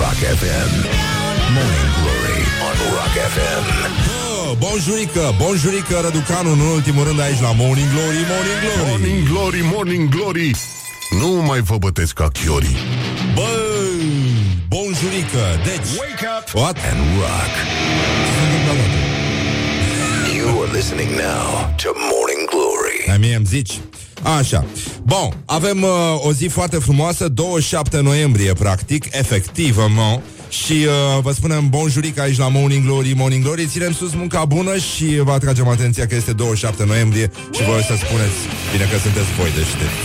Rock 0.00 0.18
FM. 0.40 0.70
Morning 1.56 1.90
Glory 2.00 2.40
on 2.66 2.74
Rock 2.96 3.14
FM. 3.34 3.62
Oh, 4.10 4.56
bonjurică, 4.58 5.34
bonjurică, 5.38 6.00
Răducanu, 6.02 6.52
în 6.52 6.60
ultimul 6.60 7.04
rând 7.04 7.20
aici 7.20 7.40
la 7.40 7.52
Morning 7.52 7.88
Glory, 7.94 8.16
Morning 8.32 8.60
Glory. 8.62 8.88
Morning 8.90 9.28
Glory, 9.28 9.60
Morning 9.74 10.08
Glory. 10.08 10.50
Nu 11.20 11.28
mai 11.28 11.60
vă 11.60 11.76
bătesc 11.78 12.12
ca 12.12 12.28
chiorii. 12.28 12.76
Bă, 13.34 13.48
bonjurică, 14.68 15.44
deci... 15.64 15.88
Wake 15.98 16.26
up 16.38 16.54
What? 16.62 16.76
and 16.90 17.00
rock. 17.20 17.52
You 20.36 20.62
are 20.62 20.70
listening 20.72 21.10
now 21.10 21.74
to 21.82 21.88
Morning 22.12 22.42
Glory. 22.50 23.10
Ai 23.10 23.18
mie 23.18 23.34
îmi 23.34 23.46
zici? 23.46 23.72
Așa. 24.22 24.64
Bun, 25.02 25.42
avem 25.44 25.82
uh, 25.82 25.90
o 26.26 26.32
zi 26.32 26.46
foarte 26.46 26.76
frumoasă, 26.76 27.28
27 27.28 28.00
noiembrie, 28.00 28.52
practic, 28.52 29.04
efectiv, 29.10 29.76
mă. 29.76 30.20
Și 30.48 30.72
uh, 30.72 31.22
vă 31.22 31.32
spunem 31.32 31.68
bonjuric 31.68 32.18
aici 32.18 32.38
la 32.38 32.48
Morning 32.48 32.84
Glory, 32.84 33.14
Morning 33.16 33.44
Glory 33.44 33.66
Ținem 33.66 33.92
sus 33.92 34.14
munca 34.14 34.44
bună 34.44 34.76
și 34.76 35.20
vă 35.24 35.32
atragem 35.32 35.68
atenția 35.68 36.06
că 36.06 36.14
este 36.14 36.32
27 36.32 36.84
noiembrie 36.84 37.30
Și 37.50 37.64
voi 37.64 37.82
să 37.82 37.94
spuneți, 38.04 38.38
bine 38.72 38.84
că 38.84 38.98
sunteți 38.98 39.32
voi 39.38 39.50
deștepți 39.56 40.00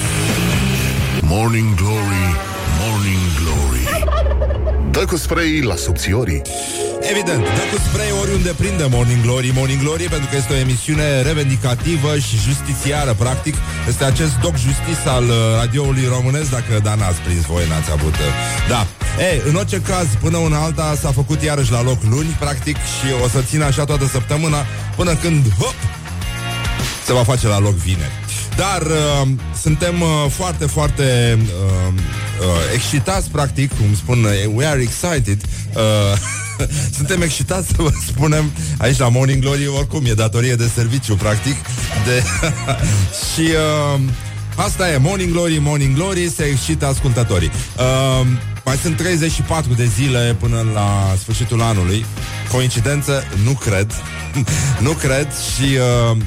Morning 1.22 1.76
Glory, 1.76 2.26
Morning 2.80 3.26
Glory. 3.42 3.67
Dă 4.98 5.06
cu 5.06 5.18
spray 5.18 5.62
la 5.62 5.76
subțiorii. 5.76 6.42
Evident, 7.12 7.44
dă 7.44 7.64
cu 7.72 7.78
spray 7.88 8.12
oriunde 8.22 8.54
prinde 8.58 8.86
Morning 8.90 9.22
Glory, 9.22 9.52
Morning 9.56 9.82
Glory, 9.82 10.04
pentru 10.04 10.28
că 10.30 10.36
este 10.36 10.54
o 10.54 10.56
emisiune 10.56 11.22
revendicativă 11.22 12.18
și 12.18 12.36
justițiară, 12.48 13.14
practic. 13.14 13.56
Este 13.88 14.04
acest 14.04 14.36
doc 14.42 14.56
justiț 14.58 15.06
al 15.06 15.24
uh, 15.24 15.36
radioului 15.60 16.06
românesc, 16.16 16.50
dacă 16.50 16.80
da, 16.84 16.96
n-ați 16.96 17.20
prins 17.20 17.44
voi, 17.46 17.68
n-ați 17.68 17.92
avut. 17.92 18.14
Uh, 18.14 18.26
da. 18.70 18.88
Ei, 19.30 19.42
în 19.50 19.56
orice 19.56 19.82
caz, 19.82 20.08
până 20.22 20.38
una 20.38 20.64
alta 20.64 20.96
s-a 21.02 21.12
făcut 21.12 21.42
iarăși 21.42 21.72
la 21.72 21.82
loc 21.82 22.00
luni, 22.10 22.36
practic, 22.40 22.76
și 22.76 23.08
o 23.24 23.28
să 23.28 23.42
țină 23.42 23.66
așa 23.66 23.84
toată 23.86 24.06
săptămâna, 24.06 24.66
până 24.96 25.16
când, 25.16 25.44
hop, 25.60 25.76
se 27.06 27.14
va 27.14 27.24
face 27.24 27.48
la 27.48 27.60
loc 27.60 27.74
vineri. 27.74 28.27
Dar 28.58 28.82
uh, 28.82 29.28
suntem 29.62 30.02
uh, 30.02 30.08
foarte, 30.30 30.66
foarte 30.66 31.38
uh, 31.42 31.94
uh, 31.94 32.74
excitați, 32.74 33.30
practic, 33.30 33.78
cum 33.78 33.96
spun, 33.96 34.24
uh, 34.24 34.32
we 34.54 34.66
are 34.66 34.82
excited. 34.82 35.42
Uh, 35.76 36.18
suntem 36.98 37.22
excitați 37.22 37.68
să 37.68 37.74
vă 37.78 37.92
spunem 38.08 38.52
aici 38.78 38.98
la 38.98 39.10
Morning 39.10 39.42
Glory, 39.42 39.68
oricum 39.68 40.06
e 40.06 40.14
datorie 40.14 40.56
de 40.56 40.70
serviciu, 40.76 41.16
practic. 41.16 41.56
De 42.06 42.24
și 43.34 43.50
uh, 43.96 44.00
asta 44.56 44.92
e, 44.92 44.98
Morning 44.98 45.32
Glory, 45.32 45.58
Morning 45.58 45.96
Glory, 45.96 46.30
se 46.30 46.44
excită 46.44 46.86
ascultătorii. 46.86 47.52
Uh, 47.78 48.28
mai 48.66 48.76
sunt 48.76 48.98
34 48.98 49.74
de 49.74 49.86
zile 49.86 50.36
până 50.40 50.66
la 50.74 51.16
sfârșitul 51.20 51.62
anului. 51.62 52.06
Coincidență? 52.52 53.24
Nu 53.44 53.52
cred. 53.52 53.92
nu 54.88 54.92
cred 54.92 55.28
și... 55.56 55.78
Uh, 56.12 56.18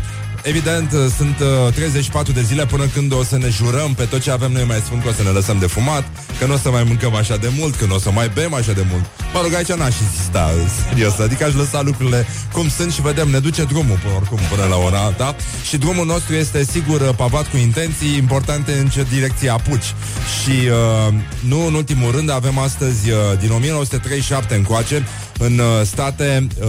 Evident, 0.42 0.90
sunt 1.16 1.38
uh, 1.66 1.72
34 1.74 2.32
de 2.32 2.42
zile 2.42 2.66
până 2.66 2.86
când 2.86 3.12
o 3.12 3.22
să 3.22 3.38
ne 3.38 3.48
jurăm 3.48 3.94
pe 3.94 4.04
tot 4.04 4.20
ce 4.20 4.30
avem 4.30 4.52
noi 4.52 4.64
mai 4.64 4.76
spun 4.76 5.00
că 5.00 5.08
o 5.08 5.12
să 5.12 5.22
ne 5.22 5.28
lăsăm 5.28 5.58
de 5.58 5.66
fumat, 5.66 6.04
că 6.38 6.46
nu 6.46 6.52
o 6.52 6.56
să 6.56 6.70
mai 6.70 6.84
mâncăm 6.84 7.14
așa 7.14 7.36
de 7.36 7.50
mult, 7.58 7.74
că 7.76 7.84
nu 7.84 7.94
o 7.94 7.98
să 7.98 8.10
mai 8.10 8.30
bem 8.34 8.54
așa 8.54 8.72
de 8.72 8.84
mult. 8.90 9.04
Mă 9.34 9.40
rog, 9.42 9.54
aici 9.54 9.72
n-aș 9.72 9.94
insista, 10.00 10.50
serios, 10.88 11.18
adică 11.18 11.44
aș 11.44 11.54
lăsa 11.54 11.82
lucrurile 11.82 12.26
cum 12.52 12.68
sunt 12.68 12.92
și 12.92 13.02
vedem, 13.02 13.28
ne 13.28 13.38
duce 13.38 13.64
drumul 13.64 13.98
până, 14.02 14.14
oricum 14.14 14.38
până 14.50 14.66
la 14.68 14.76
ora 14.76 14.98
alta 14.98 15.36
și 15.68 15.76
drumul 15.76 16.06
nostru 16.06 16.34
este 16.34 16.64
sigur 16.64 17.00
uh, 17.00 17.14
pavat 17.16 17.50
cu 17.50 17.56
intenții 17.56 18.16
importante 18.16 18.72
în 18.72 18.88
ce 18.88 19.06
direcție 19.12 19.50
apuci. 19.50 19.94
Și 20.42 20.50
uh, 20.50 21.14
nu 21.40 21.66
în 21.66 21.74
ultimul 21.74 22.10
rând 22.10 22.30
avem 22.30 22.58
astăzi, 22.58 23.10
uh, 23.10 23.16
din 23.40 23.50
1937 23.50 24.54
încoace, 24.54 25.06
în 25.38 25.58
uh, 25.58 25.66
state 25.84 26.46
uh, 26.60 26.66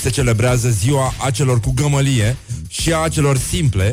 se 0.00 0.10
celebrează 0.10 0.68
ziua 0.68 1.14
acelor 1.24 1.60
cu 1.60 1.72
gămălie 1.76 2.36
și 2.72 2.92
a 2.92 3.08
celor 3.08 3.38
simple 3.38 3.92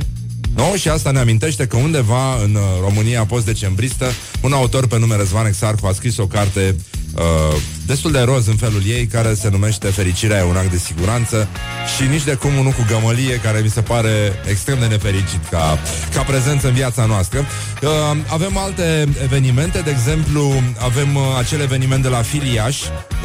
No? 0.55 0.75
Și 0.75 0.89
asta 0.89 1.11
ne 1.11 1.19
amintește 1.19 1.67
că 1.67 1.77
undeva 1.77 2.41
în 2.43 2.55
uh, 2.55 2.61
România 2.81 3.25
post-decembristă 3.25 4.05
un 4.41 4.53
autor 4.53 4.87
pe 4.87 4.99
nume 4.99 5.15
Răzvan 5.15 5.45
Exarcu 5.45 5.87
a 5.87 5.91
scris 5.91 6.17
o 6.17 6.27
carte 6.27 6.75
uh, 7.15 7.55
destul 7.85 8.11
de 8.11 8.19
roz 8.19 8.47
în 8.47 8.55
felul 8.55 8.81
ei 8.85 9.05
care 9.05 9.33
se 9.33 9.49
numește 9.49 9.87
Fericirea 9.87 10.37
e 10.37 10.43
un 10.43 10.55
act 10.55 10.71
de 10.71 10.77
siguranță 10.77 11.47
și 11.95 12.03
nici 12.03 12.23
de 12.23 12.33
cum 12.33 12.57
unul 12.57 12.71
cu 12.71 12.85
gămălie 12.87 13.35
care 13.35 13.59
mi 13.59 13.69
se 13.69 13.81
pare 13.81 14.33
extrem 14.49 14.79
de 14.79 14.85
nefericit 14.85 15.47
ca, 15.49 15.79
ca 16.13 16.21
prezență 16.21 16.67
în 16.67 16.73
viața 16.73 17.05
noastră. 17.05 17.39
Uh, 17.39 17.89
avem 18.27 18.57
alte 18.57 19.07
evenimente, 19.23 19.79
de 19.79 19.89
exemplu 19.89 20.53
avem 20.77 21.15
uh, 21.15 21.21
acel 21.37 21.61
eveniment 21.61 22.01
de 22.01 22.09
la 22.09 22.21
Filiaș, 22.21 22.77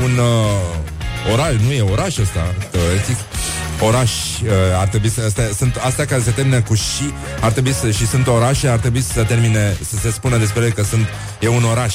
un 0.04 0.18
uh, 0.18 1.32
oraș, 1.32 1.54
nu 1.64 1.72
e 1.72 1.80
oraș 1.80 2.18
ăsta, 2.18 2.54
teoretic, 2.70 3.16
oraș 3.80 4.10
uh, 4.10 4.50
ar 4.80 4.88
trebui 4.88 5.10
să 5.10 5.22
astea, 5.26 5.44
sunt 5.56 5.76
astea 5.76 6.04
care 6.04 6.22
se 6.22 6.30
termină 6.30 6.62
cu 6.62 6.74
și 6.74 7.12
ar 7.40 7.52
trebui 7.52 7.72
să 7.72 7.90
și 7.90 8.06
sunt 8.06 8.26
orașe 8.26 8.68
ar 8.68 8.78
trebui 8.78 9.00
să 9.00 9.12
se 9.12 9.22
termine 9.22 9.76
să 9.90 9.96
se 9.96 10.10
spună 10.10 10.36
despre 10.36 10.60
ele 10.60 10.70
că 10.70 10.82
sunt 10.82 11.06
e 11.40 11.48
un 11.48 11.64
oraș 11.64 11.94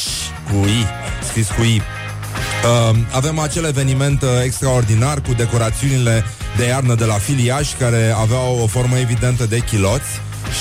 cu 0.50 0.66
i 0.66 0.86
scris 1.30 1.48
cu 1.48 1.62
i 1.62 1.82
Uh, 2.64 2.98
avem 3.12 3.40
acel 3.40 3.64
eveniment 3.64 4.22
uh, 4.22 4.30
extraordinar 4.44 5.22
cu 5.22 5.34
decorațiunile 5.34 6.26
de 6.58 6.66
iarnă 6.66 6.96
de 6.96 7.06
la 7.06 7.14
Filiaș 7.14 7.70
care 7.80 8.14
aveau 8.18 8.60
o 8.64 8.68
formă 8.68 8.98
evidentă 8.98 9.46
de 9.46 9.58
chiloți 9.58 10.10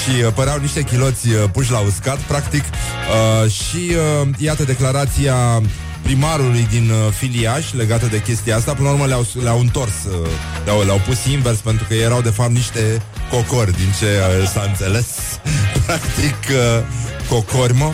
și 0.03 0.23
uh, 0.25 0.33
păreau 0.35 0.59
niște 0.59 0.83
chiloți 0.83 1.29
uh, 1.29 1.35
puși 1.53 1.71
la 1.71 1.79
uscat, 1.79 2.17
practic. 2.17 2.65
Uh, 2.65 3.51
și 3.51 3.93
uh, 4.23 4.29
iată 4.39 4.65
declarația 4.65 5.63
primarului 6.03 6.67
din 6.71 6.91
uh, 6.91 7.13
Filiaș 7.13 7.73
legată 7.73 8.07
de 8.07 8.23
chestia 8.23 8.57
asta. 8.57 8.75
Până 8.75 8.89
la 8.89 8.95
urmă 8.95 9.07
le-au, 9.07 9.27
le-au 9.43 9.61
întors, 9.61 9.93
uh, 10.23 10.29
le-au, 10.65 10.83
le-au 10.83 11.01
pus 11.07 11.25
invers 11.25 11.59
pentru 11.59 11.85
că 11.89 11.95
erau 11.95 12.21
de 12.21 12.31
fapt 12.31 12.51
niște 12.51 13.03
cocori, 13.31 13.73
din 13.73 13.93
ce 13.99 14.07
uh, 14.07 14.49
s-a 14.49 14.65
înțeles. 14.67 15.07
Practic, 15.87 16.37
uh, 16.51 16.83
cocori, 17.29 17.75
mă. 17.75 17.93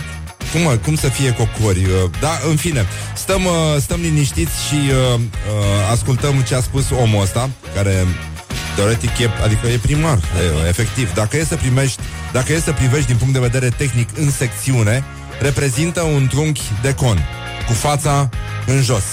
Cum, 0.53 0.63
mă, 0.63 0.71
cum 0.71 0.97
să 0.97 1.09
fie 1.09 1.33
cocori? 1.33 1.85
Uh, 1.85 2.11
da, 2.21 2.39
în 2.49 2.57
fine, 2.57 2.87
stăm, 3.17 3.45
uh, 3.45 3.53
stăm 3.81 4.01
liniștiți 4.01 4.67
și 4.69 4.75
uh, 4.75 5.21
uh, 5.21 5.91
ascultăm 5.93 6.41
ce 6.41 6.55
a 6.55 6.61
spus 6.61 6.91
omul 6.91 7.23
ăsta, 7.23 7.51
care 7.75 8.07
teoretic 8.77 9.19
e, 9.19 9.31
adică 9.45 9.67
e 9.67 9.77
primar, 9.77 10.19
e, 10.65 10.69
efectiv. 10.69 11.15
Dacă 11.15 11.37
e 11.37 11.45
să 11.45 11.57
primești, 11.57 12.03
dacă 12.33 12.53
e 12.53 12.59
să 12.59 12.73
privești 12.73 13.07
din 13.07 13.17
punct 13.17 13.33
de 13.33 13.39
vedere 13.39 13.69
tehnic 13.69 14.09
în 14.19 14.31
secțiune, 14.31 15.05
reprezintă 15.41 16.03
un 16.03 16.27
trunchi 16.27 16.63
de 16.83 16.95
con 16.95 17.19
cu 17.67 17.73
fața 17.73 18.29
în 18.67 18.83
jos. 18.83 19.05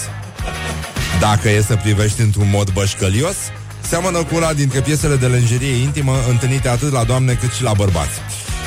Dacă 1.20 1.48
e 1.48 1.62
să 1.62 1.76
privești 1.76 2.20
într-un 2.20 2.50
mod 2.50 2.70
bășcălios, 2.70 3.36
seamănă 3.80 4.18
cu 4.18 4.34
una 4.34 4.52
dintre 4.52 4.80
piesele 4.80 5.16
de 5.16 5.26
lenjerie 5.26 5.74
intimă 5.74 6.12
întâlnite 6.28 6.68
atât 6.68 6.92
la 6.92 7.04
doamne 7.04 7.34
cât 7.34 7.52
și 7.52 7.62
la 7.62 7.72
bărbați. 7.72 8.20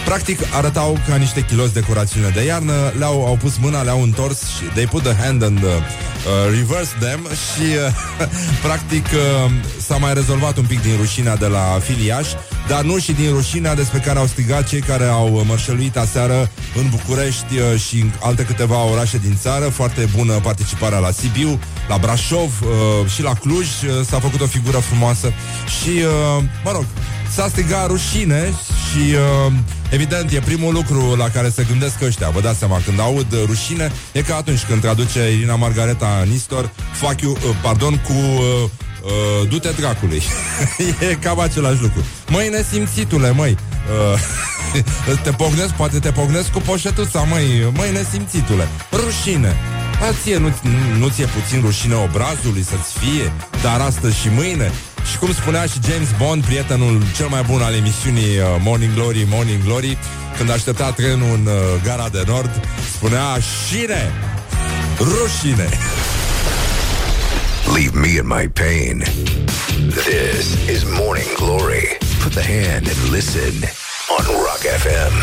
Practic 0.05 0.39
arătau 0.53 0.97
ca 1.07 1.15
niște 1.15 1.41
kilos 1.41 1.71
decorațiune 1.71 2.29
de 2.29 2.43
iarnă, 2.43 2.93
le-au 2.97 3.25
au 3.25 3.37
pus 3.41 3.57
mâna, 3.57 3.81
le-au 3.81 4.01
întors 4.01 4.39
și 4.39 4.63
they 4.73 4.85
put 4.85 5.03
the 5.03 5.13
hand 5.23 5.43
and 5.43 5.63
uh, 5.63 5.69
uh, 5.69 6.55
reverse 6.57 6.91
them 6.99 7.19
și 7.21 7.61
uh, 7.61 8.27
practic 8.65 9.05
uh, 9.05 9.51
s-a 9.81 9.97
mai 9.97 10.13
rezolvat 10.13 10.57
un 10.57 10.65
pic 10.65 10.81
din 10.81 10.95
rușinea 10.97 11.35
de 11.35 11.45
la 11.45 11.79
filiaș, 11.83 12.27
dar 12.67 12.83
nu 12.83 12.97
și 12.97 13.11
din 13.11 13.29
rușinea 13.31 13.75
despre 13.75 13.99
care 13.99 14.19
au 14.19 14.25
strigat 14.25 14.67
cei 14.67 14.81
care 14.81 15.05
au 15.05 15.43
mărșăluit 15.47 15.97
aseară 15.97 16.49
în 16.75 16.89
București 16.89 17.57
uh, 17.57 17.79
și 17.79 17.99
în 17.99 18.11
alte 18.21 18.43
câteva 18.43 18.83
orașe 18.83 19.17
din 19.17 19.37
țară. 19.41 19.65
Foarte 19.65 20.09
bună 20.15 20.33
participarea 20.33 20.97
la 20.97 21.11
Sibiu, 21.11 21.59
la 21.87 21.97
Brașov 21.97 22.61
uh, 22.61 23.09
și 23.09 23.21
la 23.21 23.33
Cluj. 23.33 23.67
Uh, 23.67 24.05
s-a 24.09 24.19
făcut 24.19 24.41
o 24.41 24.45
figură 24.45 24.77
frumoasă 24.77 25.33
și, 25.81 25.89
uh, 25.89 26.43
mă 26.63 26.71
rog, 26.71 26.85
s-a 27.29 27.47
strigat 27.47 27.87
rușine 27.87 28.53
și 28.89 29.13
uh, 29.47 29.53
evident 29.89 30.31
e 30.31 30.39
primul 30.39 30.73
lucru 30.73 31.15
la 31.15 31.29
care 31.29 31.49
se 31.49 31.65
gândesc 31.69 32.01
ăștia. 32.01 32.29
Vă 32.29 32.41
dați 32.41 32.57
seama, 32.57 32.81
când 32.85 32.99
aud 32.99 33.31
uh, 33.31 33.39
rușine, 33.45 33.91
e 34.11 34.21
ca 34.21 34.35
atunci 34.35 34.63
când 34.63 34.81
traduce 34.81 35.31
Irina 35.31 35.55
Margareta 35.55 36.23
Nistor, 36.27 36.69
fuck 36.91 37.21
you, 37.21 37.31
uh, 37.31 37.39
pardon, 37.61 38.01
cu 38.07 38.13
uh, 38.13 38.69
uh, 39.05 39.49
du-te 39.49 39.69
dracului. 39.69 40.21
e 41.09 41.17
cam 41.21 41.39
același 41.39 41.81
lucru. 41.81 42.05
Măi, 42.29 42.49
nesimțitule, 42.49 43.31
măi. 43.31 43.57
Uh, 44.13 45.15
te 45.23 45.31
pognesc, 45.31 45.73
poate 45.73 45.99
te 45.99 46.11
pognesc 46.11 46.51
cu 46.51 46.59
poșetuța, 46.59 47.21
măi, 47.21 47.71
măi, 47.73 47.91
nesimțitule. 47.91 48.67
Rușine. 48.91 49.55
A, 50.01 50.13
ție 50.23 50.37
nu, 50.37 50.53
nu 50.99 51.07
ți-e 51.07 51.25
puțin 51.25 51.61
rușine 51.61 51.95
obrazului 51.95 52.63
să-ți 52.63 52.97
fie, 52.99 53.31
dar 53.61 53.79
astăzi 53.79 54.19
și 54.19 54.29
mâine? 54.29 54.71
Și 55.11 55.17
cum 55.17 55.33
spunea 55.33 55.65
și 55.65 55.79
James 55.89 56.09
Bond, 56.17 56.45
prietenul 56.45 57.01
cel 57.15 57.27
mai 57.27 57.43
bun 57.49 57.61
al 57.61 57.73
emisiunii 57.73 58.37
uh, 58.37 58.45
Morning 58.59 58.93
Glory, 58.93 59.25
Morning 59.29 59.63
Glory, 59.63 59.97
când 60.37 60.49
aștepta 60.51 60.91
trenul 60.91 61.33
în 61.33 61.45
uh, 61.45 61.53
gara 61.83 62.09
de 62.09 62.23
nord, 62.27 62.67
spunea 62.95 63.37
șine, 63.67 64.11
rușine. 64.97 65.69
Leave 67.73 67.99
me 67.99 68.07
in 68.07 68.27
my 68.27 68.47
pain. 68.47 69.03
This 69.89 70.69
is 70.69 70.83
Morning 70.83 71.33
Glory. 71.35 71.97
Put 72.23 72.33
the 72.33 72.43
hand 72.43 72.87
and 72.87 73.11
listen 73.11 73.53
on 74.17 74.25
Rock 74.25 74.63
FM. 74.83 75.13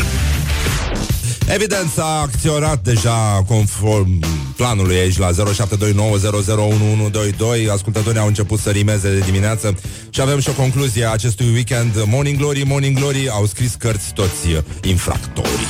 Evident, 1.55 1.91
s-a 1.91 2.21
acționat 2.21 2.83
deja 2.83 3.45
conform 3.47 4.25
planului 4.57 4.97
aici 4.97 5.19
la 5.19 5.31
0729001122. 5.31 5.33
Ascultătorii 7.73 8.21
au 8.21 8.27
început 8.27 8.59
să 8.59 8.71
rimeze 8.71 9.09
de 9.15 9.19
dimineață 9.19 9.79
și 10.11 10.21
avem 10.21 10.41
și 10.41 10.49
o 10.49 10.53
concluzie 10.53 11.05
a 11.05 11.11
acestui 11.11 11.53
weekend. 11.53 12.05
Morning 12.07 12.39
Glory, 12.39 12.63
Morning 12.67 12.99
Glory, 12.99 13.29
au 13.29 13.47
scris 13.47 13.75
cărți 13.79 14.13
toți 14.13 14.49
uh, 14.49 14.59
infractorii. 14.83 15.67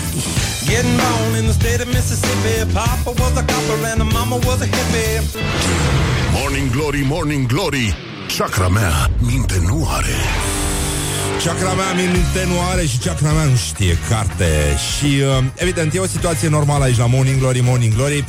Getting 0.68 0.96
born 1.00 1.36
in 1.40 1.44
the 1.50 1.52
state 1.52 1.82
of 1.82 1.88
Mississippi 1.94 2.72
Papa 2.72 3.10
was 3.20 3.36
a 3.36 3.44
copper 3.52 3.78
and 3.92 4.00
the 4.02 4.08
mama 4.18 4.36
was 4.46 4.60
a 4.60 4.66
hippie 4.66 5.22
Morning 6.40 6.70
Glory, 6.70 7.02
Morning 7.08 7.46
Glory 7.46 7.96
Chakra 8.36 8.68
mea 8.68 9.10
minte 9.18 9.62
nu 9.66 9.88
are 9.96 10.16
Chakra 11.44 11.72
mea 11.72 11.92
minte 11.92 12.44
nu 12.46 12.54
are 12.70 12.86
și 12.86 12.96
chakra 12.98 13.32
mea 13.32 13.44
nu 13.44 13.56
știe 13.56 13.98
carte. 14.08 14.76
Și 14.76 15.04
uh, 15.04 15.44
evident 15.54 15.94
e 15.94 15.98
o 15.98 16.06
situație 16.06 16.48
normală 16.48 16.84
aici 16.84 16.96
la 16.96 17.06
Morning 17.06 17.38
Glory, 17.38 17.60
Morning 17.60 17.94
Glory. 17.94 18.18
Uh, 18.18 18.24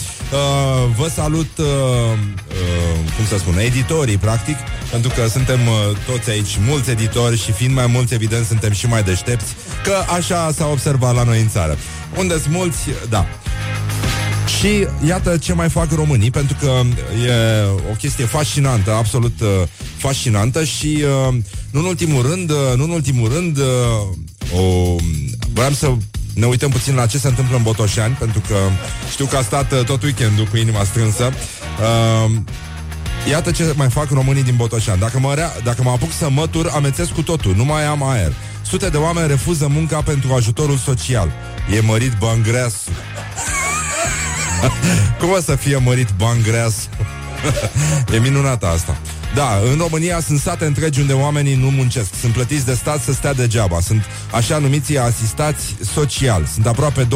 Vă 0.98 1.08
salut, 1.08 1.58
uh, 1.58 1.66
uh, 1.66 3.14
cum 3.16 3.26
să 3.28 3.38
spun, 3.38 3.58
editorii 3.58 4.18
practic 4.18 4.56
Pentru 4.92 5.12
că 5.16 5.28
suntem 5.28 5.60
uh, 5.68 5.98
toți 6.06 6.30
aici 6.30 6.58
mulți 6.68 6.90
editori 6.90 7.38
Și 7.38 7.52
fiind 7.52 7.74
mai 7.74 7.88
mulți, 7.88 8.14
evident, 8.14 8.46
suntem 8.46 8.72
și 8.72 8.88
mai 8.88 9.04
deștepți 9.04 9.56
Că 9.84 9.96
așa 10.14 10.52
s-a 10.52 10.68
observat 10.68 11.16
la 11.16 11.24
noi 11.24 11.42
în 11.42 11.50
țară. 11.50 11.78
Unde 12.18 12.40
sunt 12.40 12.54
mulți, 12.54 12.80
da 13.10 13.28
și 14.48 14.88
iată 15.08 15.38
ce 15.38 15.54
mai 15.54 15.70
fac 15.70 15.92
românii, 15.92 16.32
pentru 16.32 16.58
că 16.60 16.82
e 17.26 17.64
o 17.92 17.96
chestie 17.96 18.26
fascinantă, 18.26 18.94
absolut 18.94 19.42
uh, 19.42 19.48
fascinantă 19.98 20.64
și 20.64 21.04
uh, 21.28 21.36
nu 21.72 21.80
în 21.80 21.86
ultimul 21.86 22.22
rând, 22.30 22.50
uh, 22.50 22.58
nu 22.76 22.84
în 22.84 22.90
ultimul 22.90 23.32
rând, 23.34 23.58
uh, 23.58 23.64
o, 24.60 24.96
vreau 25.54 25.72
să 25.72 25.94
ne 26.34 26.46
uităm 26.46 26.70
puțin 26.70 26.96
la 26.96 27.06
ce 27.06 27.18
se 27.18 27.28
întâmplă 27.28 27.58
în 27.58 27.64
Botoșani, 27.64 28.16
pentru 28.20 28.42
că 28.48 28.56
știu 29.12 29.26
că 29.26 29.38
a 29.38 29.42
stat 29.42 29.72
uh, 29.72 29.84
tot 29.84 30.04
weekendul 30.04 30.46
cu 30.46 30.58
inima 30.58 30.84
strânsă. 30.84 31.32
Uh, 31.80 32.32
Iată 33.30 33.52
ce 33.52 33.74
mai 33.76 33.90
fac 33.90 34.10
românii 34.10 34.44
din 34.44 34.56
Botoșani. 34.56 35.00
Dacă 35.00 35.20
mă, 35.20 35.34
rea, 35.34 35.52
dacă 35.64 35.84
mă 35.84 35.90
apuc 35.90 36.12
să 36.12 36.30
mătur, 36.30 36.72
amețesc 36.74 37.12
cu 37.12 37.22
totul. 37.22 37.56
Nu 37.56 37.66
mai 37.66 37.86
am 37.86 38.04
aer. 38.04 38.34
Sute 38.62 38.90
de 38.90 38.98
oameni 38.98 39.28
refuză 39.28 39.68
munca 39.68 40.02
pentru 40.02 40.34
ajutorul 40.34 40.78
social. 40.78 41.32
E 41.76 41.80
mărit 41.82 42.12
bangreasul. 42.20 42.94
Cum 45.20 45.30
o 45.30 45.40
să 45.40 45.56
fie 45.56 45.78
mărit 45.78 46.08
bangreasul? 46.18 46.90
e 48.14 48.20
minunată 48.20 48.68
asta. 48.68 48.98
Da, 49.36 49.60
în 49.72 49.78
România 49.78 50.20
sunt 50.20 50.40
sate 50.40 50.66
întregi 50.66 51.00
unde 51.00 51.14
oamenii 51.14 51.56
nu 51.56 51.70
muncesc. 51.70 52.16
Sunt 52.20 52.34
plătiți 52.34 52.66
de 52.66 52.74
stat 52.74 53.02
să 53.02 53.14
stea 53.14 53.34
degeaba. 53.34 53.80
Sunt 53.80 54.06
așa 54.32 54.58
numiții 54.58 54.98
asistați 54.98 55.76
social. 55.94 56.46
Sunt 56.54 56.68
aproape 56.68 57.08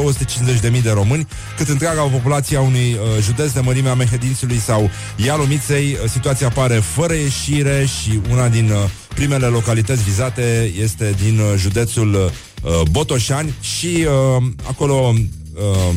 250.000 0.71 0.81
de 0.81 0.91
români, 0.91 1.27
cât 1.57 1.67
întreaga 1.67 2.01
populație 2.01 2.57
a 2.57 2.61
unui 2.61 2.94
uh, 2.94 3.23
județ 3.23 3.51
de 3.51 3.59
mărimea 3.59 3.93
Mehedințului 3.93 4.59
sau 4.59 4.89
Ialomiței. 5.15 5.97
Uh, 6.03 6.09
situația 6.09 6.47
apare 6.47 6.75
fără 6.75 7.13
ieșire 7.13 7.85
și 7.85 8.19
una 8.31 8.47
din 8.47 8.69
uh, 8.71 8.89
primele 9.15 9.45
localități 9.45 10.03
vizate 10.03 10.71
este 10.81 11.15
din 11.23 11.39
uh, 11.39 11.53
județul 11.57 12.13
uh, 12.13 12.81
Botoșani 12.91 13.53
și 13.61 14.05
uh, 14.38 14.43
acolo... 14.67 15.13
Uh, 15.53 15.95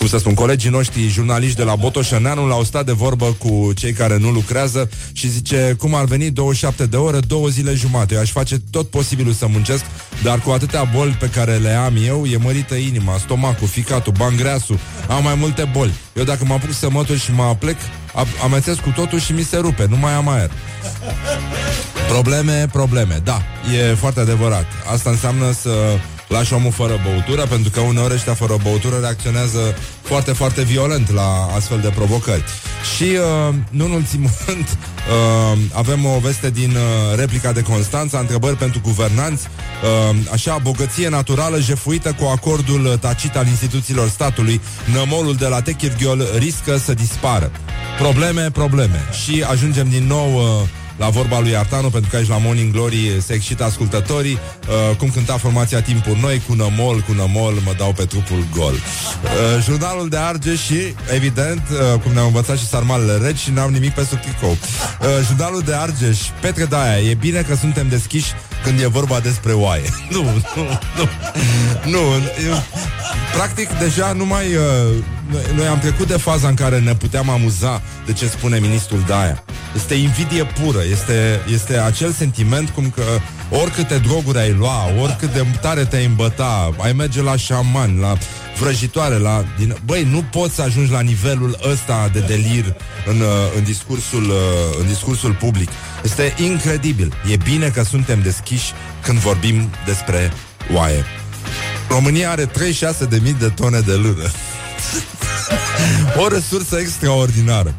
cum 0.00 0.08
să 0.08 0.18
spun, 0.18 0.34
colegii 0.34 0.70
noștri 0.70 1.08
jurnaliști 1.08 1.56
de 1.56 1.62
la 1.62 1.74
Botoșăneanu 1.74 2.46
l-au 2.46 2.64
stat 2.64 2.86
de 2.86 2.92
vorbă 2.92 3.36
cu 3.38 3.72
cei 3.74 3.92
care 3.92 4.18
nu 4.18 4.30
lucrează 4.30 4.90
și 5.12 5.28
zice, 5.28 5.74
cum 5.78 5.94
ar 5.94 6.04
veni 6.04 6.30
27 6.30 6.86
de 6.86 6.96
ore, 6.96 7.18
două 7.18 7.48
zile 7.48 7.74
jumate. 7.74 8.14
Eu 8.14 8.20
aș 8.20 8.30
face 8.30 8.60
tot 8.70 8.90
posibilul 8.90 9.32
să 9.32 9.46
muncesc, 9.46 9.84
dar 10.22 10.40
cu 10.40 10.50
atâtea 10.50 10.84
boli 10.84 11.10
pe 11.10 11.26
care 11.26 11.56
le 11.56 11.70
am 11.70 11.94
eu, 12.06 12.26
e 12.26 12.36
mărită 12.36 12.74
inima, 12.74 13.18
stomacul, 13.18 13.66
ficatul, 13.66 14.12
bangreasul, 14.18 14.78
am 15.08 15.22
mai 15.22 15.34
multe 15.34 15.68
boli. 15.72 15.92
Eu 16.12 16.24
dacă 16.24 16.44
mă 16.44 16.54
apuc 16.54 16.72
să 16.72 16.90
mătur 16.90 17.16
și 17.16 17.32
mă 17.32 17.56
plec, 17.58 17.76
amețesc 18.42 18.80
cu 18.80 18.90
totul 18.90 19.20
și 19.20 19.32
mi 19.32 19.42
se 19.42 19.56
rupe, 19.56 19.86
nu 19.88 19.96
mai 19.96 20.12
am 20.12 20.28
aer. 20.28 20.50
Probleme, 22.08 22.66
probleme, 22.72 23.20
da, 23.24 23.42
e 23.90 23.94
foarte 23.94 24.20
adevărat. 24.20 24.66
Asta 24.92 25.10
înseamnă 25.10 25.52
să 25.52 25.98
lași 26.30 26.46
șomul 26.46 26.72
fără 26.72 27.00
băutură, 27.04 27.46
pentru 27.46 27.70
că 27.70 27.80
uneori 27.80 28.14
ăștia 28.14 28.34
fără 28.34 28.56
băutură 28.62 28.96
reacționează 29.00 29.74
foarte, 30.02 30.32
foarte 30.32 30.62
violent 30.62 31.12
la 31.12 31.48
astfel 31.56 31.80
de 31.80 31.88
provocări. 31.88 32.44
Și, 32.96 33.02
uh, 33.02 33.54
nu 33.70 33.84
în 33.84 33.90
ultimul 33.90 34.30
rând, 34.46 34.66
uh, 34.66 35.58
avem 35.72 36.04
o 36.04 36.18
veste 36.18 36.50
din 36.50 36.70
uh, 36.70 37.16
replica 37.16 37.52
de 37.52 37.62
Constanța, 37.62 38.18
întrebări 38.18 38.56
pentru 38.56 38.80
guvernanți, 38.82 39.46
uh, 40.10 40.16
așa, 40.32 40.58
bogăție 40.62 41.08
naturală 41.08 41.60
jefuită 41.60 42.14
cu 42.18 42.24
acordul 42.24 42.98
tacit 43.00 43.36
al 43.36 43.46
instituțiilor 43.46 44.08
statului, 44.08 44.60
nămolul 44.92 45.34
de 45.34 45.46
la 45.46 45.62
Techirghiol 45.62 46.26
riscă 46.38 46.76
să 46.76 46.94
dispară. 46.94 47.50
Probleme, 47.98 48.50
probleme. 48.50 49.08
Și 49.24 49.44
ajungem 49.48 49.88
din 49.88 50.06
nou... 50.06 50.34
Uh, 50.34 50.68
la 51.00 51.08
vorba 51.08 51.40
lui 51.40 51.56
Artanu, 51.56 51.88
pentru 51.88 52.10
că 52.10 52.16
aici 52.16 52.28
la 52.28 52.38
Morning 52.38 52.72
Glory 52.72 53.16
se 53.26 53.32
excită 53.32 53.64
ascultătorii, 53.64 54.38
uh, 54.68 54.96
cum 54.96 55.10
cânta 55.10 55.36
formația 55.36 55.82
Timpul 55.82 56.16
Noi, 56.20 56.42
cu 56.46 56.54
nămol, 56.54 57.00
cu 57.00 57.12
nămol, 57.12 57.54
mă 57.64 57.74
dau 57.78 57.92
pe 57.92 58.04
trupul 58.04 58.44
gol. 58.56 58.72
Uh, 58.72 59.62
jurnalul 59.64 60.08
de 60.08 60.16
Arge 60.16 60.54
și, 60.54 60.94
evident, 61.14 61.62
uh, 61.70 62.00
cum 62.00 62.12
ne-au 62.12 62.26
învățat 62.26 62.58
și 62.58 62.66
sarmalele 62.66 63.26
reci 63.26 63.38
și 63.38 63.50
n-au 63.50 63.68
nimic 63.68 63.94
pe 63.94 64.04
sub 64.08 64.20
tricou. 64.20 64.50
Uh, 64.50 65.06
jurnalul 65.26 65.60
de 65.60 65.74
Argeș, 65.74 66.18
Petre 66.40 66.64
Daia, 66.64 66.98
e 66.98 67.14
bine 67.14 67.40
că 67.40 67.54
suntem 67.54 67.88
deschiși 67.88 68.32
când 68.62 68.80
e 68.80 68.86
vorba 68.86 69.20
despre 69.20 69.52
oaie. 69.52 69.88
nu, 70.14 70.22
nu, 70.22 70.64
nu. 70.96 71.08
Nu, 71.90 71.98
eu, 72.48 72.62
practic, 73.36 73.68
deja 73.78 74.12
nu 74.12 74.26
mai... 74.26 74.46
Uh, 74.54 75.04
noi, 75.30 75.42
noi 75.56 75.66
am 75.66 75.78
trecut 75.78 76.06
de 76.06 76.16
faza 76.16 76.48
în 76.48 76.54
care 76.54 76.80
ne 76.80 76.94
puteam 76.94 77.30
amuza 77.30 77.82
de 78.06 78.12
ce 78.12 78.26
spune 78.26 78.58
ministrul 78.58 79.04
Daia. 79.06 79.44
Este 79.74 79.94
invidie 79.94 80.44
pură, 80.44 80.78
este, 80.90 81.40
este 81.52 81.78
acel 81.78 82.12
sentiment 82.12 82.68
cum 82.68 82.90
că 82.90 83.02
oricâte 83.50 83.98
droguri 83.98 84.38
ai 84.38 84.52
lua, 84.52 84.92
oricât 85.00 85.32
de 85.32 85.46
tare 85.60 85.84
te-ai 85.84 86.04
îmbăta, 86.04 86.74
ai 86.78 86.92
merge 86.92 87.22
la 87.22 87.36
șaman, 87.36 87.98
la 87.98 88.16
vrăjitoare, 88.60 89.18
la... 89.18 89.44
Din... 89.58 89.76
Băi, 89.84 90.04
nu 90.04 90.22
poți 90.22 90.54
să 90.54 90.62
ajungi 90.62 90.90
la 90.90 91.00
nivelul 91.00 91.58
ăsta 91.70 92.10
de 92.12 92.20
delir 92.20 92.76
în, 93.06 93.20
uh, 93.20 93.26
în, 93.56 93.64
discursul, 93.64 94.22
uh, 94.22 94.78
în 94.80 94.86
discursul 94.86 95.32
public. 95.34 95.68
Este 96.02 96.34
incredibil. 96.36 97.14
E 97.30 97.36
bine 97.36 97.68
că 97.68 97.82
suntem 97.82 98.20
deschiși 98.22 98.72
când 99.02 99.18
vorbim 99.18 99.70
despre 99.86 100.32
oaie. 100.74 101.04
România 101.88 102.30
are 102.30 102.46
36.000 102.46 102.50
de 103.38 103.48
tone 103.48 103.80
de 103.80 103.92
lână. 103.92 104.30
o 106.24 106.28
resursă 106.28 106.76
extraordinară. 106.76 107.74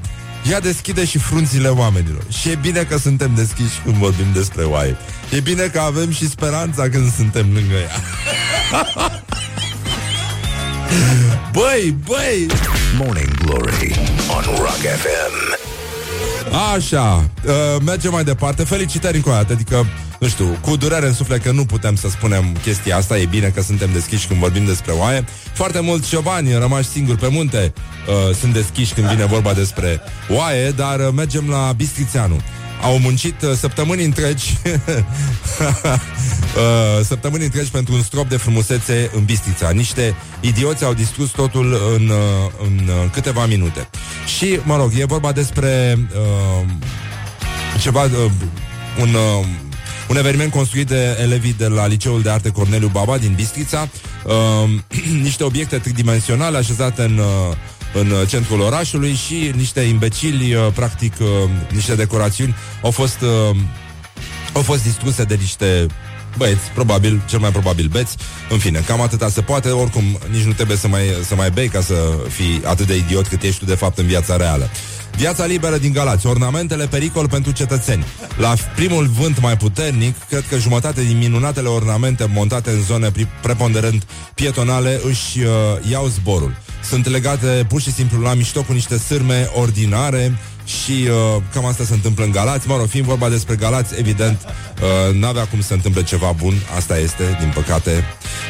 Ea 0.50 0.60
deschide 0.60 1.06
și 1.06 1.18
frunțile 1.18 1.68
oamenilor. 1.68 2.24
Și 2.30 2.50
e 2.50 2.58
bine 2.62 2.84
că 2.84 2.98
suntem 2.98 3.32
deschiși 3.36 3.80
când 3.84 3.96
vorbim 3.96 4.26
despre 4.34 4.64
oaie. 4.64 4.98
E 5.30 5.40
bine 5.40 5.64
că 5.64 5.80
avem 5.80 6.12
și 6.12 6.30
speranța 6.30 6.90
când 6.90 7.14
suntem 7.14 7.46
lângă 7.54 7.74
ea. 7.74 7.92
băi, 11.54 11.96
băi! 12.06 12.46
Morning 12.98 13.34
Glory 13.46 14.00
on 14.36 14.44
Rock 14.58 14.80
FM. 14.80 15.60
Așa, 16.76 17.30
uh, 17.46 17.82
mergem 17.86 18.12
mai 18.12 18.24
departe. 18.24 18.64
Felicitări 18.64 19.16
încă 19.16 19.30
o 19.30 19.32
dată, 19.32 19.54
adică, 19.54 19.86
nu 20.22 20.28
știu, 20.28 20.58
cu 20.62 20.76
durere 20.76 21.08
în 21.08 21.14
suflet 21.14 21.44
că 21.44 21.52
nu 21.52 21.66
putem 21.66 21.96
să 21.96 22.10
spunem 22.10 22.58
chestia 22.62 22.98
asta. 22.98 23.18
E 23.18 23.26
bine 23.26 23.48
că 23.48 23.62
suntem 23.62 23.90
deschiși 23.94 24.28
când 24.28 24.40
vorbim 24.40 24.66
despre 24.66 24.92
oaie. 24.92 25.26
Foarte 25.54 25.80
mulți 25.80 26.10
ciobani 26.10 26.54
rămași 26.54 26.90
singuri 26.90 27.18
pe 27.18 27.28
munte 27.28 27.74
uh, 28.08 28.36
sunt 28.36 28.54
deschiși 28.54 28.94
când 28.94 29.08
vine 29.08 29.26
vorba 29.26 29.54
despre 29.54 30.02
oaie, 30.30 30.70
dar 30.70 31.00
uh, 31.00 31.08
mergem 31.16 31.50
la 31.50 31.74
Bistrițeanu 31.76 32.42
au 32.82 32.98
muncit 32.98 33.42
uh, 33.42 33.52
săptămâni 33.52 34.04
întregi 34.04 34.58
uh, 34.64 34.76
săptămâni 37.04 37.44
întregi 37.44 37.70
pentru 37.70 37.94
un 37.94 38.02
strop 38.02 38.30
de 38.30 38.38
frumusețe 38.38 39.12
în 39.16 39.24
Bistrița. 39.24 39.70
Niște 39.70 40.16
idioți 40.40 40.84
au 40.84 40.94
distrus 40.94 41.30
totul 41.30 41.94
în, 41.98 42.08
uh, 42.08 42.52
în, 42.64 42.80
în 42.80 42.88
uh, 42.88 43.10
câteva 43.12 43.46
minute. 43.46 43.90
Și, 44.38 44.60
mă 44.64 44.76
rog, 44.76 44.92
e 44.98 45.06
vorba 45.06 45.32
despre 45.32 45.98
uh, 46.16 46.66
ceva, 47.80 48.04
uh, 48.04 48.32
un, 49.00 49.14
uh, 49.14 49.46
un 50.12 50.18
eveniment 50.18 50.52
construit 50.52 50.88
de 50.88 51.18
elevii 51.22 51.54
de 51.54 51.68
la 51.68 51.88
Liceul 51.88 52.22
de 52.22 52.30
Arte 52.30 52.50
Corneliu 52.50 52.88
Baba 52.88 53.18
din 53.18 53.34
Bistrița, 53.36 53.90
uh, 54.26 54.70
niște 55.28 55.44
obiecte 55.44 55.78
tridimensionale 55.78 56.58
așezate 56.58 57.02
în 57.02 57.18
uh, 57.18 57.56
în 57.94 58.10
uh, 58.12 58.28
centrul 58.28 58.60
orașului 58.60 59.14
și 59.14 59.52
niște 59.56 59.82
imbecili, 59.82 60.54
uh, 60.54 60.68
practic, 60.74 61.14
uh, 61.20 61.28
niște 61.74 61.96
decorațiuni 61.96 62.56
au 62.82 62.92
fost, 62.92 63.18
au 64.54 64.62
fost 64.62 64.84
distruse 64.84 65.24
de 65.24 65.36
niște 65.36 65.88
băieți, 66.38 66.70
probabil, 66.74 67.22
cel 67.30 67.40
mai 67.40 67.52
probabil 67.52 67.88
beți. 67.88 68.18
În 68.50 68.58
fine, 68.58 68.80
cam 68.80 69.02
atâta 69.02 69.30
se 69.30 69.42
poate, 69.42 69.70
oricum 69.70 70.04
nici 70.32 70.44
nu 70.44 70.52
trebuie 70.52 70.78
să 70.78 70.88
mai, 70.88 71.04
să 71.26 71.36
mai 71.36 71.52
bei 71.52 71.68
ca 71.68 71.82
să 71.82 71.96
fii 72.30 72.62
atât 72.66 72.88
de 72.88 72.96
idiot 72.96 73.28
cât 73.28 73.42
ești 73.42 73.60
tu 73.60 73.66
de 73.66 73.76
fapt 73.76 73.98
în 73.98 74.06
viața 74.06 74.36
reală. 74.38 74.70
Viața 75.16 75.46
liberă 75.46 75.78
din 75.78 75.92
Galați, 75.94 76.28
ornamentele 76.28 76.88
pericol 76.88 77.28
pentru 77.28 77.52
cetățeni. 77.52 78.06
La 78.38 78.54
primul 78.76 79.06
vânt 79.06 79.42
mai 79.42 79.58
puternic, 79.58 80.16
cred 80.30 80.44
că 80.50 80.58
jumătate 80.58 81.04
din 81.04 81.18
minunatele 81.18 81.68
ornamente 81.68 82.26
montate 82.34 82.70
în 82.70 82.82
zone 82.82 83.12
preponderent 83.42 84.04
pietonale 84.34 85.00
își 85.08 85.40
uh, 85.40 85.48
iau 85.90 86.08
zborul. 86.08 86.56
Sunt 86.84 87.08
legate 87.08 87.66
pur 87.68 87.82
și 87.82 87.92
simplu 87.92 88.22
la 88.22 88.34
mișto 88.34 88.62
cu 88.62 88.74
niște 88.74 88.98
sârme 88.98 89.50
ordinare, 89.54 90.38
și 90.72 91.08
uh, 91.08 91.42
cam 91.54 91.66
asta 91.66 91.84
se 91.84 91.94
întâmplă 91.94 92.24
în 92.24 92.32
Galați. 92.32 92.68
Mă 92.68 92.78
rog, 92.78 92.88
fiind 92.88 93.06
vorba 93.06 93.30
despre 93.30 93.56
Galați, 93.56 93.94
evident, 94.00 94.40
uh, 94.46 95.16
n-avea 95.16 95.46
cum 95.46 95.62
să 95.62 95.68
se 95.68 95.74
întâmple 95.74 96.04
ceva 96.04 96.32
bun. 96.38 96.54
Asta 96.76 96.98
este, 96.98 97.38
din 97.40 97.52
păcate. 97.54 98.04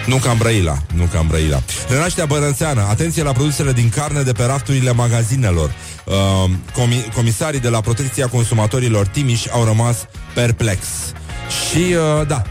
Nu 0.06 0.16
cam 0.16 0.38
Brăila, 0.38 0.78
nu 0.96 1.04
cam 1.04 1.28
Brăila. 1.28 1.62
Renaștea 1.90 2.26
Bărănțeană, 2.26 2.82
atenție 2.90 3.24
la 3.24 3.32
produsele 3.32 3.72
din 3.72 3.90
carne 3.90 4.22
de 4.22 4.32
pe 4.32 4.44
rafturile 4.44 4.92
magazinelor. 4.92 5.76
Uh, 6.06 6.50
comi- 6.74 7.14
comisarii 7.16 7.60
de 7.60 7.70
la 7.70 7.82
Protecția 7.82 8.28
Consumatorilor 8.28 9.08
Timiș 9.08 9.46
au 9.52 9.64
rămas 9.64 9.98
perplex. 10.34 10.80
Și, 11.70 11.78
uh, 11.78 12.28
da, 12.28 12.42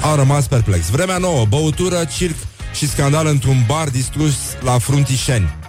au 0.00 0.16
rămas 0.16 0.46
perplex. 0.46 0.86
Vremea 0.90 1.18
nouă, 1.18 1.44
băutură, 1.44 2.04
circ 2.16 2.36
și 2.74 2.88
scandal 2.88 3.26
într-un 3.26 3.64
bar 3.66 3.88
distrus 3.88 4.34
la 4.60 4.78
Fruntișeni. 4.78 5.65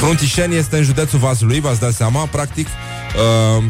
Fruntișeni 0.00 0.56
este 0.56 0.76
în 0.76 0.82
județul 0.82 1.18
Vaslui, 1.18 1.60
v-ați 1.60 1.80
dat 1.80 1.92
seama, 1.92 2.26
practic 2.26 2.66
uh, 2.66 3.64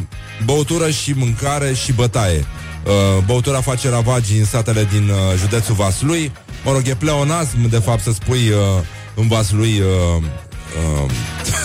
băutură 0.44 0.90
și 0.90 1.12
mâncare 1.12 1.74
și 1.74 1.92
bătaie. 1.92 2.44
Uh, 2.84 3.24
băutura 3.24 3.60
face 3.60 3.88
ravagii 3.88 4.38
în 4.38 4.44
satele 4.44 4.88
din 4.92 5.08
uh, 5.08 5.38
județul 5.38 5.74
Vaslui. 5.74 6.32
Mă 6.64 6.72
rog, 6.72 6.82
e 6.86 6.94
pleonasm, 6.94 7.68
de 7.68 7.78
fapt, 7.78 8.02
să 8.02 8.12
spui 8.12 8.48
uh, 8.48 8.56
în 9.14 9.28
Vaslui 9.28 9.80
uh, 9.80 10.22
uh, 11.04 11.10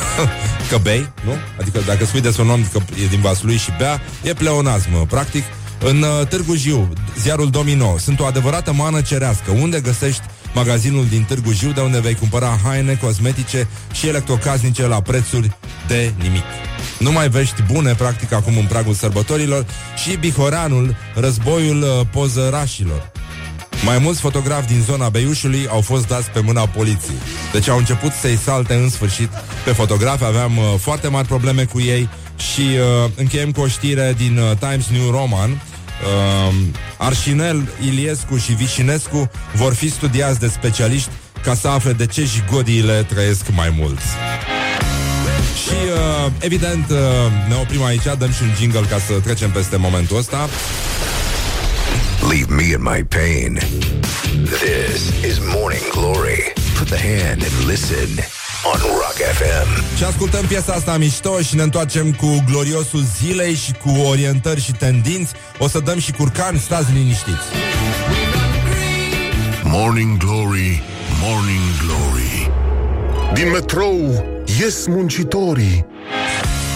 că 0.69 0.77
bei, 0.77 1.09
nu? 1.25 1.31
Adică 1.59 1.79
dacă 1.85 2.05
spui 2.05 2.21
despre 2.21 2.43
un 2.43 2.49
om 2.49 2.65
că 2.71 2.79
e 3.03 3.07
din 3.07 3.21
Vaslui 3.21 3.57
și 3.57 3.69
bea, 3.77 4.01
e 4.23 4.33
pleonasm, 4.33 5.07
practic. 5.07 5.43
În 5.79 6.01
uh, 6.01 6.27
Târgu 6.27 6.55
Jiu, 6.55 6.89
ziarul 7.19 7.49
Domino, 7.49 7.97
sunt 7.97 8.19
o 8.19 8.25
adevărată 8.25 8.73
mană 8.73 9.01
cerească. 9.01 9.51
Unde 9.51 9.79
găsești 9.79 10.23
magazinul 10.55 11.05
din 11.05 11.23
Târgu 11.23 11.51
Jiu, 11.51 11.71
de 11.71 11.81
unde 11.81 11.99
vei 11.99 12.15
cumpăra 12.15 12.59
haine, 12.63 12.93
cosmetice 13.01 13.67
și 13.93 14.07
electrocasnice 14.07 14.87
la 14.87 15.01
prețuri 15.01 15.51
de 15.87 16.13
nimic. 16.21 16.43
Nu 16.99 17.11
mai 17.11 17.29
vești 17.29 17.63
bune, 17.71 17.93
practic, 17.93 18.31
acum 18.31 18.57
în 18.57 18.65
pragul 18.65 18.93
sărbătorilor 18.93 19.65
și 20.03 20.17
Bihoreanul, 20.17 20.95
războiul 21.15 21.81
uh, 21.81 22.07
pozărașilor. 22.11 23.11
Mai 23.85 23.97
mulți 23.97 24.19
fotografi 24.19 24.67
din 24.67 24.81
zona 24.81 25.09
Beiușului 25.09 25.67
au 25.69 25.81
fost 25.81 26.07
dați 26.07 26.29
pe 26.29 26.39
mâna 26.39 26.67
poliției. 26.67 27.17
Deci 27.51 27.67
au 27.67 27.77
început 27.77 28.11
să-i 28.11 28.37
salte 28.37 28.73
în 28.73 28.89
sfârșit 28.89 29.29
pe 29.65 29.71
fotografi, 29.71 30.23
aveam 30.23 30.57
uh, 30.57 30.63
foarte 30.79 31.07
mari 31.07 31.27
probleme 31.27 31.63
cu 31.63 31.81
ei 31.81 32.09
și 32.37 32.61
uh, 32.61 33.11
încheiem 33.15 33.51
cu 33.51 33.61
o 33.61 33.67
știre 33.67 34.13
din 34.17 34.37
uh, 34.37 34.57
Times 34.57 34.87
New 34.87 35.11
Roman, 35.11 35.61
uh, 36.05 36.55
Arșinel, 36.97 37.69
Iliescu 37.85 38.37
și 38.37 38.53
Vișinescu 38.53 39.29
vor 39.53 39.73
fi 39.73 39.91
studiați 39.91 40.39
de 40.39 40.47
specialiști 40.47 41.09
ca 41.43 41.53
să 41.53 41.67
afle 41.67 41.91
de 41.93 42.05
ce 42.05 42.23
jigodiile 42.23 43.05
trăiesc 43.09 43.45
mai 43.55 43.73
mult. 43.77 43.99
Și, 45.63 45.71
uh, 45.71 46.31
evident, 46.39 46.89
uh, 46.89 46.97
ne 47.47 47.55
oprim 47.55 47.83
aici, 47.83 48.03
dăm 48.17 48.31
și 48.31 48.41
un 48.41 48.53
jingle 48.59 48.81
ca 48.89 48.99
să 49.07 49.13
trecem 49.13 49.51
peste 49.51 49.75
momentul 49.75 50.17
ăsta. 50.17 50.49
Leave 52.29 52.53
me 52.53 52.63
in 52.63 52.81
my 52.81 53.03
pain. 53.03 53.59
This 54.43 55.23
is 55.29 55.39
Morning 55.53 55.89
Glory. 55.91 56.53
Put 56.77 56.87
the 56.87 56.97
hand 56.97 57.41
and 57.43 57.67
listen 57.67 58.25
on 58.73 58.79
Rock 58.81 59.19
FM. 59.37 59.95
Și 59.97 60.03
ascultăm 60.03 60.45
piesa 60.45 60.73
asta 60.73 60.97
mișto 60.97 61.41
și 61.41 61.55
ne 61.55 61.61
întoarcem 61.61 62.13
cu 62.13 62.43
gloriosul 62.49 63.03
zilei 63.21 63.53
și 63.53 63.71
cu 63.71 63.89
orientări 63.89 64.61
și 64.61 64.71
tendinți. 64.71 65.33
O 65.57 65.67
să 65.67 65.79
dăm 65.79 65.99
și 65.99 66.11
curcan, 66.11 66.57
stați 66.57 66.91
liniștiți. 66.93 67.45
Morning 69.63 70.17
Glory, 70.17 70.83
Morning 71.21 71.67
Glory. 71.85 72.51
Din 73.33 73.49
metrou 73.49 74.25
ies 74.59 74.87
muncitorii. 74.87 75.85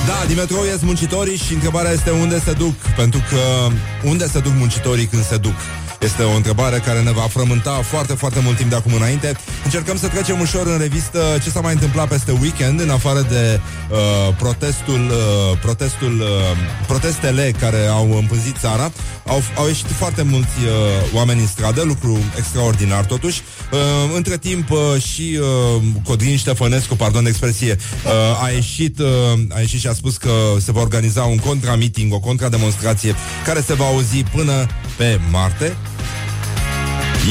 Da, 0.08 0.26
din 0.28 0.36
metrou 0.36 0.64
ies 0.64 0.82
muncitorii 0.82 1.38
și 1.38 1.54
întrebarea 1.54 1.92
este 1.92 2.10
unde 2.10 2.40
se 2.40 2.52
duc, 2.54 2.76
pentru 2.96 3.22
că 3.30 3.74
unde 4.08 4.28
se 4.28 4.40
duc 4.40 4.52
muncitorii 4.58 5.06
când 5.06 5.26
se 5.26 5.38
duc? 5.38 5.56
Este 6.00 6.24
o 6.24 6.36
întrebare 6.36 6.78
care 6.78 7.02
ne 7.02 7.12
va 7.12 7.22
frământa 7.22 7.72
foarte, 7.72 8.14
foarte 8.14 8.40
mult 8.44 8.58
timp 8.58 8.70
de 8.70 8.76
acum 8.76 8.94
înainte. 8.94 9.38
Încercăm 9.64 9.98
să 9.98 10.08
trecem 10.08 10.40
ușor 10.40 10.68
în 10.68 10.78
revistă 10.78 11.20
ce 11.44 11.50
s-a 11.50 11.60
mai 11.60 11.74
întâmplat 11.74 12.08
peste 12.08 12.32
weekend, 12.32 12.80
în 12.80 12.90
afară 12.90 13.26
de 13.30 13.60
uh, 13.90 13.98
protestul, 14.38 15.00
uh, 15.10 15.58
protestul, 15.62 16.20
uh, 16.20 16.58
protestele 16.88 17.54
care 17.60 17.86
au 17.86 18.18
împânzit 18.18 18.58
țara. 18.58 18.92
Au, 19.26 19.44
au 19.56 19.68
ieșit 19.68 19.86
foarte 19.86 20.22
mulți 20.22 20.58
uh, 20.64 21.14
oameni 21.14 21.40
în 21.40 21.48
stradă, 21.48 21.82
lucru 21.82 22.18
extraordinar 22.38 23.06
totuși. 23.06 23.42
Uh, 23.72 23.80
între 24.16 24.38
timp 24.38 24.70
uh, 24.72 25.02
și 25.02 25.40
uh, 25.40 25.82
Codrin 26.04 26.38
Ștefănescu, 26.38 26.96
pardon 26.96 27.24
de 27.24 27.30
expresie, 27.30 27.78
uh, 28.06 28.44
a, 28.44 28.50
ieșit, 28.50 29.00
uh, 29.00 29.08
a 29.50 29.60
ieșit 29.60 29.80
și 29.80 29.88
a 29.88 29.94
spus 29.94 30.18
că 30.18 30.32
se 30.60 30.72
va 30.72 30.82
organiza 30.82 31.24
un 31.24 31.38
contra-meeting, 31.38 32.14
o 32.14 32.20
contra-demonstrație 32.20 33.16
care 33.46 33.62
se 33.62 33.74
va 33.74 33.86
auzi 33.86 34.24
până 34.36 34.68
pe 35.00 35.20
Marte. 35.32 35.76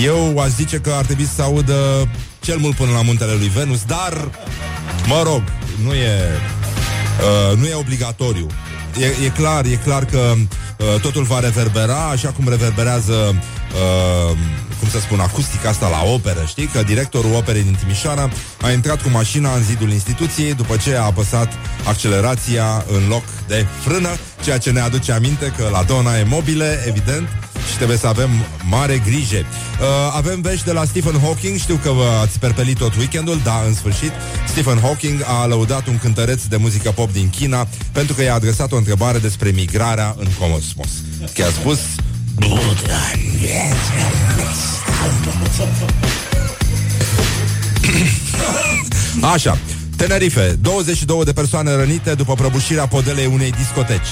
Eu 0.03 0.39
aș 0.39 0.49
zice 0.49 0.77
că 0.77 0.91
ar 0.91 1.05
trebui 1.05 1.29
să 1.35 1.43
audă 1.43 2.09
cel 2.41 2.59
mult 2.59 2.77
până 2.77 2.91
la 2.91 3.03
muntele 3.03 3.33
lui 3.33 3.49
Venus, 3.49 3.85
dar, 3.85 4.31
mă 5.07 5.23
rog, 5.25 5.43
nu 5.85 5.95
e, 5.95 6.11
uh, 7.21 7.59
nu 7.59 7.67
e 7.67 7.75
obligatoriu. 7.75 8.47
E, 9.01 9.25
e 9.25 9.29
clar, 9.29 9.65
e 9.65 9.81
clar 9.85 10.05
că 10.05 10.35
uh, 10.37 11.01
totul 11.01 11.23
va 11.23 11.39
reverbera, 11.39 12.09
așa 12.09 12.29
cum 12.29 12.49
reverberează 12.49 13.35
uh, 13.73 14.37
cum 14.79 14.89
să 14.89 15.01
spun, 15.01 15.21
acustica 15.21 15.69
asta 15.69 15.89
la 15.89 16.13
operă, 16.13 16.45
știi? 16.47 16.67
Că 16.67 16.83
directorul 16.83 17.35
operei 17.35 17.63
din 17.63 17.77
Timișoara 17.81 18.31
a 18.63 18.71
intrat 18.71 19.03
cu 19.03 19.09
mașina 19.09 19.55
în 19.55 19.63
zidul 19.63 19.91
instituției 19.91 20.55
după 20.55 20.77
ce 20.77 20.97
a 20.97 21.03
apăsat 21.03 21.53
accelerația 21.87 22.85
în 22.93 23.09
loc 23.09 23.25
de 23.47 23.67
frână, 23.81 24.09
ceea 24.45 24.59
ce 24.59 24.71
ne 24.71 24.81
aduce 24.81 25.13
aminte 25.13 25.53
că 25.57 25.69
la 25.73 25.83
Dona 25.83 26.19
e 26.19 26.25
mobile, 26.25 26.85
evident, 26.87 27.29
și 27.71 27.77
trebuie 27.77 27.97
să 27.97 28.07
avem 28.07 28.31
mare 28.69 29.03
grijă. 29.05 29.37
Uh, 29.37 29.87
avem 30.17 30.41
vești 30.41 30.65
de 30.65 30.73
la 30.73 30.85
Stephen 30.85 31.21
Hawking, 31.21 31.59
știu 31.59 31.77
că 31.83 31.91
vă 31.91 32.05
ați 32.23 32.39
perpelit 32.39 32.79
tot 32.79 32.95
weekendul, 32.95 33.41
dar 33.45 33.65
în 33.67 33.75
sfârșit 33.75 34.13
Stephen 34.49 34.79
Hawking 34.79 35.23
a 35.25 35.47
lăudat 35.47 35.87
un 35.87 35.99
cântăreț 35.99 36.43
de 36.43 36.57
muzică 36.57 36.91
pop 36.91 37.13
din 37.13 37.31
China 37.31 37.69
pentru 37.93 38.15
că 38.15 38.23
i-a 38.23 38.35
adresat 38.35 38.73
o 38.73 38.77
întrebare 38.77 39.19
despre 39.19 39.51
migrarea 39.51 40.17
în 40.19 40.27
cosmos. 40.39 40.89
Că 41.35 41.43
a 41.43 41.51
spus 41.51 41.79
Așa, 49.21 49.59
Tenerife, 49.97 50.59
22 50.61 51.25
de 51.25 51.33
persoane 51.33 51.75
rănite 51.75 52.15
după 52.15 52.35
prăbușirea 52.35 52.87
podelei 52.87 53.27
unei 53.27 53.51
discoteci. 53.51 54.07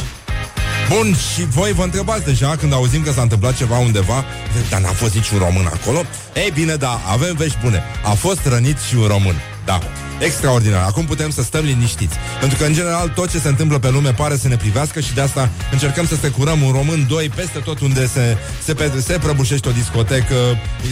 Bun, 0.89 1.15
și 1.35 1.45
voi 1.45 1.73
vă 1.73 1.83
întrebați 1.83 2.25
deja 2.25 2.57
când 2.57 2.73
auzim 2.73 3.03
că 3.03 3.13
s-a 3.13 3.23
întâmplat 3.23 3.57
ceva 3.57 3.79
undeva, 3.79 4.25
dar 4.71 4.81
n-a 4.81 4.89
fost 4.89 5.15
niciun 5.15 5.39
român 5.39 5.67
acolo? 5.67 6.03
Ei 6.35 6.51
bine, 6.55 6.75
da, 6.75 7.01
avem 7.07 7.35
vești 7.37 7.59
bune. 7.63 7.83
A 8.05 8.11
fost 8.11 8.41
rănit 8.47 8.79
și 8.79 8.95
un 8.95 9.07
român. 9.07 9.35
Da. 9.67 9.79
Extraordinar. 10.21 10.83
Acum 10.83 11.05
putem 11.05 11.31
să 11.31 11.43
stăm 11.43 11.65
liniștiți. 11.65 12.17
Pentru 12.41 12.59
că, 12.59 12.65
în 12.65 12.73
general, 12.73 13.09
tot 13.09 13.31
ce 13.31 13.39
se 13.39 13.49
întâmplă 13.49 13.79
pe 13.79 13.91
lume 13.91 14.13
pare 14.13 14.37
să 14.37 14.49
ne 14.49 14.57
privească 14.57 15.01
și 15.01 15.15
de 15.15 15.21
asta 15.21 15.51
încercăm 15.73 16.07
să 16.07 16.17
securăm 16.21 16.63
un 16.63 16.73
român, 16.73 17.07
doi, 17.09 17.31
peste 17.35 17.59
tot 17.59 17.81
unde 17.81 18.07
se, 18.07 18.37
se, 18.65 18.75
pe, 18.75 18.93
se 19.05 19.19
prăbușește 19.19 19.69
o 19.69 19.73
discotecă, 19.73 20.35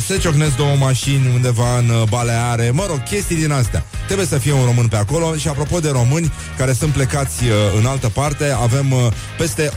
se 0.06 0.18
ciocnesc 0.18 0.56
două 0.56 0.76
mașini 0.78 1.30
undeva 1.34 1.78
în 1.78 1.88
uh, 1.88 2.02
Baleare, 2.08 2.70
mă 2.70 2.84
rog, 2.88 3.02
chestii 3.02 3.36
din 3.36 3.52
astea. 3.52 3.84
Trebuie 4.06 4.26
să 4.26 4.38
fie 4.38 4.52
un 4.52 4.64
român 4.64 4.88
pe 4.88 4.96
acolo 4.96 5.34
și 5.34 5.48
apropo 5.48 5.78
de 5.78 5.90
români 5.90 6.32
care 6.56 6.72
sunt 6.72 6.92
plecați 6.92 7.44
uh, 7.44 7.50
în 7.78 7.86
altă 7.86 8.08
parte, 8.08 8.56
avem 8.62 8.92
uh, 8.92 9.06
peste 9.38 9.70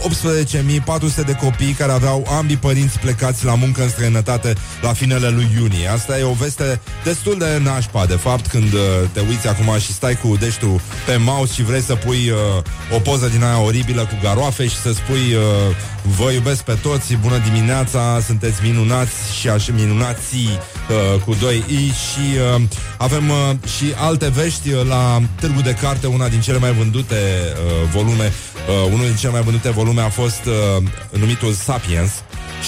18.400 1.22 1.26
de 1.26 1.36
copii 1.42 1.72
care 1.72 1.92
aveau 1.92 2.28
ambii 2.38 2.58
părinți 2.58 3.00
plecați 3.00 3.46
la 3.46 3.56
muncă 3.56 3.82
în 3.82 3.90
străinătate 3.90 4.54
la 4.82 4.94
finele 4.94 5.30
lui 5.30 5.48
iunie. 5.56 5.88
Asta 5.88 6.20
e 6.20 6.24
o 6.24 6.34
veste 6.34 6.82
destul 7.04 7.38
de 7.38 7.60
nașpa, 7.64 8.06
de 8.06 8.16
fapt, 8.16 8.48
când 8.48 8.74
uh, 8.74 8.80
te 9.12 9.20
uiți 9.20 9.38
uiți 9.38 9.48
acum 9.48 9.80
și 9.80 9.94
stai 9.94 10.16
cu 10.16 10.36
deștul 10.40 10.82
pe 11.06 11.18
mouse 11.18 11.54
și 11.54 11.64
vrei 11.64 11.82
să 11.82 11.96
pui 11.96 12.30
uh, 12.30 12.96
o 12.96 13.00
poză 13.00 13.28
din 13.28 13.44
aia 13.44 13.62
oribilă 13.62 14.02
cu 14.02 14.18
garoafe 14.22 14.68
și 14.68 14.76
să 14.76 14.92
spui 14.94 15.34
uh, 15.34 15.42
vă 16.16 16.32
iubesc 16.32 16.64
pe 16.64 16.78
toți, 16.82 17.16
bună 17.16 17.38
dimineața, 17.38 18.20
sunteți 18.26 18.60
minunați 18.64 19.36
și 19.40 19.50
așa 19.50 19.72
minunați 19.76 20.36
uh, 20.36 21.22
cu 21.22 21.36
doi 21.40 21.64
i 21.68 21.88
și 21.88 22.38
uh, 22.56 22.62
avem 22.98 23.30
uh, 23.30 23.70
și 23.78 23.94
alte 23.96 24.30
vești 24.30 24.72
uh, 24.72 24.86
la 24.88 25.22
Târgu 25.40 25.62
de 25.62 25.74
Carte, 25.82 26.08
una 26.08 26.28
din 26.28 26.42
cele 26.42 26.58
mai 26.58 26.74
vândute 26.74 27.16
uh, 27.16 27.90
volume, 27.94 28.34
uh, 28.86 28.92
unul 28.94 29.06
din 29.06 29.16
cele 29.16 29.32
mai 29.32 29.42
vândute 29.42 29.70
volume 29.70 30.02
a 30.02 30.10
fost 30.10 30.42
uh, 30.46 30.84
numitul 31.20 31.54
Sapiens, 31.54 32.12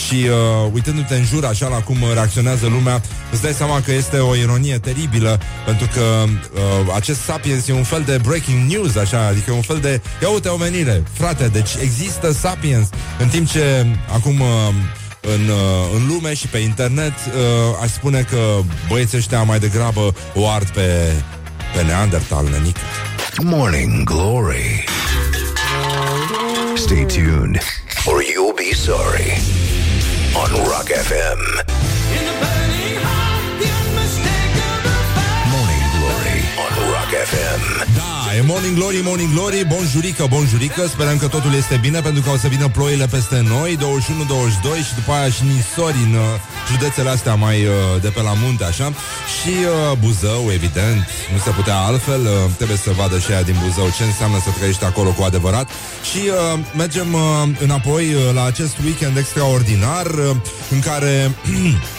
și 0.08 0.16
uh, 0.16 0.72
uitându-te 0.74 1.16
în 1.16 1.26
jur 1.26 1.46
așa 1.46 1.68
la 1.68 1.78
cum 1.78 1.98
reacționează 2.14 2.68
lumea, 2.68 3.02
îți 3.32 3.42
dai 3.42 3.52
seama 3.52 3.82
că 3.82 3.92
este 3.92 4.18
o 4.18 4.36
ironie 4.36 4.78
teribilă, 4.78 5.40
pentru 5.66 5.88
că 5.94 6.02
uh, 6.02 6.94
acest 6.96 7.20
Sapiens 7.22 7.68
e 7.68 7.74
un 7.74 7.84
fel 7.84 8.04
de 8.06 8.20
breaking 8.24 8.72
news, 8.72 8.96
așa, 8.96 9.26
adică 9.26 9.52
un 9.52 9.62
fel 9.62 9.78
de, 9.78 10.02
ia 10.22 10.30
uite 10.30 10.48
omenire, 10.48 11.04
frate, 11.14 11.48
deci 11.48 11.70
există 11.82 12.32
Sapiens, 12.32 12.88
în 13.20 13.29
timp 13.30 13.50
ce 13.50 13.86
acum... 14.14 14.40
Uh, 14.40 14.48
în, 15.22 15.50
uh, 15.50 15.96
în 15.96 16.08
lume 16.08 16.34
și 16.34 16.48
pe 16.48 16.58
internet, 16.58 17.14
uh, 17.28 17.78
aș 17.82 17.90
spune 17.90 18.22
că 18.22 18.38
băieții 18.88 19.18
ăștia 19.18 19.44
mai 19.44 19.60
degrabă 19.60 20.14
o 20.34 20.48
ard 20.48 20.70
pe, 20.70 21.14
pe 21.76 21.84
Neandertal, 21.84 22.48
nenică. 22.52 22.80
Morning 23.44 24.04
Glory 24.04 24.84
Stay 26.76 27.06
tuned 27.06 27.62
or 28.06 28.22
you'll 28.22 28.56
be 28.56 28.76
sorry 28.76 29.42
on 30.34 30.64
Rock 30.64 30.88
FM. 30.88 31.68
Morning 32.10 32.59
FM. 37.10 37.62
Da, 37.96 38.36
e 38.38 38.42
Morning 38.42 38.76
Glory, 38.76 39.02
Morning 39.04 39.34
Glory, 39.34 39.66
bonjurică, 39.68 40.26
bonjurică 40.30 40.88
Sperăm 40.88 41.18
că 41.18 41.28
totul 41.28 41.54
este 41.54 41.78
bine 41.82 42.00
pentru 42.02 42.22
că 42.22 42.30
o 42.30 42.38
să 42.38 42.48
vină 42.48 42.68
ploile 42.68 43.08
peste 43.08 43.44
noi 43.48 43.78
21-22 43.78 43.82
și 44.88 44.94
după 44.96 45.12
aia 45.12 45.30
și 45.30 45.44
nisori 45.44 45.98
în 46.08 46.14
uh, 46.14 46.22
județele 46.72 47.10
astea 47.10 47.36
mai 47.36 47.66
uh, 47.66 48.02
de 48.02 48.10
pe 48.10 48.22
la 48.22 48.34
munte, 48.44 48.64
așa 48.64 48.94
Și 49.36 49.50
uh, 49.50 49.98
Buzău, 49.98 50.52
evident, 50.52 51.08
nu 51.34 51.40
se 51.44 51.50
putea 51.50 51.78
altfel 51.78 52.22
uh, 52.22 52.52
Trebuie 52.56 52.78
să 52.78 52.92
vadă 52.92 53.20
și 53.20 53.32
aia 53.32 53.42
din 53.42 53.58
Buzău 53.64 53.88
ce 53.98 54.04
înseamnă 54.04 54.38
să 54.44 54.50
trăiești 54.58 54.84
acolo 54.84 55.10
cu 55.10 55.24
adevărat 55.24 55.70
Și 56.10 56.22
uh, 56.28 56.60
mergem 56.76 57.14
uh, 57.14 57.22
înapoi 57.60 58.14
uh, 58.14 58.34
la 58.34 58.44
acest 58.46 58.78
weekend 58.86 59.18
extraordinar 59.18 60.06
uh, 60.06 60.36
În 60.70 60.80
care... 60.80 61.14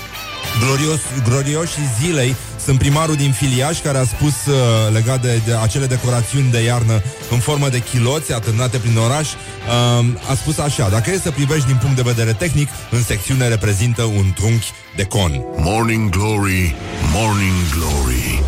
glorios, 0.59 1.01
glorioșii 1.29 1.91
zilei 2.01 2.37
sunt 2.65 2.79
primarul 2.79 3.15
din 3.15 3.33
Filiaș 3.33 3.81
care 3.81 3.99
a 3.99 4.05
spus 4.05 4.47
uh, 4.47 4.55
legat 4.93 5.23
de, 5.23 5.41
de 5.47 5.55
acele 5.63 5.87
decorațiuni 5.87 6.51
de 6.51 6.63
iarnă 6.63 7.03
în 7.31 7.39
formă 7.39 7.69
de 7.69 7.79
chiloți 7.79 8.33
atârnate 8.33 8.79
prin 8.79 8.97
oraș, 8.97 9.29
uh, 9.33 10.31
a 10.31 10.35
spus 10.35 10.59
așa, 10.59 10.89
dacă 10.89 11.11
e 11.11 11.19
să 11.19 11.31
privești 11.31 11.67
din 11.67 11.77
punct 11.77 11.97
de 11.97 12.03
vedere 12.03 12.33
tehnic, 12.33 12.69
în 12.91 13.03
secțiune 13.03 13.49
reprezintă 13.49 14.03
un 14.03 14.33
trunchi 14.35 14.71
de 14.97 15.05
con. 15.05 15.43
Morning 15.57 16.11
Glory, 16.11 16.75
Morning 17.13 17.57
Glory. 17.75 18.43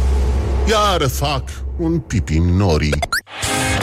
Iar 0.68 1.08
fac 1.08 1.42
un 1.78 1.98
pipi 1.98 2.38
nori. 2.38 2.88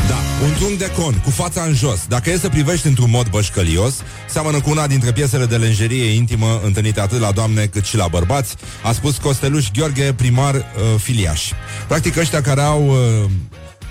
Da, 0.07 0.18
un 0.43 0.53
trunchi 0.53 0.77
de 0.77 0.91
con, 0.98 1.13
cu 1.24 1.29
fața 1.29 1.62
în 1.62 1.74
jos. 1.74 2.00
Dacă 2.08 2.29
e 2.29 2.38
să 2.38 2.50
privești 2.50 2.88
într-un 2.88 3.10
mod 3.10 3.29
bășcălios, 3.29 3.93
seamănă 4.29 4.62
cu 4.62 4.69
una 4.69 4.88
dintre 4.88 5.12
piesele 5.12 5.46
de 5.46 5.58
lenjerie 5.58 6.05
intimă 6.12 6.62
întâlnite 6.63 7.00
atât 7.00 7.19
la 7.19 7.31
doamne 7.31 7.65
cât 7.65 7.86
și 7.86 7.96
la 7.96 8.08
bărbați, 8.08 8.55
a 8.84 8.91
spus 8.91 9.17
Costeluș 9.17 9.67
Gheorghe, 9.74 10.13
primar 10.13 10.55
uh, 10.55 10.62
filiaș. 10.98 11.51
Practic 11.88 12.17
ăștia 12.17 12.41
care 12.41 12.62
au... 12.62 12.88
Uh, 12.88 13.29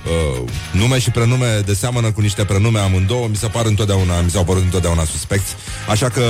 Uh, 0.05 0.49
nume 0.73 0.99
și 0.99 1.11
prenume 1.11 1.63
de 1.67 1.75
seamănă 1.75 2.11
cu 2.11 2.21
niște 2.21 2.45
prenume 2.45 2.79
amândouă, 2.79 3.29
mi 3.29 3.37
se 3.37 3.47
par 3.47 3.67
întotdeauna, 3.67 4.21
mi 4.21 4.31
s-au 4.31 4.45
părut 4.45 4.63
întotdeauna 4.63 5.05
suspecți. 5.05 5.55
Așa 5.89 6.09
că 6.09 6.23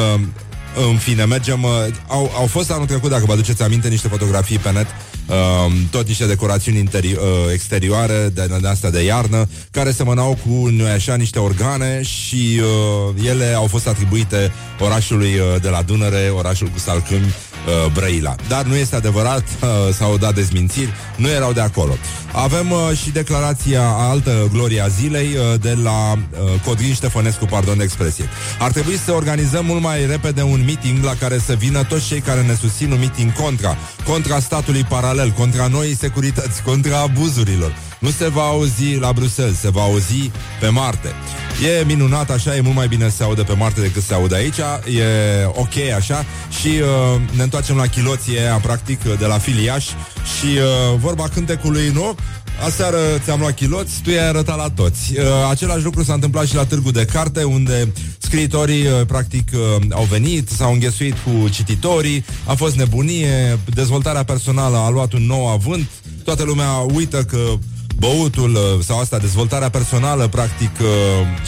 în 0.91 0.97
fine, 0.97 1.25
mergem 1.25 1.63
uh, 1.63 1.71
au, 2.07 2.33
au 2.37 2.47
fost 2.47 2.71
anul 2.71 2.87
trecut, 2.87 3.11
dacă 3.11 3.25
vă 3.27 3.33
aduceți 3.33 3.63
aminte, 3.63 3.89
niște 3.89 4.09
fotografii 4.09 4.59
pe 4.59 4.71
net 4.71 4.87
uh, 5.29 5.73
Tot 5.91 6.07
niște 6.07 6.27
decorațiuni 6.27 6.79
interi- 6.89 7.17
uh, 7.17 7.53
exterioare 7.53 8.31
de, 8.35 8.47
de 8.61 8.69
astea 8.69 8.91
de 8.91 9.05
iarnă 9.05 9.49
Care 9.71 9.91
semănau 9.91 10.39
cu, 10.47 10.69
nu 10.69 10.85
așa, 10.85 11.15
niște 11.15 11.39
organe 11.39 12.03
Și 12.03 12.61
uh, 12.61 13.25
ele 13.29 13.53
au 13.57 13.67
fost 13.67 13.89
atribuite 13.89 14.53
orașului 14.81 15.35
uh, 15.35 15.61
de 15.63 15.69
la 15.69 15.83
Dunăre 15.83 16.33
Orașul 16.37 16.67
cu 16.67 16.79
salcâmi 16.79 17.35
uh, 17.67 17.93
Brăila. 17.93 18.35
Dar 18.49 18.65
nu 18.65 18.77
este 18.77 18.97
adevărat, 18.97 19.45
uh, 19.63 19.95
s-au 19.95 20.17
dat 20.17 20.35
dezmințiri, 20.35 20.93
nu 21.17 21.29
erau 21.29 21.53
de 21.53 21.61
acolo. 21.61 21.97
Avem 22.33 22.71
uh, 22.71 22.97
și 23.03 23.11
declarația 23.11 23.83
altă 23.89 24.49
gloria 24.53 24.89
zilei 24.89 25.27
uh, 25.27 25.61
de 25.61 25.79
la 25.83 26.13
uh, 26.13 26.61
Codrin 26.65 26.95
Ștefănescu, 26.95 27.45
pardon 27.45 27.77
de 27.77 27.85
expresie. 27.85 28.29
Ar 28.59 28.71
trebui 28.71 28.99
să 29.05 29.13
organizăm 29.13 29.65
mult 29.65 29.83
mai 29.83 30.07
repede 30.07 30.43
un 30.43 30.63
meeting 30.65 31.05
la 31.05 31.15
care 31.21 31.39
să 31.39 31.53
vină 31.53 31.85
toți 31.85 32.07
cei 32.07 32.21
care 32.21 32.43
ne 32.43 32.55
susțin 32.55 32.91
un 32.91 32.99
meeting 32.99 33.33
contra, 33.33 33.77
contra 34.05 34.41
statului 34.41 34.85
paralel, 34.85 35.31
contra 35.31 35.67
noii 35.67 35.97
securități, 35.97 36.63
contra 36.63 37.01
abuzurilor. 37.01 37.75
Nu 37.99 38.11
se 38.11 38.29
va 38.29 38.43
auzi 38.43 38.95
la 38.95 39.13
Bruxelles, 39.13 39.59
se 39.59 39.71
va 39.71 39.83
auzi 39.83 40.31
pe 40.61 40.69
Marte. 40.69 41.09
E 41.63 41.85
minunat 41.85 42.31
așa, 42.31 42.57
e 42.57 42.61
mult 42.61 42.75
mai 42.75 42.89
bine 42.89 43.09
să 43.09 43.17
se 43.17 43.23
aude 43.23 43.43
pe 43.43 43.53
Marte 43.53 43.81
decât 43.81 44.03
să 44.03 44.09
se 44.09 44.15
aude 44.15 44.35
aici, 44.35 44.59
e 44.99 45.45
ok 45.47 45.93
așa 45.97 46.25
și 46.61 46.69
uh, 46.69 47.21
ne 47.37 47.43
întoarcem 47.43 47.77
la 47.77 47.87
chiloție 47.87 48.41
aia, 48.41 48.55
practic, 48.55 49.03
de 49.03 49.27
la 49.27 49.39
Filiaș 49.39 49.85
și 49.85 50.47
uh, 50.47 50.99
vorba 50.99 51.29
cântecului, 51.29 51.91
nu? 51.93 52.17
Aseară 52.65 52.99
ți-am 53.25 53.41
luat 53.41 53.55
chiloți, 53.55 54.01
tu 54.03 54.11
i-ai 54.11 54.29
arătat 54.29 54.57
la 54.57 54.71
toți. 54.71 55.19
Uh, 55.19 55.25
același 55.51 55.85
lucru 55.85 56.03
s-a 56.03 56.13
întâmplat 56.15 56.47
și 56.47 56.55
la 56.55 56.67
Târgu 56.67 56.91
de 56.91 57.05
Carte, 57.05 57.43
unde 57.43 57.93
scriitorii, 58.19 58.87
uh, 58.87 59.07
practic, 59.07 59.49
uh, 59.55 59.83
au 59.91 60.05
venit, 60.05 60.49
s-au 60.49 60.73
înghesuit 60.73 61.15
cu 61.19 61.49
cititorii, 61.49 62.25
a 62.45 62.55
fost 62.55 62.77
nebunie, 62.77 63.59
dezvoltarea 63.65 64.25
personală 64.25 64.77
a 64.77 64.91
luat 64.91 65.13
un 65.13 65.27
nou 65.27 65.49
avânt, 65.49 65.89
toată 66.25 66.43
lumea 66.43 66.71
uită 66.71 67.25
că 67.25 67.39
băutul 67.99 68.51
uh, 68.55 68.85
sau 68.85 69.01
asta, 69.01 69.19
dezvoltarea 69.19 69.71
personală, 69.71 70.29
practic, 70.29 70.71
uh, 70.81 70.87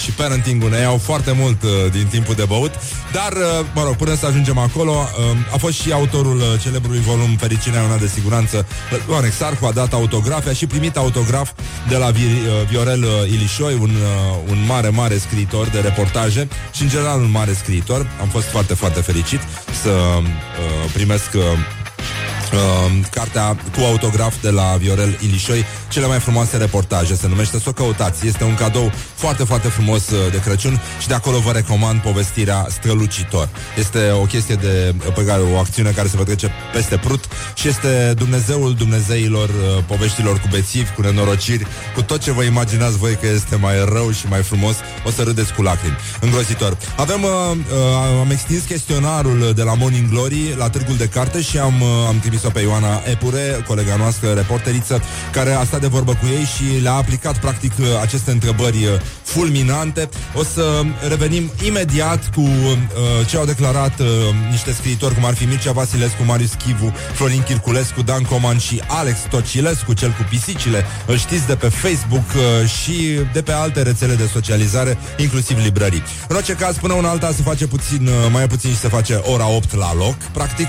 și 0.03 0.11
parenting-ul 0.11 0.71
ne 0.71 0.79
iau 0.79 0.97
foarte 0.97 1.33
mult 1.33 1.63
uh, 1.63 1.71
din 1.93 2.07
timpul 2.11 2.35
de 2.35 2.45
băut, 2.49 2.73
dar, 3.13 3.33
mă 3.75 3.83
rog, 3.83 3.97
până 3.97 4.15
să 4.15 4.27
ajungem 4.27 4.59
acolo, 4.59 5.09
a 5.53 5.57
fost 5.57 5.81
și 5.81 5.93
autorul 5.93 6.43
celebrului 6.63 7.01
volum 7.01 7.37
Fericirea 7.37 7.83
una 7.83 7.97
de 7.97 8.07
siguranță, 8.07 8.67
Ioan 9.09 9.25
Exarhu 9.25 9.67
a 9.67 9.73
dat 9.73 9.93
autograf, 9.93 10.47
a 10.47 10.53
și 10.53 10.67
primit 10.67 10.97
autograf 10.97 11.51
de 11.89 11.97
la 11.97 12.11
Viorel 12.69 13.05
Ilișoi, 13.31 13.75
un, 13.81 13.91
un 14.49 14.65
mare, 14.67 14.89
mare 14.89 15.19
scriitor 15.19 15.67
de 15.67 15.79
reportaje 15.81 16.49
și, 16.75 16.83
în 16.83 16.89
general, 16.89 17.21
un 17.21 17.31
mare 17.31 17.53
scriitor. 17.53 18.11
Am 18.21 18.29
fost 18.29 18.47
foarte, 18.47 18.75
foarte 18.75 19.01
fericit 19.01 19.41
să 19.83 19.91
uh, 19.91 20.91
primesc 20.93 21.31
uh, 21.35 21.43
Uh, 22.53 22.91
cartea 23.11 23.57
cu 23.77 23.81
autograf 23.81 24.43
de 24.43 24.51
la 24.51 24.77
Viorel 24.79 25.19
Ilișoi, 25.21 25.65
cele 25.91 26.07
mai 26.07 26.19
frumoase 26.19 26.57
reportaje, 26.57 27.15
se 27.15 27.29
numește, 27.29 27.59
să 27.59 27.69
o 27.69 27.73
căutați. 27.73 28.27
Este 28.27 28.45
un 28.45 28.55
cadou 28.55 28.93
foarte, 29.15 29.45
foarte 29.45 29.69
frumos 29.69 30.11
uh, 30.11 30.31
de 30.31 30.41
Crăciun 30.41 30.81
și 31.01 31.09
de 31.09 31.15
acolo 31.15 31.39
vă 31.39 31.53
recomand 31.53 32.01
povestirea 32.01 32.67
Strălucitor. 32.69 33.49
Este 33.79 34.11
o 34.11 34.25
chestie 34.25 34.55
de, 34.55 34.95
pe 35.15 35.25
care, 35.25 35.43
o 35.43 35.59
acțiune 35.59 35.91
care 35.91 36.09
se 36.09 36.17
petrece 36.17 36.51
peste 36.73 36.97
Prut 36.97 37.25
și 37.55 37.69
este 37.69 38.15
Dumnezeul 38.17 38.75
Dumnezeilor, 38.75 39.49
uh, 39.49 39.85
poveștilor 39.87 40.39
cu 40.39 40.49
bețivi, 40.51 40.91
cu 40.91 41.03
nenorociri, 41.03 41.67
cu 41.95 42.03
tot 42.03 42.21
ce 42.21 42.33
vă 42.33 42.43
imaginați 42.43 42.97
voi 42.97 43.17
că 43.21 43.27
este 43.27 43.57
mai 43.57 43.85
rău 43.93 44.11
și 44.11 44.27
mai 44.29 44.43
frumos, 44.43 44.77
o 45.07 45.11
să 45.11 45.23
râdeți 45.23 45.55
cu 45.55 45.63
lacrimi. 45.63 45.97
Îngrozitor. 46.21 46.77
Avem, 46.97 47.23
uh, 47.23 47.31
uh, 47.31 48.21
am 48.21 48.31
extins 48.31 48.63
chestionarul 48.65 49.53
de 49.55 49.63
la 49.63 49.75
Morning 49.75 50.09
Glory 50.09 50.55
la 50.57 50.71
Târgul 50.71 50.97
de 50.97 51.09
Carte 51.09 51.41
și 51.41 51.59
am, 51.59 51.81
uh, 51.81 51.89
am 52.09 52.19
trimis 52.19 52.41
trimis-o 52.41 52.51
pe 52.51 52.61
Ioana 52.61 53.03
Epure, 53.05 53.65
colega 53.67 53.97
noastră 53.97 54.33
reporteriță, 54.33 55.03
care 55.33 55.53
a 55.53 55.65
stat 55.65 55.80
de 55.81 55.87
vorbă 55.87 56.13
cu 56.13 56.27
ei 56.27 56.45
și 56.45 56.83
le-a 56.83 56.93
aplicat 56.93 57.39
practic 57.39 57.73
aceste 58.01 58.31
întrebări 58.31 58.85
uh, 58.85 59.01
fulminante. 59.23 60.09
O 60.35 60.43
să 60.43 60.83
revenim 61.09 61.51
imediat 61.67 62.31
cu 62.35 62.41
uh, 62.41 63.27
ce 63.27 63.37
au 63.37 63.45
declarat 63.45 64.01
uh, 64.01 64.07
niște 64.51 64.73
scriitori, 64.73 65.15
cum 65.15 65.25
ar 65.25 65.35
fi 65.35 65.45
Mircea 65.45 65.73
Vasilescu, 65.73 66.23
Marius 66.25 66.53
Chivu, 66.53 66.95
Florin 67.13 67.43
Chirculescu, 67.43 68.03
Dan 68.03 68.23
Coman 68.23 68.59
și 68.59 68.83
Alex 68.87 69.19
Tocilescu, 69.31 69.93
cel 69.93 70.11
cu 70.11 70.27
pisicile. 70.29 70.85
Îl 71.07 71.17
știți 71.17 71.47
de 71.47 71.55
pe 71.55 71.69
Facebook 71.69 72.29
uh, 72.37 72.69
și 72.69 73.19
de 73.33 73.43
pe 73.43 73.53
alte 73.53 73.83
rețele 73.83 74.15
de 74.15 74.29
socializare, 74.33 74.99
inclusiv 75.17 75.59
librării. 75.59 76.03
În 76.29 76.37
orice 76.37 76.53
caz, 76.53 76.77
până 76.77 76.93
una 76.93 77.09
alta 77.09 77.33
se 77.37 77.43
face 77.43 77.67
puțin, 77.67 78.07
uh, 78.07 78.13
mai 78.33 78.47
puțin 78.47 78.71
și 78.71 78.79
se 78.79 78.89
face 78.89 79.15
ora 79.15 79.49
8 79.49 79.75
la 79.75 79.95
loc, 79.95 80.15
practic, 80.15 80.69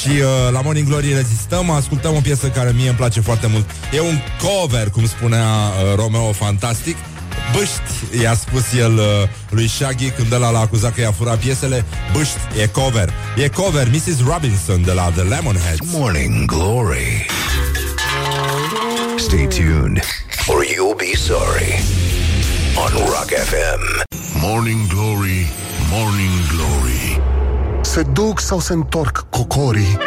și 0.00 0.08
uh, 0.08 0.52
la 0.52 0.60
Morning 0.60 0.86
Glory 0.86 1.12
rezistăm, 1.12 1.70
ascultăm 1.70 2.14
o 2.14 2.20
piesă 2.20 2.46
care 2.46 2.72
mie 2.76 2.88
îmi 2.88 2.96
place 2.96 3.20
foarte 3.20 3.46
mult. 3.46 3.70
E 3.92 4.00
un 4.00 4.18
cover, 4.52 4.90
cum 4.90 5.06
spunea 5.06 5.44
uh, 5.44 5.94
Romeo 5.96 6.32
Fantastic. 6.32 6.96
Băști, 7.52 8.20
i-a 8.22 8.34
spus 8.34 8.72
el 8.78 8.92
uh, 8.92 9.04
lui 9.48 9.68
Shaggy 9.68 10.10
când 10.10 10.32
ăla 10.32 10.50
l-a 10.50 10.58
acuzat 10.58 10.94
că 10.94 11.00
i-a 11.00 11.12
furat 11.12 11.38
piesele. 11.38 11.84
Băști, 12.12 12.38
e 12.62 12.66
cover. 12.66 13.12
E 13.36 13.48
cover, 13.48 13.88
Mrs. 13.88 14.26
Robinson 14.26 14.82
de 14.82 14.92
la 14.92 15.10
The 15.10 15.22
Lemonheads. 15.22 15.92
Morning 15.92 16.44
Glory. 16.44 17.26
Stay 19.16 19.46
tuned 19.46 20.00
or 20.46 20.64
you'll 20.64 20.96
be 20.96 21.14
sorry 21.16 21.72
on 22.76 22.92
Rock 23.14 23.30
FM. 23.50 24.02
Morning 24.40 24.86
Glory, 24.88 25.50
Morning 25.90 26.34
Glory. 26.54 27.20
Se 27.80 28.02
duc 28.02 28.40
sau 28.40 28.60
se 28.60 28.72
întorc 28.72 29.26
cocorii? 29.30 29.98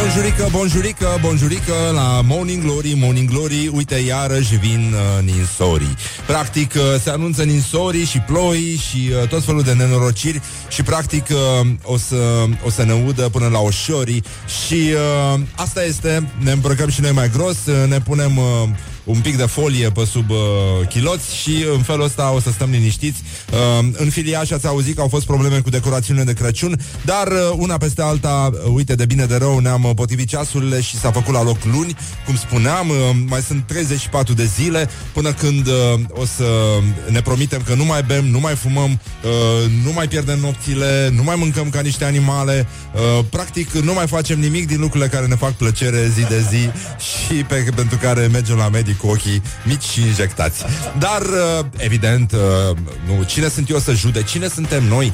Bonjurică, 0.00 0.48
bonjurică, 0.50 1.18
bonjurică 1.20 1.72
La 1.92 2.20
Morning 2.24 2.62
Glory, 2.62 2.94
Morning 2.96 3.30
Glory. 3.30 3.70
Uite, 3.72 3.94
iarăși 3.94 4.56
vin 4.56 4.94
uh, 4.94 5.24
ninsorii. 5.24 5.96
Practic, 6.26 6.74
uh, 6.74 7.00
se 7.00 7.10
anunță 7.10 7.42
ninsorii 7.42 8.04
și 8.04 8.18
ploi 8.18 8.80
Și 8.88 9.10
uh, 9.22 9.28
tot 9.28 9.44
felul 9.44 9.62
de 9.62 9.72
nenorociri 9.72 10.40
Și 10.68 10.82
practic 10.82 11.26
uh, 11.30 11.66
o, 11.82 11.96
să, 11.96 12.44
o 12.64 12.70
să 12.70 12.84
ne 12.84 12.92
udă 12.92 13.28
până 13.28 13.48
la 13.48 13.58
oșorii 13.58 14.22
Și 14.64 14.92
uh, 15.34 15.40
asta 15.54 15.84
este. 15.84 16.28
Ne 16.38 16.50
îmbrăcăm 16.50 16.88
și 16.88 17.00
noi 17.00 17.12
mai 17.12 17.30
gros 17.30 17.66
uh, 17.66 17.88
Ne 17.88 18.00
punem... 18.00 18.36
Uh, 18.36 18.68
un 19.04 19.20
pic 19.20 19.36
de 19.36 19.46
folie 19.46 19.90
pe 19.90 20.04
sub 20.04 20.30
uh, 20.30 20.36
chiloți 20.88 21.36
și 21.36 21.64
în 21.74 21.82
felul 21.82 22.04
ăsta 22.04 22.32
o 22.34 22.40
să 22.40 22.50
stăm 22.50 22.70
liniștiți. 22.70 23.22
Uh, 23.52 23.88
în 23.92 24.10
filiaș 24.10 24.50
ați 24.50 24.66
auzit 24.66 24.94
că 24.94 25.00
au 25.00 25.08
fost 25.08 25.26
probleme 25.26 25.58
cu 25.58 25.70
decorațiunile 25.70 26.24
de 26.24 26.32
Crăciun, 26.32 26.80
dar 27.04 27.26
uh, 27.26 27.56
una 27.56 27.76
peste 27.76 28.02
alta, 28.02 28.50
uh, 28.52 28.72
uite, 28.74 28.94
de 28.94 29.04
bine 29.04 29.24
de 29.24 29.36
rău, 29.36 29.58
ne-am 29.58 29.84
uh, 29.84 29.90
potrivit 29.94 30.28
ceasurile 30.28 30.80
și 30.80 30.96
s-a 30.96 31.10
făcut 31.10 31.34
la 31.34 31.42
loc 31.42 31.64
luni, 31.64 31.96
cum 32.26 32.36
spuneam, 32.36 32.88
uh, 32.88 32.96
mai 33.28 33.40
sunt 33.40 33.66
34 33.66 34.34
de 34.34 34.44
zile 34.44 34.88
până 35.12 35.32
când 35.32 35.66
uh, 35.66 35.72
o 36.08 36.24
să 36.24 36.78
ne 37.08 37.20
promitem 37.20 37.62
că 37.62 37.74
nu 37.74 37.84
mai 37.84 38.02
bem, 38.02 38.24
nu 38.24 38.40
mai 38.40 38.54
fumăm, 38.54 38.90
uh, 38.90 39.70
nu 39.84 39.92
mai 39.92 40.08
pierdem 40.08 40.38
nopțile, 40.38 41.10
nu 41.14 41.22
mai 41.22 41.36
mâncăm 41.36 41.70
ca 41.70 41.80
niște 41.80 42.04
animale, 42.04 42.66
uh, 42.94 43.24
practic 43.30 43.70
nu 43.70 43.92
mai 43.92 44.06
facem 44.06 44.40
nimic 44.40 44.66
din 44.66 44.80
lucrurile 44.80 45.08
care 45.08 45.26
ne 45.26 45.34
fac 45.34 45.52
plăcere 45.52 46.12
zi 46.14 46.20
de 46.20 46.46
zi 46.50 46.70
și 47.12 47.34
pe, 47.34 47.64
pentru 47.74 47.96
care 47.96 48.26
mergem 48.26 48.56
la 48.56 48.68
medic 48.68 48.91
cu 48.94 49.06
ochii 49.06 49.42
mici 49.64 49.82
și 49.82 50.00
injectați. 50.00 50.64
Dar, 50.98 51.20
uh, 51.20 51.64
evident, 51.76 52.32
uh, 52.32 52.76
nu, 53.06 53.22
cine 53.22 53.48
sunt 53.48 53.70
eu 53.70 53.78
să 53.78 53.92
jude? 53.92 54.22
Cine 54.22 54.48
suntem 54.48 54.84
noi? 54.84 55.12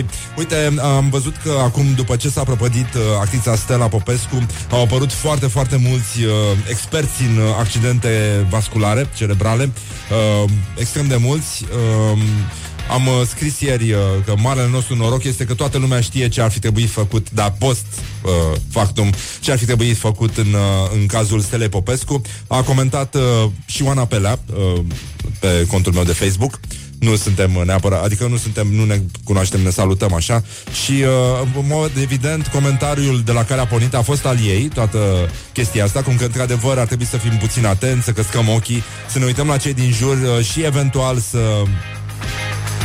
21-22? 0.00 0.04
Uite, 0.36 0.72
am 0.80 1.08
văzut 1.10 1.36
că 1.42 1.50
acum, 1.62 1.84
după 1.94 2.16
ce 2.16 2.28
s-a 2.28 2.42
prăpădit 2.42 2.94
uh, 2.94 3.00
actrița 3.20 3.56
Stella 3.56 3.88
Popescu, 3.88 4.46
au 4.70 4.82
apărut 4.82 5.12
foarte, 5.12 5.46
foarte 5.46 5.76
mulți 5.76 6.18
experți 6.68 7.22
în 7.22 7.40
accidente 7.58 8.46
vasculare, 8.48 9.08
cerebrale, 9.14 9.70
extrem 10.76 11.06
de 11.06 11.16
mulți. 11.16 11.64
Am 12.90 13.06
uh, 13.06 13.26
scris 13.26 13.60
ieri 13.60 13.92
uh, 13.92 13.98
că 14.24 14.34
marele 14.36 14.68
nostru 14.68 14.96
noroc 14.96 15.24
este 15.24 15.44
că 15.44 15.54
toată 15.54 15.78
lumea 15.78 16.00
știe 16.00 16.28
ce 16.28 16.40
ar 16.40 16.50
fi 16.50 16.58
trebuit 16.58 16.90
făcut, 16.90 17.30
dar 17.30 17.54
post 17.58 17.86
uh, 18.22 18.58
factum, 18.70 19.12
ce 19.40 19.52
ar 19.52 19.58
fi 19.58 19.64
trebuit 19.64 19.96
făcut 19.96 20.36
în, 20.36 20.52
uh, 20.52 20.90
în 20.94 21.06
cazul 21.06 21.40
Stelei 21.40 21.68
Popescu. 21.68 22.20
A 22.46 22.62
comentat 22.62 23.14
uh, 23.14 23.50
și 23.66 23.82
Oana 23.82 24.04
Pelea 24.04 24.38
uh, 24.46 24.80
pe 25.38 25.66
contul 25.68 25.92
meu 25.92 26.04
de 26.04 26.12
Facebook. 26.12 26.60
Nu 26.98 27.16
suntem 27.16 27.62
neapărat, 27.64 28.04
adică 28.04 28.26
nu 28.26 28.36
suntem, 28.36 28.66
nu 28.66 28.84
ne 28.84 29.00
cunoaștem, 29.24 29.60
ne 29.60 29.70
salutăm 29.70 30.12
așa 30.14 30.42
și 30.84 30.92
uh, 30.92 31.48
în 31.56 31.64
mod 31.68 31.90
evident 32.00 32.46
comentariul 32.46 33.22
de 33.24 33.32
la 33.32 33.44
care 33.44 33.60
a 33.60 33.66
pornit 33.66 33.94
a 33.94 34.02
fost 34.02 34.26
al 34.26 34.38
ei, 34.46 34.68
toată 34.74 34.98
chestia 35.52 35.84
asta, 35.84 36.02
cum 36.02 36.16
că 36.16 36.24
într-adevăr 36.24 36.78
ar 36.78 36.86
trebui 36.86 37.06
să 37.06 37.16
fim 37.16 37.36
puțin 37.36 37.66
atenți, 37.66 38.04
să 38.04 38.12
căscăm 38.12 38.48
ochii, 38.48 38.82
să 39.08 39.18
ne 39.18 39.24
uităm 39.24 39.46
la 39.46 39.56
cei 39.56 39.74
din 39.74 39.92
jur 39.92 40.16
uh, 40.16 40.44
și 40.44 40.62
eventual 40.64 41.18
să 41.18 41.38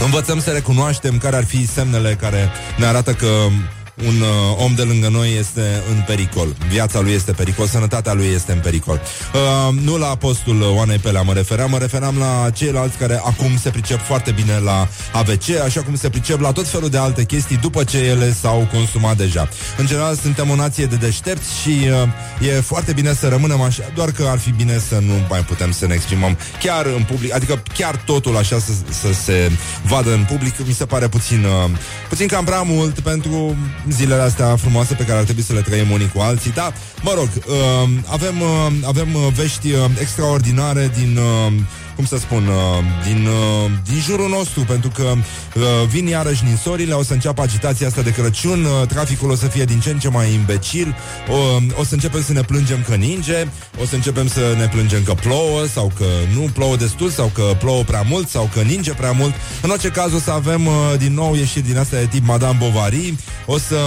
Învățăm 0.04 0.40
să 0.40 0.52
recunoaștem 0.52 1.18
care 1.18 1.36
ar 1.36 1.46
fi 1.46 1.68
semnele 1.68 2.16
care 2.20 2.52
ne 2.78 2.86
arată 2.86 3.14
că 3.14 3.28
un 4.06 4.22
uh, 4.22 4.64
om 4.64 4.74
de 4.76 4.82
lângă 4.82 5.08
noi 5.08 5.38
este 5.38 5.82
în 5.90 6.04
pericol. 6.06 6.56
Viața 6.70 7.00
lui 7.00 7.12
este 7.12 7.32
pericol, 7.32 7.68
sănătatea 7.68 8.14
lui 8.14 8.26
este 8.26 8.52
în 8.52 8.60
pericol. 8.60 9.02
Uh, 9.34 9.76
nu 9.84 9.98
la 9.98 10.08
postul 10.08 10.62
Oanei 10.62 10.98
Pelea 10.98 11.22
mă 11.22 11.34
refeream, 11.34 11.70
mă 11.70 11.78
refeream 11.78 12.18
la 12.18 12.50
ceilalți 12.50 12.98
care 12.98 13.22
acum 13.26 13.58
se 13.58 13.70
pricep 13.70 14.00
foarte 14.00 14.32
bine 14.32 14.60
la 14.60 14.88
AVC, 15.14 15.50
așa 15.66 15.82
cum 15.82 15.96
se 15.96 16.10
pricep 16.10 16.40
la 16.40 16.52
tot 16.52 16.68
felul 16.68 16.90
de 16.90 16.98
alte 16.98 17.24
chestii 17.24 17.58
după 17.58 17.84
ce 17.84 17.98
ele 17.98 18.34
s-au 18.34 18.68
consumat 18.72 19.18
deja. 19.18 19.50
În 19.78 19.86
general, 19.86 20.16
suntem 20.16 20.50
o 20.50 20.56
nație 20.56 20.86
de 20.86 20.96
deștepți 20.96 21.62
și 21.62 21.70
uh, 22.42 22.48
e 22.48 22.62
foarte 22.62 22.94
bine 22.94 23.14
să 23.14 23.28
rămânem 23.28 23.62
așa, 23.62 23.84
doar 23.96 24.12
că 24.12 24.28
ar 24.30 24.38
fi 24.38 24.52
bine 24.52 24.80
să 24.88 25.00
nu 25.02 25.14
mai 25.30 25.40
putem 25.40 25.72
să 25.72 25.88
ne 25.88 25.94
exprimăm 25.94 26.38
chiar 26.64 26.86
în 26.86 27.04
public, 27.04 27.34
adică 27.34 27.64
chiar 27.74 27.96
totul 27.96 28.38
așa 28.38 28.60
să, 28.60 28.72
să 28.90 29.14
se 29.24 29.52
vadă 29.84 30.14
în 30.14 30.26
public, 30.30 30.66
mi 30.66 30.74
se 30.74 30.86
pare 30.86 31.08
puțin, 31.08 31.44
uh, 31.44 31.72
puțin 32.10 32.28
cam 32.28 32.46
prea 32.46 32.62
mult 32.62 33.00
pentru 33.00 33.56
zilele 33.91 34.21
astea 34.21 34.56
frumoase 34.56 34.93
pe 34.93 35.04
care 35.04 35.17
ar 35.17 35.23
trebui 35.23 35.43
să 35.43 35.54
le 35.54 35.62
trăim 35.62 35.91
unii 35.91 36.12
cu 36.13 36.19
alții. 36.19 36.52
Da, 36.52 36.73
mă 37.02 37.13
rog, 37.15 37.30
uh, 37.36 37.89
avem, 38.06 38.41
uh, 38.41 38.71
avem 38.86 39.13
uh, 39.13 39.28
vești 39.36 39.71
uh, 39.71 39.86
extraordinare 40.00 40.91
din... 40.95 41.17
Uh, 41.17 41.54
cum 41.98 42.06
să 42.06 42.18
spun, 42.18 42.48
uh, 42.48 42.84
din, 43.06 43.26
uh, 43.26 43.72
din 43.90 44.00
jurul 44.00 44.30
nostru, 44.30 44.62
pentru 44.62 44.90
că 44.90 45.04
uh, 45.14 45.64
vin 45.88 46.08
iarăși 46.08 46.44
ninsorile, 46.46 46.94
o 46.94 47.04
să 47.04 47.14
înceapă 47.14 47.42
agitația 47.42 47.88
asta 47.88 48.02
de 48.02 48.12
Crăciun, 48.12 48.64
uh, 48.64 48.88
traficul 48.88 49.30
o 49.30 49.36
să 49.36 49.48
fie 49.48 49.66
din 49.66 49.80
ce 49.80 49.90
în 49.90 50.00
ce 50.00 50.10
mai 50.10 50.34
imbecil, 50.34 50.96
uh, 51.30 51.64
o 51.80 51.84
să 51.84 51.94
începem 51.94 52.24
să 52.24 52.34
ne 52.34 52.42
plângem 52.42 52.86
că 52.88 52.96
ninge, 52.96 53.48
o 53.82 53.86
să 53.86 53.96
începem 53.96 54.28
să 54.28 54.54
ne 54.58 54.68
plângem 54.68 55.04
că 55.04 55.14
plouă 55.14 55.66
sau 55.74 55.92
că 55.98 56.06
nu 56.34 56.50
plouă 56.54 56.76
destul 56.76 57.10
sau 57.10 57.32
că 57.34 57.44
plouă 57.60 57.84
prea 57.84 58.02
mult 58.02 58.30
sau 58.30 58.50
că 58.54 58.62
ninge 58.62 58.94
prea 58.94 59.12
mult. 59.12 59.34
În 59.62 59.70
orice 59.70 59.90
caz 59.90 60.14
o 60.14 60.20
să 60.20 60.32
avem 60.32 60.66
uh, 60.66 60.74
din 60.98 61.14
nou 61.14 61.36
ieșiri 61.36 61.66
din 61.66 61.78
astea 61.78 62.00
de 62.00 62.06
tip 62.06 62.26
Madame 62.26 62.58
Bovary, 62.60 63.18
o 63.46 63.58
să 63.58 63.78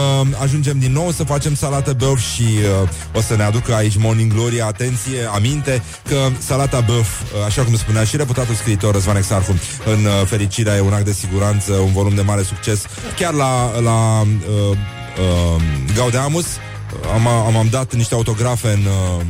ajungem 0.42 0.78
din 0.78 0.92
nou 0.92 1.10
să 1.10 1.24
facem 1.24 1.54
salată 1.54 1.92
băuf 1.92 2.20
și 2.34 2.42
uh, 2.82 2.88
o 3.14 3.20
să 3.20 3.36
ne 3.36 3.42
aducă 3.42 3.74
aici 3.74 3.96
Morning 3.96 4.32
Glory, 4.32 4.62
atenție, 4.62 5.28
aminte 5.34 5.82
că 6.08 6.28
salata 6.38 6.80
băuf, 6.80 7.20
uh, 7.20 7.44
așa 7.46 7.62
cum 7.62 7.76
spunea 7.76 7.99
și 8.04 8.16
reputatul 8.16 8.54
scriitor 8.54 8.92
Răzvan 8.92 9.16
Exarhu 9.16 9.58
în 9.84 10.04
uh, 10.04 10.26
Fericirea 10.26 10.76
e 10.76 10.80
un 10.80 10.92
act 10.92 11.04
de 11.04 11.12
siguranță, 11.12 11.72
un 11.72 11.92
volum 11.92 12.14
de 12.14 12.22
mare 12.22 12.42
succes, 12.42 12.84
chiar 13.16 13.32
la, 13.32 13.80
la 13.80 14.20
uh, 14.20 14.76
uh, 14.76 15.62
Gaudeamus. 15.94 16.46
Am, 17.14 17.26
am, 17.26 17.56
am 17.56 17.68
dat 17.70 17.94
niște 17.94 18.14
autografe 18.14 18.68
în 18.68 18.80
uh, 18.80 19.24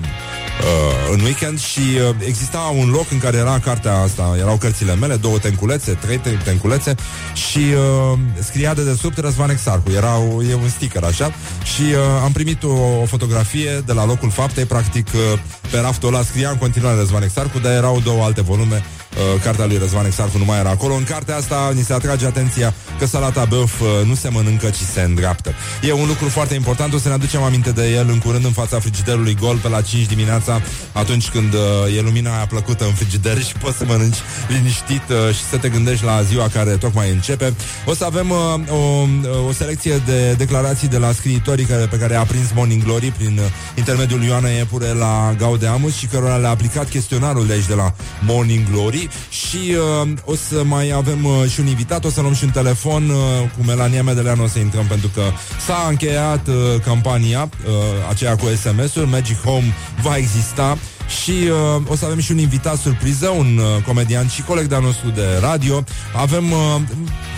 uh, 0.60 1.12
în 1.12 1.20
weekend 1.20 1.60
și 1.60 1.80
uh, 1.80 2.14
exista 2.26 2.72
un 2.78 2.90
loc 2.90 3.10
în 3.10 3.18
care 3.18 3.36
era 3.36 3.58
cartea 3.58 3.98
asta, 3.98 4.34
erau 4.38 4.56
cărțile 4.56 4.94
mele, 4.94 5.16
două 5.16 5.38
tenculețe, 5.38 5.92
trei 5.92 6.20
tenculețe 6.44 6.94
și 7.34 7.58
uh, 7.58 8.18
scria 8.38 8.74
de 8.74 8.84
desubt 8.84 9.18
Răzvan 9.18 9.50
Exarcu, 9.50 9.90
era 9.90 10.18
o, 10.18 10.42
e 10.42 10.54
un 10.54 10.68
sticker 10.68 11.02
așa? 11.02 11.32
Și 11.74 11.82
uh, 11.82 11.98
am 12.24 12.32
primit 12.32 12.62
o, 12.62 13.00
o 13.02 13.04
fotografie 13.04 13.82
de 13.86 13.92
la 13.92 14.04
locul 14.06 14.30
faptei, 14.30 14.64
practic 14.64 15.06
uh, 15.14 15.38
pe 15.70 15.78
raftul 15.78 16.14
ăla 16.14 16.22
scria 16.22 16.50
în 16.50 16.56
continuare 16.56 16.96
Răzvan 16.96 17.22
Exarcu, 17.22 17.58
dar 17.58 17.72
erau 17.72 18.00
două 18.04 18.24
alte 18.24 18.42
volume 18.42 18.82
Uh, 19.16 19.40
cartea 19.42 19.66
lui 19.66 19.78
Răzvan 19.78 20.06
Exarcu 20.06 20.38
nu 20.38 20.44
mai 20.44 20.58
era 20.58 20.70
acolo. 20.70 20.94
În 20.94 21.04
cartea 21.04 21.36
asta 21.36 21.72
ni 21.74 21.82
se 21.82 21.92
atrage 21.92 22.26
atenția 22.26 22.74
că 22.98 23.06
salata 23.06 23.44
băf 23.44 23.80
uh, 23.80 23.86
nu 24.06 24.14
se 24.14 24.28
mănâncă, 24.28 24.68
ci 24.68 24.92
se 24.92 25.00
îndreaptă. 25.00 25.52
E 25.82 25.92
un 25.92 26.06
lucru 26.06 26.28
foarte 26.28 26.54
important, 26.54 26.94
o 26.94 26.98
să 26.98 27.08
ne 27.08 27.14
aducem 27.14 27.42
aminte 27.42 27.70
de 27.70 27.90
el 27.90 28.08
în 28.08 28.18
curând 28.18 28.44
în 28.44 28.52
fața 28.52 28.78
frigiderului 28.80 29.34
gol 29.34 29.56
pe 29.56 29.68
la 29.68 29.80
5 29.80 30.06
dimineața, 30.06 30.60
atunci 30.92 31.28
când 31.28 31.54
uh, 31.54 31.96
e 31.96 32.00
lumina 32.00 32.36
aia 32.36 32.46
plăcută 32.46 32.84
în 32.84 32.92
frigider 32.92 33.42
și 33.48 33.52
poți 33.52 33.76
să 33.76 33.84
mănânci 33.86 34.16
liniștit 34.48 35.02
uh, 35.08 35.34
și 35.34 35.42
să 35.50 35.56
te 35.56 35.68
gândești 35.68 36.04
la 36.04 36.22
ziua 36.22 36.48
care 36.48 36.70
tocmai 36.70 37.10
începe. 37.10 37.54
O 37.84 37.94
să 37.94 38.04
avem 38.04 38.30
uh, 38.30 38.36
o, 38.68 39.06
o 39.48 39.52
selecție 39.52 40.02
de 40.06 40.32
declarații 40.32 40.88
de 40.88 40.98
la 40.98 41.12
scriitorii 41.12 41.64
care, 41.64 41.86
pe 41.86 41.96
care 41.96 42.14
a 42.14 42.24
prins 42.24 42.52
Morning 42.54 42.82
Glory 42.82 43.06
prin 43.06 43.38
uh, 43.38 43.44
intermediul 43.74 44.22
Ioana 44.22 44.50
Epure 44.50 44.92
la 44.92 45.34
Gaudeamus 45.38 45.96
și 45.96 46.06
cărora 46.06 46.36
le-a 46.36 46.50
aplicat 46.50 46.88
chestionarul 46.88 47.46
de 47.46 47.52
aici 47.52 47.66
de 47.66 47.74
la 47.74 47.94
Morning 48.20 48.70
Glory 48.70 49.00
zi 49.00 49.08
și 49.30 49.74
uh, 50.02 50.08
o 50.24 50.34
să 50.34 50.64
mai 50.64 50.90
avem 50.90 51.24
uh, 51.24 51.50
și 51.50 51.60
un 51.60 51.66
invitat, 51.66 52.04
o 52.04 52.10
să 52.10 52.20
luăm 52.20 52.34
și 52.34 52.44
un 52.44 52.50
telefon 52.50 53.08
uh, 53.08 53.16
cu 53.56 53.64
Melania 53.66 54.02
Medeleanu 54.02 54.42
o 54.42 54.46
să 54.46 54.58
intrăm 54.58 54.86
pentru 54.86 55.08
că 55.14 55.22
s-a 55.66 55.86
încheiat 55.88 56.48
uh, 56.48 56.54
campania 56.84 57.48
uh, 57.66 57.72
aceea 58.10 58.36
cu 58.36 58.46
SMS-uri, 58.46 59.08
Magic 59.08 59.40
Home 59.40 59.74
va 60.02 60.16
exista 60.16 60.78
și 61.22 61.30
uh, 61.30 61.82
o 61.88 61.96
să 61.96 62.04
avem 62.04 62.18
și 62.18 62.32
un 62.32 62.38
invitat 62.38 62.76
surpriză, 62.76 63.28
un 63.28 63.58
uh, 63.58 63.82
comedian 63.86 64.28
și 64.28 64.42
coleg 64.42 64.66
de-al 64.66 64.82
nostru 64.82 65.08
de 65.08 65.24
radio. 65.40 65.84
Avem, 66.16 66.50
uh, 66.50 66.80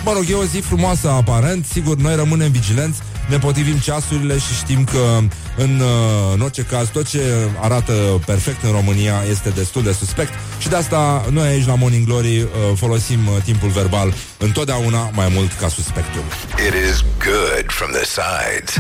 mă 0.05 0.13
rog, 0.13 0.25
e 0.31 0.35
o 0.35 0.45
zi 0.45 0.59
frumoasă 0.59 1.11
aparent, 1.11 1.67
sigur, 1.67 1.97
noi 1.97 2.15
rămânem 2.15 2.51
vigilenți 2.51 3.01
ne 3.29 3.39
potrivim 3.39 3.77
ceasurile 3.77 4.39
și 4.39 4.55
știm 4.55 4.85
că 4.85 5.21
în, 5.57 5.81
uh, 5.81 6.33
în 6.35 6.41
orice 6.41 6.63
caz 6.63 6.89
tot 6.89 7.09
ce 7.09 7.23
arată 7.61 7.93
perfect 8.27 8.63
în 8.63 8.71
România 8.71 9.17
este 9.31 9.49
destul 9.49 9.83
de 9.83 9.93
suspect 9.93 10.33
și 10.59 10.69
de 10.69 10.77
asta 10.77 11.25
noi 11.31 11.49
aici 11.49 11.67
la 11.67 11.75
Morning 11.75 12.07
Glory 12.07 12.41
uh, 12.41 12.49
folosim 12.75 13.21
uh, 13.27 13.43
timpul 13.45 13.69
verbal 13.69 14.15
întotdeauna 14.39 15.11
mai 15.13 15.29
mult 15.35 15.53
ca 15.53 15.69
suspectul. 15.69 16.25
It 16.69 16.75
is 16.89 16.97
good 17.29 17.67
from 17.79 17.91
the 17.99 18.07
sides. 18.19 18.71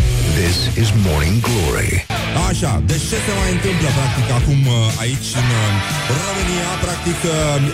This 0.40 0.56
is 0.82 0.88
Morning 1.08 1.38
Glory. 1.48 2.06
Așa, 2.48 2.72
deci 2.90 3.04
ce 3.10 3.18
se 3.26 3.32
mai 3.40 3.50
întâmplă 3.56 3.88
practic 3.98 4.26
acum 4.38 4.60
aici 5.04 5.28
în 5.40 5.48
România? 6.20 6.68
Practic 6.86 7.18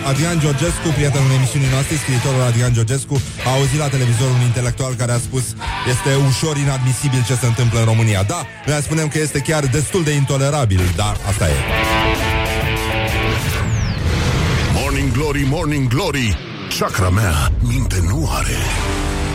Adrian 0.09 0.37
Georgescu, 0.43 0.87
prietenul 0.97 1.31
emisiunii 1.39 1.71
noastre, 1.75 1.95
scriitorul 2.03 2.41
Adrian 2.49 2.73
Georgescu, 2.77 3.15
a 3.47 3.49
auzit 3.57 3.79
la 3.83 3.89
televizor 3.95 4.29
un 4.37 4.43
intelectual 4.49 4.93
care 5.01 5.11
a 5.15 5.19
spus 5.27 5.45
este 5.93 6.11
ușor 6.29 6.55
inadmisibil 6.65 7.21
ce 7.29 7.35
se 7.41 7.47
întâmplă 7.51 7.77
în 7.79 7.87
România. 7.91 8.21
Da, 8.33 8.39
noi 8.67 8.77
spunem 8.89 9.07
că 9.07 9.19
este 9.19 9.39
chiar 9.39 9.65
destul 9.65 10.03
de 10.03 10.11
intolerabil, 10.11 10.81
dar 10.95 11.17
asta 11.27 11.47
e. 11.47 11.53
Morning 14.73 15.11
Glory, 15.11 15.45
Morning 15.49 15.87
Glory, 15.87 16.37
chakra 16.79 17.09
mea 17.09 17.51
minte 17.67 17.99
nu 18.07 18.29
are. 18.31 18.57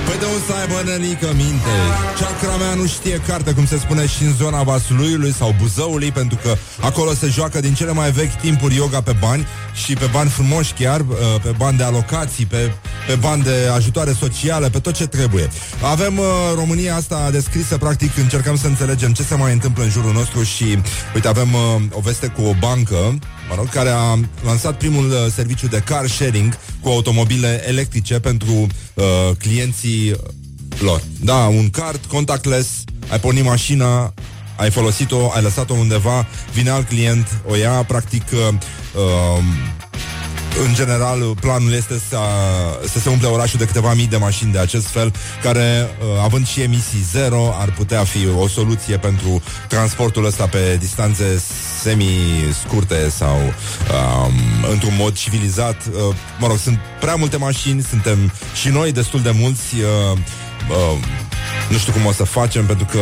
Păi 0.06 0.18
de 0.18 0.24
unde 0.24 0.44
să 0.46 0.52
aibă 0.60 0.90
nănică 0.90 1.26
minte? 1.36 1.74
Ceacra 2.18 2.56
mea 2.56 2.74
nu 2.74 2.86
știe 2.86 3.20
carte, 3.26 3.52
cum 3.52 3.66
se 3.66 3.78
spune 3.78 4.06
și 4.06 4.22
în 4.22 4.34
zona 4.34 4.62
Vasluiului 4.62 5.32
sau 5.32 5.54
Buzăului, 5.60 6.12
pentru 6.12 6.38
că 6.42 6.56
acolo 6.80 7.12
se 7.14 7.26
joacă 7.26 7.60
din 7.60 7.74
cele 7.74 7.92
mai 7.92 8.10
vechi 8.10 8.40
timpuri 8.40 8.74
yoga 8.74 9.00
pe 9.00 9.16
bani 9.20 9.46
și 9.84 9.92
pe 9.94 10.08
bani 10.12 10.30
frumoși 10.30 10.72
chiar, 10.72 11.00
uh, 11.00 11.16
pe 11.42 11.54
bani 11.56 11.76
de 11.76 11.82
alocații, 11.82 12.46
pe, 12.46 12.72
pe 13.06 13.14
bani 13.14 13.42
de 13.42 13.70
ajutoare 13.74 14.12
sociale, 14.12 14.68
pe 14.68 14.78
tot 14.78 14.94
ce 14.94 15.06
trebuie. 15.06 15.48
Avem 15.82 16.18
uh, 16.18 16.24
România 16.54 16.94
asta 16.94 17.30
descrisă, 17.30 17.78
practic 17.78 18.16
încercăm 18.16 18.56
să 18.56 18.66
înțelegem 18.66 19.12
ce 19.12 19.22
se 19.22 19.34
mai 19.34 19.52
întâmplă 19.52 19.82
în 19.82 19.90
jurul 19.90 20.12
nostru 20.12 20.42
și, 20.42 20.78
uite, 21.14 21.28
avem 21.28 21.52
uh, 21.52 21.82
o 21.90 22.00
veste 22.00 22.26
cu 22.26 22.42
o 22.42 22.54
bancă 22.60 23.18
mă 23.48 23.54
rog, 23.54 23.68
care 23.68 23.88
a 23.88 24.18
lansat 24.44 24.76
primul 24.76 25.10
uh, 25.10 25.16
serviciu 25.32 25.66
de 25.66 25.82
car 25.84 26.06
sharing 26.06 26.58
cu 26.80 26.88
automobile 26.88 27.62
electrice 27.68 28.20
pentru 28.20 28.52
uh, 28.94 29.04
clienții 29.38 30.16
lor. 30.78 31.02
Da, 31.20 31.34
un 31.34 31.70
card 31.70 32.04
contactless, 32.04 32.68
ai 33.08 33.20
pornit 33.20 33.44
mașina, 33.44 34.14
ai 34.56 34.70
folosit-o, 34.70 35.30
ai 35.34 35.42
lăsat-o 35.42 35.74
undeva, 35.74 36.26
vine 36.52 36.70
alt 36.70 36.88
client, 36.88 37.40
o 37.46 37.54
ia, 37.54 37.70
practic 37.70 38.22
uh, 38.32 38.54
uh, 38.94 39.44
în 40.62 40.74
general, 40.74 41.34
planul 41.40 41.72
este 41.72 42.00
să, 42.08 42.18
să 42.88 42.98
se 42.98 43.08
umple 43.08 43.28
orașul 43.28 43.58
de 43.58 43.64
câteva 43.64 43.94
mii 43.94 44.06
de 44.06 44.16
mașini 44.16 44.52
de 44.52 44.58
acest 44.58 44.86
fel, 44.86 45.12
care, 45.42 45.88
uh, 46.00 46.22
având 46.22 46.46
și 46.46 46.60
emisii 46.60 47.00
zero, 47.12 47.54
ar 47.58 47.70
putea 47.70 48.04
fi 48.04 48.28
o 48.38 48.48
soluție 48.48 48.96
pentru 48.98 49.42
transportul 49.68 50.24
ăsta 50.24 50.46
pe 50.46 50.76
distanțe 50.80 51.42
semi-scurte 51.82 53.08
sau 53.08 53.36
um, 53.36 54.70
într-un 54.70 54.94
mod 54.98 55.14
civilizat. 55.14 55.76
Uh, 55.86 56.16
mă 56.38 56.46
rog, 56.46 56.58
sunt 56.58 56.78
prea 57.00 57.14
multe 57.14 57.36
mașini, 57.36 57.82
suntem 57.82 58.32
și 58.60 58.68
noi 58.68 58.92
destul 58.92 59.22
de 59.22 59.30
mulți. 59.30 59.74
Uh, 59.74 60.18
uh, 60.70 60.98
nu 61.70 61.76
știu 61.76 61.92
cum 61.92 62.06
o 62.06 62.12
să 62.12 62.24
facem, 62.24 62.66
pentru 62.66 62.84
că 62.84 62.98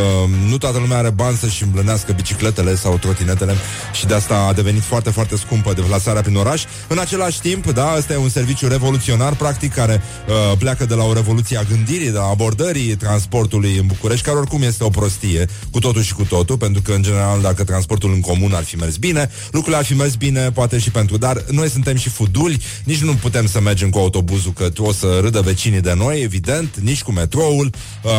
nu 0.47 0.57
toată 0.57 0.77
lumea 0.77 0.97
are 0.97 1.09
bani 1.09 1.37
să-și 1.37 1.63
îmblânească 1.63 2.11
bicicletele 2.11 2.75
sau 2.75 2.97
trotinetele 2.97 3.55
și 3.93 4.05
de 4.05 4.13
asta 4.13 4.35
a 4.35 4.53
devenit 4.53 4.81
foarte, 4.81 5.09
foarte 5.09 5.37
scumpă 5.37 5.73
deplasarea 5.73 6.21
prin 6.21 6.35
oraș. 6.35 6.63
În 6.87 6.97
același 6.97 7.39
timp, 7.39 7.71
da, 7.71 7.93
ăsta 7.97 8.13
e 8.13 8.17
un 8.17 8.29
serviciu 8.29 8.67
revoluționar, 8.67 9.35
practic, 9.35 9.73
care 9.73 10.01
uh, 10.27 10.57
pleacă 10.57 10.85
de 10.85 10.93
la 10.93 11.03
o 11.03 11.13
revoluție 11.13 11.57
a 11.57 11.63
gândirii, 11.63 12.11
de 12.11 12.17
la 12.17 12.25
abordării 12.25 12.95
transportului 12.95 13.77
în 13.77 13.85
București, 13.85 14.25
care 14.25 14.37
oricum 14.37 14.61
este 14.61 14.83
o 14.83 14.89
prostie, 14.89 15.47
cu 15.71 15.79
totul 15.79 16.01
și 16.01 16.13
cu 16.13 16.23
totul, 16.23 16.57
pentru 16.57 16.81
că, 16.81 16.91
în 16.91 17.01
general, 17.01 17.41
dacă 17.41 17.63
transportul 17.63 18.11
în 18.13 18.19
comun 18.19 18.53
ar 18.53 18.63
fi 18.63 18.75
mers 18.75 18.95
bine, 18.95 19.29
lucrurile 19.51 19.77
ar 19.77 19.85
fi 19.85 19.93
mers 19.93 20.15
bine, 20.15 20.51
poate 20.51 20.79
și 20.79 20.91
pentru, 20.91 21.17
dar 21.17 21.43
noi 21.51 21.69
suntem 21.69 21.95
și 21.95 22.09
fuduli, 22.09 22.61
nici 22.83 23.01
nu 23.01 23.13
putem 23.13 23.47
să 23.47 23.59
mergem 23.59 23.89
cu 23.89 23.97
autobuzul, 23.97 24.53
că 24.53 24.69
o 24.77 24.91
să 24.91 25.19
râdă 25.21 25.41
vecinii 25.41 25.81
de 25.81 25.93
noi, 25.93 26.21
evident, 26.21 26.77
nici 26.77 27.01
cu 27.01 27.11
metroul. 27.11 27.73
Uh, 28.01 28.11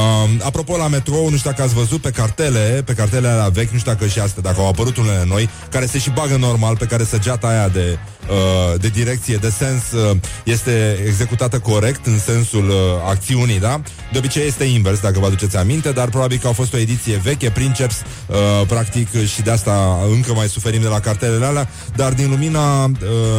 apropo, 0.42 0.77
la 0.77 0.88
metrou, 0.88 1.29
nu 1.29 1.37
știu 1.37 1.51
dacă 1.51 1.62
ați 1.62 1.75
văzut 1.75 2.01
pe 2.01 2.11
cartele, 2.11 2.83
pe 2.85 2.92
cartele 2.92 3.29
alea 3.29 3.49
vechi, 3.49 3.70
nu 3.70 3.79
știu 3.79 3.92
dacă 3.92 4.07
și 4.07 4.18
astea, 4.18 4.42
dacă 4.42 4.61
au 4.61 4.68
apărut 4.68 4.97
unele 4.97 5.25
noi, 5.27 5.49
care 5.70 5.87
se 5.87 5.99
și 5.99 6.11
bagă 6.11 6.37
normal, 6.37 6.77
pe 6.77 6.85
care 6.85 7.05
săgeata 7.05 7.47
aia 7.47 7.68
de, 7.68 7.99
uh, 8.29 8.81
de 8.81 8.88
direcție, 8.88 9.37
de 9.37 9.51
sens, 9.51 9.92
uh, 9.92 10.16
este 10.44 11.05
executată 11.07 11.59
corect 11.59 12.07
în 12.07 12.18
sensul 12.18 12.68
uh, 12.68 12.77
acțiunii, 13.09 13.61
da? 13.61 13.81
De 14.12 14.18
obicei 14.18 14.47
este 14.47 14.64
invers, 14.64 15.01
dacă 15.01 15.18
vă 15.18 15.27
aduceți 15.27 15.57
aminte, 15.57 15.90
dar 15.90 16.09
probabil 16.09 16.38
că 16.38 16.49
a 16.49 16.53
fost 16.53 16.75
o 16.75 16.79
ediție 16.79 17.20
veche, 17.23 17.51
Princeps, 17.51 17.94
uh, 18.27 18.37
practic, 18.66 19.09
și 19.35 19.42
de 19.42 19.51
asta 19.51 19.99
încă 20.11 20.33
mai 20.35 20.49
suferim 20.49 20.81
de 20.81 20.88
la 20.88 21.01
cartelele 21.01 21.44
alea, 21.44 21.68
dar 21.97 22.12
din 22.12 22.31
lumina 22.31 22.85
uh, 22.85 22.90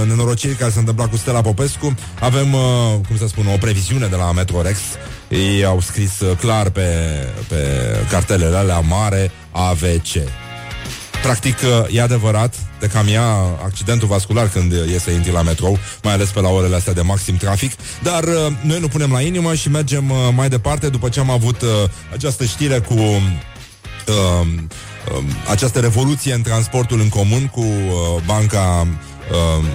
nenorocirii 0.07 0.55
care 0.55 0.71
se 0.71 0.79
întâmpla 0.79 1.07
cu 1.07 1.17
Stella 1.17 1.41
Popescu, 1.41 1.95
avem, 2.19 2.53
uh, 2.53 2.61
cum 3.07 3.17
să 3.17 3.27
spun, 3.27 3.45
o 3.53 3.57
previziune 3.57 4.07
de 4.07 4.15
la 4.15 4.31
Metrorex, 4.31 4.77
ei 5.29 5.65
au 5.65 5.79
scris 5.81 6.19
uh, 6.19 6.37
clar 6.37 6.69
pe, 6.69 6.84
pe 7.47 7.57
cartelele 8.09 8.57
alea 8.57 8.79
mare 8.79 9.31
AVC. 9.51 10.29
Practic, 11.21 11.57
uh, 11.61 11.95
e 11.95 12.01
adevărat, 12.01 12.55
de 12.79 12.87
cam 12.87 13.07
ia 13.07 13.25
accidentul 13.63 14.07
vascular 14.07 14.49
când 14.49 14.71
e 14.71 14.99
să 14.99 15.11
intri 15.11 15.31
la 15.31 15.41
metrou, 15.41 15.77
mai 16.03 16.13
ales 16.13 16.29
pe 16.29 16.41
la 16.41 16.49
orele 16.49 16.75
astea 16.75 16.93
de 16.93 17.01
maxim 17.01 17.35
trafic, 17.35 17.71
dar 18.03 18.23
uh, 18.23 18.33
noi 18.61 18.79
nu 18.79 18.87
punem 18.87 19.11
la 19.11 19.21
inimă 19.21 19.53
și 19.53 19.69
mergem 19.69 20.11
mai 20.35 20.49
departe 20.49 20.89
după 20.89 21.09
ce 21.09 21.19
am 21.19 21.29
avut 21.29 21.61
această 22.13 22.43
știre 22.43 22.79
cu 22.79 23.21
uh, 24.07 24.47
uh, 25.11 25.23
această 25.49 25.79
revoluție 25.79 26.33
în 26.33 26.41
transportul 26.41 26.99
în 26.99 27.09
comun 27.09 27.47
cu 27.47 27.61
uh, 27.61 28.23
banca 28.25 28.87
uh, 29.31 29.65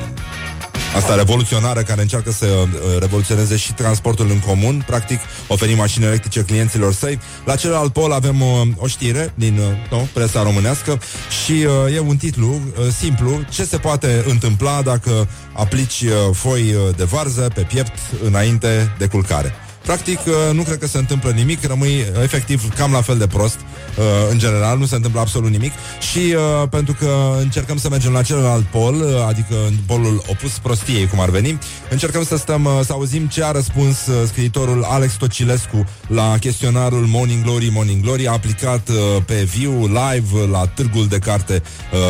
asta 0.96 1.14
revoluționară 1.14 1.82
care 1.82 2.00
încearcă 2.00 2.30
să 2.30 2.46
uh, 2.46 2.98
revoluționeze 2.98 3.56
și 3.56 3.72
transportul 3.72 4.30
în 4.30 4.38
comun, 4.38 4.82
practic 4.86 5.20
oferi 5.46 5.74
mașini 5.74 6.04
electrice 6.04 6.40
clienților 6.40 6.92
săi. 6.92 7.18
La 7.44 7.56
celălalt 7.56 7.92
pol 7.92 8.12
avem 8.12 8.40
uh, 8.40 8.48
o 8.76 8.86
știre 8.86 9.32
din 9.34 9.58
uh, 9.58 9.90
no, 9.90 9.98
presa 10.12 10.42
românească 10.42 11.00
și 11.42 11.52
uh, 11.52 11.94
e 11.94 11.98
un 11.98 12.16
titlu 12.16 12.54
uh, 12.54 12.86
simplu, 12.98 13.40
ce 13.50 13.64
se 13.64 13.76
poate 13.76 14.24
întâmpla 14.28 14.82
dacă 14.82 15.28
aplici 15.52 16.00
uh, 16.00 16.12
foi 16.32 16.60
uh, 16.60 16.96
de 16.96 17.04
varză 17.04 17.50
pe 17.54 17.60
piept 17.60 17.98
înainte 18.24 18.94
de 18.98 19.06
culcare. 19.06 19.54
Practic, 19.90 20.18
uh, 20.26 20.34
nu 20.52 20.62
cred 20.62 20.78
că 20.78 20.86
se 20.86 20.98
întâmplă 20.98 21.30
nimic, 21.30 21.64
rămâi 21.64 21.94
uh, 22.00 22.22
efectiv 22.22 22.74
cam 22.74 22.92
la 22.92 23.00
fel 23.00 23.18
de 23.18 23.26
prost 23.26 23.58
uh, 23.58 24.04
în 24.30 24.38
general, 24.38 24.78
nu 24.78 24.86
se 24.86 24.94
întâmplă 24.94 25.20
absolut 25.20 25.50
nimic 25.50 25.72
și 26.00 26.34
pentru 26.70 26.96
că 26.98 27.36
încercăm 27.40 27.76
să 27.76 27.88
mergem 27.88 28.12
la 28.12 28.22
celălalt 28.22 28.64
pol, 28.64 29.24
adică 29.28 29.54
în 29.66 29.74
polul 29.86 30.22
opus 30.26 30.58
prostiei, 30.58 31.06
cum 31.06 31.20
ar 31.20 31.28
veni, 31.28 31.58
încercăm 31.90 32.24
să 32.24 32.36
stăm, 32.36 32.68
să 32.84 32.92
auzim 32.92 33.26
ce 33.26 33.44
a 33.44 33.50
răspuns 33.50 33.96
scriitorul 34.26 34.82
Alex 34.82 35.12
Tocilescu 35.14 35.86
la 36.06 36.36
chestionarul 36.40 37.06
Morning 37.06 37.44
Glory, 37.44 37.70
Morning 37.72 38.02
Glory, 38.02 38.26
a 38.26 38.32
aplicat 38.32 38.90
pe 39.26 39.34
viu, 39.34 39.86
live, 39.86 40.46
la 40.50 40.66
târgul 40.66 41.06
de 41.06 41.18
carte 41.18 41.62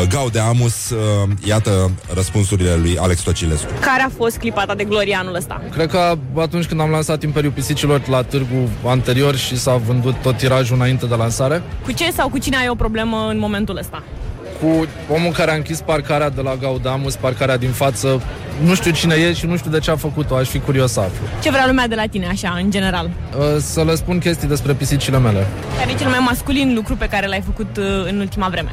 Gaude 0.09 0.39
Amus. 0.39 0.75
Iată 1.45 1.91
răspunsurile 2.13 2.75
lui 2.75 2.97
Alex 2.97 3.21
Tocilescu. 3.21 3.67
Care 3.79 4.01
a 4.01 4.09
fost 4.17 4.37
clipa 4.37 4.65
ta 4.65 4.75
de 4.75 4.83
glorie 4.83 5.15
anul 5.15 5.35
ăsta? 5.35 5.63
Cred 5.71 5.89
că 5.89 6.17
atunci 6.35 6.65
când 6.65 6.79
am 6.79 6.89
lansat 6.89 7.23
Imperiul 7.23 7.51
pisicilor 7.71 8.07
la 8.07 8.21
târgu 8.21 8.69
anterior 8.85 9.35
și 9.35 9.57
s-a 9.57 9.75
vândut 9.75 10.15
tot 10.21 10.37
tirajul 10.37 10.75
înainte 10.75 11.05
de 11.05 11.15
lansare. 11.15 11.61
Cu 11.83 11.91
ce 11.91 12.11
sau 12.11 12.29
cu 12.29 12.37
cine 12.37 12.57
ai 12.57 12.69
o 12.69 12.75
problemă 12.75 13.27
în 13.29 13.39
momentul 13.39 13.77
ăsta? 13.77 14.03
Cu 14.61 14.87
omul 15.13 15.31
care 15.31 15.51
a 15.51 15.55
închis 15.55 15.81
parcarea 15.81 16.29
de 16.29 16.41
la 16.41 16.55
Gaudamus, 16.55 17.15
parcarea 17.15 17.57
din 17.57 17.69
față. 17.69 18.21
Nu 18.63 18.75
știu 18.75 18.91
cine 18.91 19.15
e 19.15 19.33
și 19.33 19.45
nu 19.45 19.57
știu 19.57 19.71
de 19.71 19.79
ce 19.79 19.91
a 19.91 19.95
făcut-o, 19.95 20.35
aș 20.35 20.47
fi 20.47 20.59
curios 20.59 20.91
să 20.91 20.99
aflu. 20.99 21.25
Ce 21.41 21.49
vrea 21.49 21.67
lumea 21.67 21.87
de 21.87 21.95
la 21.95 22.05
tine, 22.05 22.27
așa, 22.27 22.59
în 22.63 22.71
general? 22.71 23.09
Uh, 23.37 23.43
să 23.59 23.83
le 23.83 23.95
spun 23.95 24.17
chestii 24.19 24.47
despre 24.47 24.73
pisicile 24.73 25.19
mele. 25.19 25.47
Care 25.77 25.91
e 25.91 25.95
cel 25.95 26.09
mai 26.09 26.19
masculin 26.25 26.73
lucru 26.75 26.95
pe 26.95 27.07
care 27.07 27.27
l-ai 27.27 27.41
făcut 27.45 27.77
uh, 27.77 27.85
în 28.09 28.19
ultima 28.19 28.47
vreme? 28.47 28.71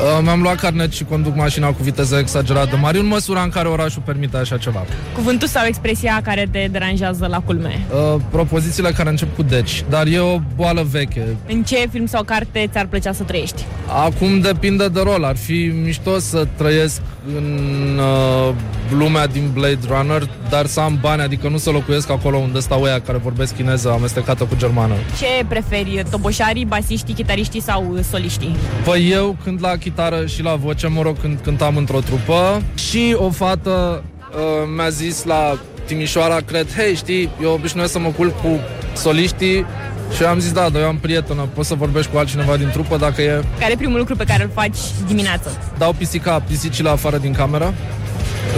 Uh, 0.00 0.18
mi-am 0.22 0.42
luat 0.42 0.60
carnet 0.60 0.92
și 0.92 1.04
conduc 1.04 1.34
mașina 1.36 1.66
cu 1.66 1.82
viteză 1.82 2.16
exagerată 2.16 2.76
mare 2.76 2.98
în 2.98 3.06
măsura 3.06 3.42
în 3.42 3.48
care 3.48 3.68
orașul 3.68 4.02
permite 4.04 4.36
așa 4.36 4.56
ceva. 4.56 4.84
Cuvântul 5.14 5.48
sau 5.48 5.66
expresia 5.66 6.20
care 6.24 6.48
te 6.50 6.68
deranjează 6.70 7.26
la 7.26 7.40
culme? 7.40 7.86
Uh, 7.92 8.20
propozițiile 8.30 8.90
care 8.90 9.08
încep 9.08 9.36
cu 9.36 9.42
deci, 9.42 9.84
dar 9.88 10.06
e 10.06 10.18
o 10.18 10.38
boală 10.56 10.86
veche. 10.90 11.36
În 11.48 11.62
ce 11.62 11.88
film 11.90 12.06
sau 12.06 12.22
carte 12.22 12.68
ți-ar 12.72 12.86
plăcea 12.86 13.12
să 13.12 13.22
trăiești? 13.22 13.64
Acum 13.86 14.40
depinde 14.40 14.88
de 14.88 15.00
rol. 15.00 15.24
Ar 15.24 15.36
fi 15.36 15.72
mișto 15.82 16.18
să 16.18 16.46
trăiesc 16.56 17.00
în 17.26 17.98
uh, 17.98 18.54
lumea 18.90 19.26
din 19.26 19.50
Blade 19.52 19.78
Runner, 19.88 20.28
dar 20.48 20.66
să 20.66 20.80
am 20.80 20.98
bani, 21.00 21.22
adică 21.22 21.48
nu 21.48 21.56
să 21.56 21.70
locuiesc 21.70 22.10
acolo 22.10 22.36
unde 22.36 22.58
stau 22.58 22.82
ăia 22.82 23.00
care 23.00 23.18
vorbesc 23.18 23.54
chineză 23.54 23.90
amestecată 23.90 24.44
cu 24.44 24.56
germană. 24.56 24.94
Ce 25.18 25.44
preferi, 25.48 26.02
toboșarii, 26.10 26.64
basiștii, 26.64 27.14
chitariștii 27.14 27.62
sau 27.62 27.98
soliștii? 28.10 28.56
Păi 28.84 29.10
eu 29.10 29.36
când 29.44 29.58
la 29.62 29.76
chitară 29.76 30.26
și 30.26 30.42
la 30.42 30.54
voce, 30.54 30.86
mă 30.86 31.02
rog, 31.02 31.20
când 31.20 31.38
cântam 31.42 31.76
într-o 31.76 32.00
trupă 32.00 32.62
și 32.74 33.16
o 33.18 33.30
fată 33.30 34.02
uh, 34.32 34.68
mi-a 34.76 34.88
zis 34.88 35.24
la 35.24 35.58
Timișoara, 35.86 36.36
cred, 36.36 36.74
hei, 36.76 36.94
știi, 36.94 37.28
eu 37.42 37.52
obișnuiesc 37.52 37.92
să 37.92 37.98
mă 37.98 38.08
culc 38.08 38.40
cu 38.40 38.58
soliștii 38.94 39.66
și 40.16 40.22
am 40.24 40.38
zis, 40.38 40.52
da, 40.52 40.68
dar 40.68 40.82
eu 40.82 40.88
am 40.88 40.96
prietenă, 40.96 41.48
poți 41.54 41.68
să 41.68 41.74
vorbești 41.74 42.10
cu 42.10 42.18
altcineva 42.18 42.56
din 42.56 42.68
trupă 42.68 42.96
dacă 42.96 43.22
e... 43.22 43.42
Care 43.58 43.72
e 43.72 43.76
primul 43.76 43.98
lucru 43.98 44.16
pe 44.16 44.24
care 44.24 44.42
îl 44.42 44.50
faci 44.54 44.78
dimineața? 45.06 45.50
Dau 45.78 45.92
pisica, 45.92 46.40
pisicile 46.46 46.88
afară 46.88 47.18
din 47.18 47.32
cameră, 47.32 47.74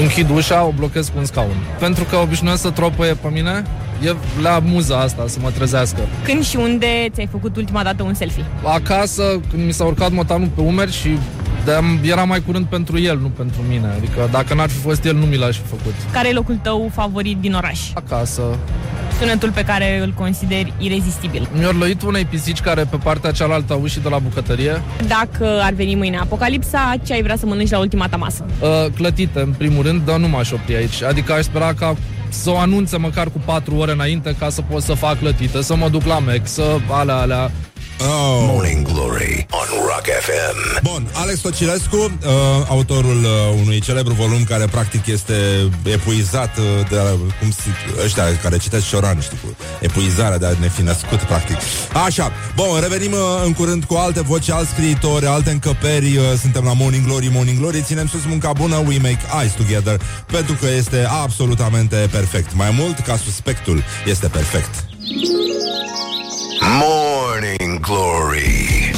închid 0.00 0.30
ușa, 0.30 0.64
o 0.64 0.72
blochez 0.76 1.06
cu 1.06 1.18
un 1.18 1.24
scaun. 1.24 1.56
Pentru 1.78 2.04
că 2.04 2.16
obișnuiesc 2.16 2.60
să 2.60 2.70
tropăie 2.70 3.14
pe 3.14 3.28
mine, 3.28 3.62
e 4.04 4.14
la 4.42 4.60
muza 4.64 5.00
asta 5.00 5.24
să 5.26 5.38
mă 5.40 5.50
trezească. 5.50 6.00
Când 6.24 6.44
și 6.44 6.56
unde 6.56 6.86
ți-ai 7.12 7.28
făcut 7.30 7.56
ultima 7.56 7.82
dată 7.82 8.02
un 8.02 8.14
selfie? 8.14 8.44
Acasă, 8.64 9.22
când 9.50 9.64
mi 9.64 9.72
s-a 9.72 9.84
urcat 9.84 10.10
motanul 10.10 10.48
pe 10.54 10.60
umeri 10.60 10.92
și 10.92 11.18
de 11.64 11.72
era 12.02 12.24
mai 12.24 12.42
curând 12.46 12.66
pentru 12.66 13.00
el, 13.00 13.18
nu 13.18 13.28
pentru 13.28 13.60
mine. 13.68 13.86
Adică 13.96 14.28
dacă 14.30 14.54
n-ar 14.54 14.68
fi 14.68 14.78
fost 14.78 15.04
el, 15.04 15.14
nu 15.14 15.26
mi 15.26 15.36
l-aș 15.36 15.56
fi 15.56 15.66
făcut. 15.66 15.94
Care 16.12 16.28
e 16.28 16.32
locul 16.32 16.58
tău 16.62 16.90
favorit 16.94 17.36
din 17.36 17.54
oraș? 17.54 17.80
Acasă. 17.94 18.42
Sunetul 19.22 19.50
pe 19.50 19.64
care 19.64 19.98
îl 19.98 20.12
consideri 20.16 20.72
irezistibil. 20.78 21.48
Mi-a 21.52 21.70
lăit 21.78 22.02
unei 22.02 22.24
pisici 22.24 22.60
care 22.60 22.84
pe 22.84 22.96
partea 22.96 23.30
cealaltă 23.30 23.72
a 23.72 23.76
ușii 23.76 24.00
de 24.00 24.08
la 24.08 24.18
bucătărie. 24.18 24.82
Dacă 25.06 25.60
ar 25.62 25.72
veni 25.72 25.94
mâine 25.94 26.18
apocalipsa, 26.18 26.94
ce 27.04 27.12
ai 27.12 27.22
vrea 27.22 27.36
să 27.36 27.46
mănânci 27.46 27.70
la 27.70 27.78
ultima 27.78 28.08
ta 28.08 28.16
masă? 28.16 28.46
Uh, 28.60 28.68
clătite, 28.94 29.40
în 29.40 29.52
primul 29.58 29.82
rând, 29.82 30.04
dar 30.04 30.18
nu 30.18 30.28
m-aș 30.28 30.50
opri 30.50 30.76
aici. 30.76 31.02
Adică 31.02 31.32
aș 31.32 31.42
spera 31.42 31.74
ca 31.74 31.96
să 32.28 32.50
o 32.50 32.58
anunțe 32.58 32.96
măcar 32.96 33.30
cu 33.30 33.40
4 33.44 33.74
ore 33.76 33.92
înainte 33.92 34.36
ca 34.38 34.48
să 34.48 34.62
pot 34.62 34.82
să 34.82 34.92
fac 34.92 35.18
clătită, 35.18 35.60
să 35.60 35.76
mă 35.76 35.88
duc 35.88 36.04
la 36.04 36.18
Mac, 36.18 36.40
să 36.42 36.78
alea, 36.90 37.16
alea. 37.16 37.50
Oh. 38.04 38.46
Morning 38.46 38.82
Glory 38.86 39.46
on 39.50 39.68
Rock 39.86 40.06
FM. 40.06 40.82
Bun, 40.82 41.08
Alex 41.12 41.40
Tocilescu, 41.40 41.96
uh, 41.96 42.10
autorul 42.68 43.24
uh, 43.24 43.60
unui 43.60 43.80
celebru 43.80 44.12
volum 44.12 44.44
care 44.44 44.64
practic 44.64 45.06
este 45.06 45.34
epuizat 45.82 46.58
uh, 46.58 46.64
de 46.88 46.96
uh, 46.96 47.32
cum 47.40 47.50
si, 47.50 47.68
ăștia 48.04 48.24
care 48.42 48.58
citesc 48.58 48.88
Cioran, 48.88 49.20
știi, 49.20 49.38
cu 49.42 49.56
epuizarea 49.80 50.38
de 50.38 50.46
a 50.46 50.54
ne 50.60 50.68
fi 50.68 50.82
născut, 50.82 51.18
practic. 51.18 51.56
Așa, 52.04 52.32
bun, 52.54 52.80
revenim 52.80 53.12
uh, 53.12 53.18
în 53.44 53.52
curând 53.52 53.84
cu 53.84 53.94
alte 53.94 54.20
voci, 54.20 54.50
alți 54.50 54.70
scriitori, 54.70 55.26
alte 55.26 55.50
încăperi, 55.50 56.16
uh, 56.16 56.24
suntem 56.40 56.64
la 56.64 56.72
Morning 56.72 57.06
Glory, 57.06 57.30
Morning 57.32 57.58
Glory, 57.58 57.82
ținem 57.82 58.06
sus 58.06 58.24
munca 58.24 58.52
bună, 58.52 58.76
we 58.76 58.98
make 58.98 59.20
eyes 59.40 59.52
together, 59.52 60.00
pentru 60.26 60.54
că 60.54 60.66
este 60.76 61.06
absolutamente 61.22 62.08
perfect. 62.10 62.54
Mai 62.54 62.74
mult 62.78 62.98
ca 62.98 63.16
suspectul 63.16 63.82
este 64.06 64.28
perfect. 64.28 64.90
Morning 66.62 67.78
Glory. 67.82 68.92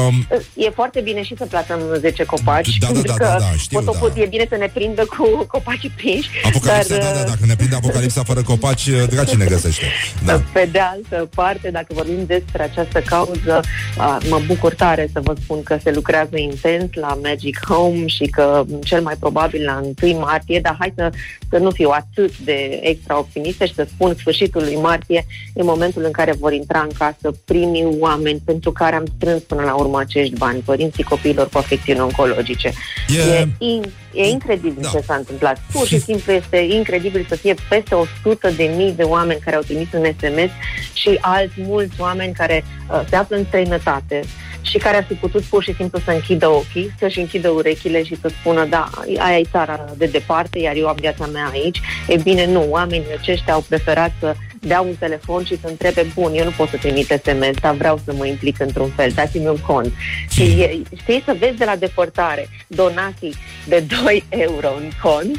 Um, 0.08 0.28
E 0.54 0.70
foarte 0.70 1.02
bine 1.02 1.24
și 1.24 1.36
să 1.38 1.46
platăm 1.46 1.80
10 2.00 2.24
copaci, 2.24 2.78
Da, 2.78 2.88
da, 2.88 2.94
pentru 2.94 3.08
da, 3.08 3.14
că 3.14 3.24
da, 3.24 3.38
da, 3.40 3.52
știu, 3.58 3.80
potopul 3.80 4.12
da. 4.16 4.22
e 4.22 4.26
bine 4.26 4.46
să 4.50 4.56
ne 4.56 4.70
prindă 4.74 5.06
cu 5.06 5.46
copacii 5.48 5.90
prinși. 5.96 6.30
Apocalipsa, 6.44 6.98
dar, 6.98 7.04
da, 7.04 7.14
da, 7.14 7.20
uh, 7.20 7.26
dacă 7.26 7.46
ne 7.46 7.56
prinde 7.56 7.76
apocalipsa 7.76 8.24
fără 8.24 8.42
copaci, 8.44 8.90
draci 9.10 9.36
ne 9.36 9.46
găsește. 9.46 9.86
Da. 10.26 10.42
Pe 10.54 10.70
de 10.72 10.80
altă 10.80 11.30
parte, 11.36 11.70
dacă 11.72 11.86
vorbim 11.90 12.26
despre 12.26 12.64
această 12.64 13.00
cauză, 13.00 13.60
a, 13.98 14.18
mă 14.30 14.42
bucur 14.46 14.74
tare 14.74 15.10
să 15.14 15.20
vă 15.24 15.36
spun 15.44 15.64
că 15.64 15.78
se 15.84 15.92
lucrează 15.92 16.38
intens 16.38 16.94
la 16.94 17.20
Magic 17.24 17.66
Home 17.68 18.06
și 18.06 18.26
că 18.26 18.64
m, 18.68 18.80
cel 18.82 19.02
mai 19.02 19.16
probabil 19.20 19.64
la 19.64 19.82
1 20.02 20.20
martie, 20.20 20.60
dar 20.60 20.76
hai 20.80 20.94
să, 20.96 21.12
să 21.50 21.58
nu 21.58 21.70
fiu 21.70 21.90
atât 21.90 22.38
de 22.38 22.80
extra 22.82 23.18
optimistă 23.18 23.66
și 23.66 23.74
să 23.74 23.88
spun 23.94 24.16
sfârșitul 24.20 24.62
lui 24.62 24.76
martie 24.76 25.26
e 25.54 25.64
momentul 25.64 26.04
în 26.04 26.12
care 26.12 26.34
vor 26.40 26.54
intra 26.54 26.80
în 26.80 26.92
casă 26.98 27.38
primii 27.46 27.98
oameni 28.00 28.42
pentru 28.46 28.72
care 28.76 28.96
am 28.96 29.06
strâns 29.16 29.42
până 29.42 29.62
la 29.64 29.74
urmă 29.74 30.00
acești 30.00 30.38
bani, 30.38 30.60
părinții 30.60 31.04
copiilor 31.04 31.50
cu 31.50 31.58
afecțiuni 31.58 32.00
oncologice. 32.00 32.72
E- 33.08 33.40
E, 33.40 33.48
in, 33.58 33.84
e 34.14 34.28
incredibil 34.28 34.82
Da. 34.82 34.90
ce 34.90 35.00
s-a 35.00 35.16
întâmplat. 35.16 35.62
Pur 35.72 35.88
și 35.88 36.00
simplu 36.10 36.32
este 36.32 36.58
incredibil 36.58 37.26
să 37.30 37.36
fie 37.36 37.54
peste 37.70 37.96
100 38.24 38.50
de 38.50 38.72
mii 38.76 38.92
de 38.92 39.04
oameni 39.04 39.40
care 39.40 39.56
au 39.56 39.62
trimis 39.62 39.88
un 39.94 40.04
SMS 40.20 40.50
și 40.94 41.18
alți 41.22 41.54
mulți 41.58 41.96
oameni 42.02 42.34
care 42.34 42.64
uh, 42.92 43.02
se 43.10 43.16
află 43.16 43.36
în 43.36 43.46
străinătate 43.48 44.20
și 44.66 44.78
care 44.78 44.98
ar 44.98 45.04
fi 45.04 45.14
putut 45.14 45.44
pur 45.44 45.64
și 45.64 45.74
simplu 45.74 46.00
să 46.00 46.12
închidă 46.12 46.48
ochii, 46.48 46.94
să-și 47.00 47.20
închidă 47.20 47.50
urechile 47.50 48.04
și 48.04 48.18
să 48.22 48.28
spună, 48.40 48.66
da, 48.66 48.90
aia 49.18 49.38
e 49.38 49.44
țara 49.52 49.86
de 49.98 50.06
departe, 50.06 50.60
iar 50.60 50.76
eu 50.76 50.88
am 50.88 50.96
viața 51.00 51.26
mea 51.26 51.50
aici. 51.52 51.82
E 52.08 52.18
bine, 52.18 52.46
nu, 52.46 52.66
oamenii 52.70 53.18
aceștia 53.18 53.54
au 53.54 53.66
preferat 53.68 54.12
să 54.20 54.36
dea 54.60 54.82
un 54.82 54.96
telefon 55.00 55.44
și 55.44 55.60
să 55.62 55.68
întrebe, 55.68 56.06
bun, 56.14 56.34
eu 56.34 56.44
nu 56.44 56.54
pot 56.58 56.70
să 56.70 56.78
trimit 56.78 57.06
SMS, 57.06 57.60
dar 57.62 57.74
vreau 57.74 58.00
să 58.06 58.14
mă 58.14 58.26
implic 58.26 58.60
într-un 58.60 58.90
fel, 58.96 59.12
dați-mi 59.16 59.48
un 59.48 59.58
cont. 59.58 59.94
Și 60.32 60.42
e, 60.42 60.82
știi, 61.02 61.24
să 61.26 61.36
vezi 61.40 61.58
de 61.58 61.66
la 61.66 61.76
depărtare 61.76 62.50
donații 62.68 63.36
de 63.68 63.84
2 64.04 64.24
euro 64.30 64.68
în 64.78 64.90
cont 65.02 65.38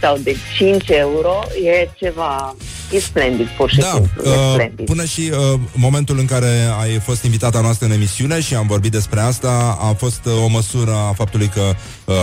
sau 0.00 0.16
de 0.16 0.36
5 0.56 0.84
euro, 0.88 1.40
e 1.64 1.88
ceva, 1.98 2.56
e 2.92 2.98
splendid, 2.98 3.46
pur 3.48 3.70
și 3.70 3.76
Da, 3.78 3.90
simplu, 3.94 4.22
e 4.24 4.28
uh, 4.28 4.50
splendid. 4.52 4.86
până 4.86 5.04
și 5.04 5.30
uh, 5.32 5.60
momentul 5.74 6.18
în 6.18 6.24
care 6.26 6.68
ai 6.80 6.98
fost 6.98 7.24
invitata 7.24 7.60
noastră 7.60 7.86
în 7.86 7.92
emisiune 7.92 8.40
și 8.40 8.54
am 8.54 8.66
vorbit 8.66 8.90
despre 8.90 9.20
asta, 9.20 9.78
a 9.80 9.94
fost 9.98 10.20
uh, 10.24 10.32
o 10.44 10.46
măsură 10.46 10.92
a 10.92 11.12
faptului 11.12 11.46
că, 11.48 11.74
uh, 12.04 12.14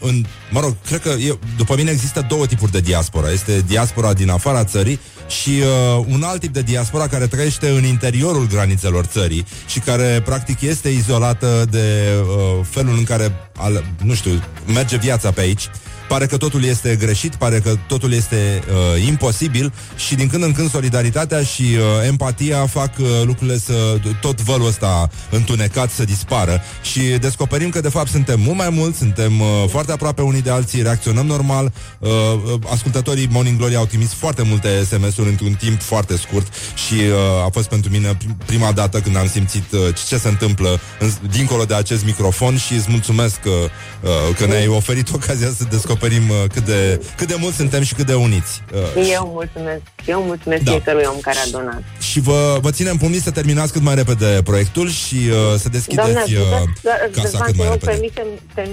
în, 0.00 0.24
mă 0.50 0.60
rog, 0.60 0.74
cred 0.86 1.00
că 1.00 1.08
eu, 1.26 1.38
după 1.56 1.74
mine 1.76 1.90
există 1.90 2.24
două 2.28 2.46
tipuri 2.46 2.70
de 2.72 2.80
diaspora. 2.80 3.30
Este 3.30 3.64
diaspora 3.66 4.12
din 4.12 4.30
afara 4.30 4.64
țării 4.64 5.00
și 5.28 5.50
uh, 5.50 6.04
un 6.08 6.22
alt 6.22 6.40
tip 6.40 6.52
de 6.52 6.62
diaspora 6.62 7.06
care 7.06 7.26
trăiește 7.26 7.68
în 7.68 7.84
interiorul 7.84 8.46
granițelor 8.46 9.04
țării 9.04 9.46
și 9.66 9.78
care 9.78 10.22
practic 10.24 10.60
este 10.60 10.88
izolată 10.88 11.64
de 11.70 12.08
uh, 12.20 12.64
felul 12.70 12.94
în 12.96 13.04
care, 13.04 13.32
al, 13.56 13.84
nu 14.04 14.14
știu, 14.14 14.42
merge 14.66 14.96
viața 14.96 15.30
pe 15.30 15.40
aici 15.40 15.68
Pare 16.08 16.26
că 16.26 16.36
totul 16.36 16.64
este 16.64 16.96
greșit, 16.96 17.34
pare 17.34 17.58
că 17.58 17.74
totul 17.86 18.12
este 18.12 18.62
uh, 18.68 19.06
imposibil 19.06 19.72
și 19.96 20.14
din 20.14 20.28
când 20.28 20.42
în 20.42 20.52
când 20.52 20.70
solidaritatea 20.70 21.42
și 21.42 21.62
uh, 21.62 22.06
empatia 22.06 22.66
fac 22.66 22.90
uh, 22.98 23.06
lucrurile 23.24 23.58
să 23.58 23.98
tot 24.20 24.40
vălul 24.40 24.66
ăsta 24.66 25.10
întunecat 25.30 25.90
să 25.90 26.04
dispară 26.04 26.62
și 26.82 27.00
descoperim 27.00 27.70
că 27.70 27.80
de 27.80 27.88
fapt 27.88 28.08
suntem 28.08 28.40
mult 28.40 28.56
mai 28.56 28.70
mulți, 28.70 28.98
suntem 28.98 29.40
uh, 29.40 29.46
foarte 29.68 29.92
aproape 29.92 30.22
unii 30.22 30.42
de 30.42 30.50
alții, 30.50 30.82
reacționăm 30.82 31.26
normal. 31.26 31.72
Uh, 31.98 32.08
uh, 32.08 32.60
ascultătorii 32.72 33.28
Morning 33.30 33.58
Glory 33.58 33.76
au 33.76 33.86
trimis 33.86 34.12
foarte 34.12 34.42
multe 34.42 34.84
SMS-uri 34.84 35.28
într-un 35.28 35.52
timp 35.52 35.82
foarte 35.82 36.16
scurt 36.16 36.46
și 36.86 36.94
uh, 36.94 37.44
a 37.44 37.48
fost 37.52 37.68
pentru 37.68 37.90
mine 37.90 38.16
prim- 38.16 38.46
prima 38.46 38.72
dată 38.72 39.00
când 39.00 39.16
am 39.16 39.28
simțit 39.28 39.72
uh, 39.72 39.80
ce 40.08 40.16
se 40.18 40.28
întâmplă 40.28 40.80
în, 40.98 41.10
dincolo 41.30 41.64
de 41.64 41.74
acest 41.74 42.04
microfon 42.04 42.56
și 42.56 42.74
îți 42.74 42.86
mulțumesc 42.90 43.40
că, 43.40 43.50
uh, 43.50 44.36
că 44.38 44.46
ne-ai 44.46 44.66
oferit 44.66 45.12
ocazia 45.14 45.52
să 45.56 45.64
descoperim 45.64 45.96
uh, 46.06 46.44
cât, 46.52 46.64
de, 46.64 47.00
cât 47.16 47.28
de 47.28 47.36
mulți 47.38 47.56
suntem 47.56 47.82
și 47.82 47.94
cât 47.94 48.06
de 48.06 48.14
uniți. 48.14 48.62
Uh, 48.96 49.08
Eu 49.12 49.30
mulțumesc, 49.34 49.80
eu 50.06 50.22
mulțumesc 50.22 50.62
Da. 50.62 50.70
da. 50.70 50.76
fiecărui 50.76 51.04
om 51.14 51.20
care 51.20 51.38
a 51.46 51.50
donat. 51.50 51.82
și 52.00 52.20
vă, 52.20 52.58
vă 52.60 52.70
ținem 52.70 52.96
pumnii 52.96 53.20
să 53.20 53.30
terminați 53.30 53.72
cât 53.72 53.82
mai 53.82 53.94
repede 53.94 54.40
proiectul 54.44 54.90
și 54.90 55.14
uh, 55.30 55.36
să 55.58 55.68
deschideți 55.68 56.12
Doamne 56.12 56.22
uh, 56.22 56.22
ajută, 56.24 56.72
casa 57.10 57.22
Răzvan, 57.22 57.42
cât 57.46 57.54
te 57.56 57.62
mai 57.62 57.68
rog, 57.68 57.78
repede. 57.80 57.90
permitem 57.90 58.26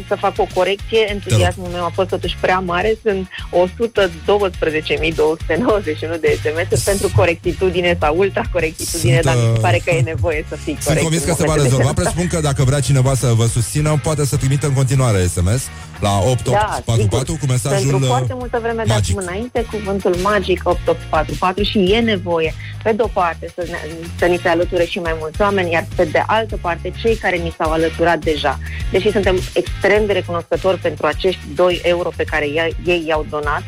să 0.08 0.16
fac 0.20 0.34
o 0.38 0.48
corecție. 0.54 1.00
Entuziasmul 1.10 1.68
meu 1.72 1.84
a 1.86 1.92
fost 1.94 2.10
totuși 2.10 2.36
prea 2.42 2.60
mare. 2.60 2.98
Sunt 3.04 3.28
112.291 3.52 6.20
de 6.22 6.40
SMS 6.44 6.84
pentru 6.84 7.12
corectitudine 7.16 7.98
sau 8.02 8.18
ultra-corectitudine, 8.18 9.14
Sunt, 9.22 9.26
dar 9.26 9.36
mi 9.36 9.42
se 9.42 9.48
uh, 9.50 9.58
pare 9.62 9.82
că 9.86 9.92
e 9.96 10.02
nevoie 10.02 10.46
să 10.50 10.56
fii 10.56 10.74
Sunt 10.74 10.84
corect. 10.86 11.02
convins 11.02 11.24
în 11.24 11.30
că 11.30 11.36
se 11.36 11.42
va 11.44 11.48
momentele 11.48 11.70
rezolva. 11.70 11.90
astea. 11.90 12.04
Presupun 12.04 12.28
că 12.28 12.40
dacă 12.48 12.64
vrea 12.64 12.80
cineva 12.80 13.16
să 13.16 13.32
vă 13.36 13.46
susțină, 13.46 14.00
poate 14.04 14.26
să 14.26 14.36
trimită 14.36 14.66
în 14.68 14.74
continuare 14.74 15.28
SMS 15.28 15.62
la 16.08 16.16
8844 16.18 17.26
sigur. 17.26 17.40
cu 17.40 17.46
mesajul 17.56 17.90
Pentru 17.90 17.98
uh, 18.06 18.14
foarte 18.16 18.34
multă 18.42 18.58
vreme 18.66 18.84
de 18.84 18.92
magic. 18.94 19.18
acum 19.18 19.28
înainte, 19.28 19.60
cuvântul 19.72 20.16
magic 20.32 20.60
8844 20.64 21.64
și 21.64 21.78
e 21.96 22.00
nevoie, 22.00 22.52
pe 22.84 22.92
de-o 22.92 23.08
parte, 23.08 23.46
să, 23.56 23.62
ne, 23.72 23.78
să 24.20 24.26
ni 24.26 24.40
se 24.42 24.48
alăture 24.50 24.86
și 24.86 25.00
mai 25.00 25.16
mulți 25.20 25.42
oameni, 25.42 25.72
iar 25.72 25.86
pe 25.96 26.04
de 26.16 26.22
altă 26.28 26.56
parte, 26.62 26.92
cei 27.02 27.16
care 27.16 27.38
ni 27.38 27.56
s-au 27.58 27.72
alăturat 27.72 28.20
deja. 28.20 28.60
Deși 28.92 29.12
suntem 29.12 29.36
extrem 29.54 30.06
de 30.06 30.14
recunoscători 30.14 30.78
pentru 30.88 31.06
acești 31.06 31.42
2 31.56 31.82
euro 31.84 32.10
pe 32.16 32.24
care 32.24 32.46
ei, 32.46 32.76
ei 32.86 33.04
i-au 33.08 33.26
donat, 33.30 33.64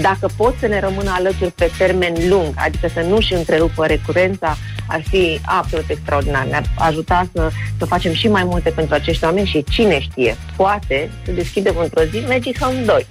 Dacă 0.00 0.28
pot 0.36 0.54
să 0.60 0.66
ne 0.66 0.80
rămână 0.80 1.10
alături 1.14 1.50
pe 1.50 1.70
termen 1.78 2.14
lung, 2.28 2.54
adică 2.56 2.88
să 2.94 3.00
nu 3.00 3.20
și 3.20 3.34
întrerupă 3.34 3.86
recurența, 3.86 4.56
ar 4.86 5.02
fi 5.08 5.40
absolut 5.44 5.88
extraordinar. 5.88 6.44
Ne-ar 6.44 6.64
ajuta 6.78 7.28
să, 7.32 7.50
să 7.78 7.84
facem 7.84 8.12
și 8.12 8.28
mai 8.28 8.44
multe 8.44 8.70
pentru 8.70 8.94
acești 8.94 9.24
oameni 9.24 9.46
și 9.46 9.64
cine 9.70 10.00
știe, 10.00 10.36
poate 10.56 11.10
să 11.24 11.32
deschidem 11.32 11.74
într-o 11.82 12.02
zi 12.02 12.24
Magic 12.28 12.58
Home 12.58 12.82
2. 12.84 13.06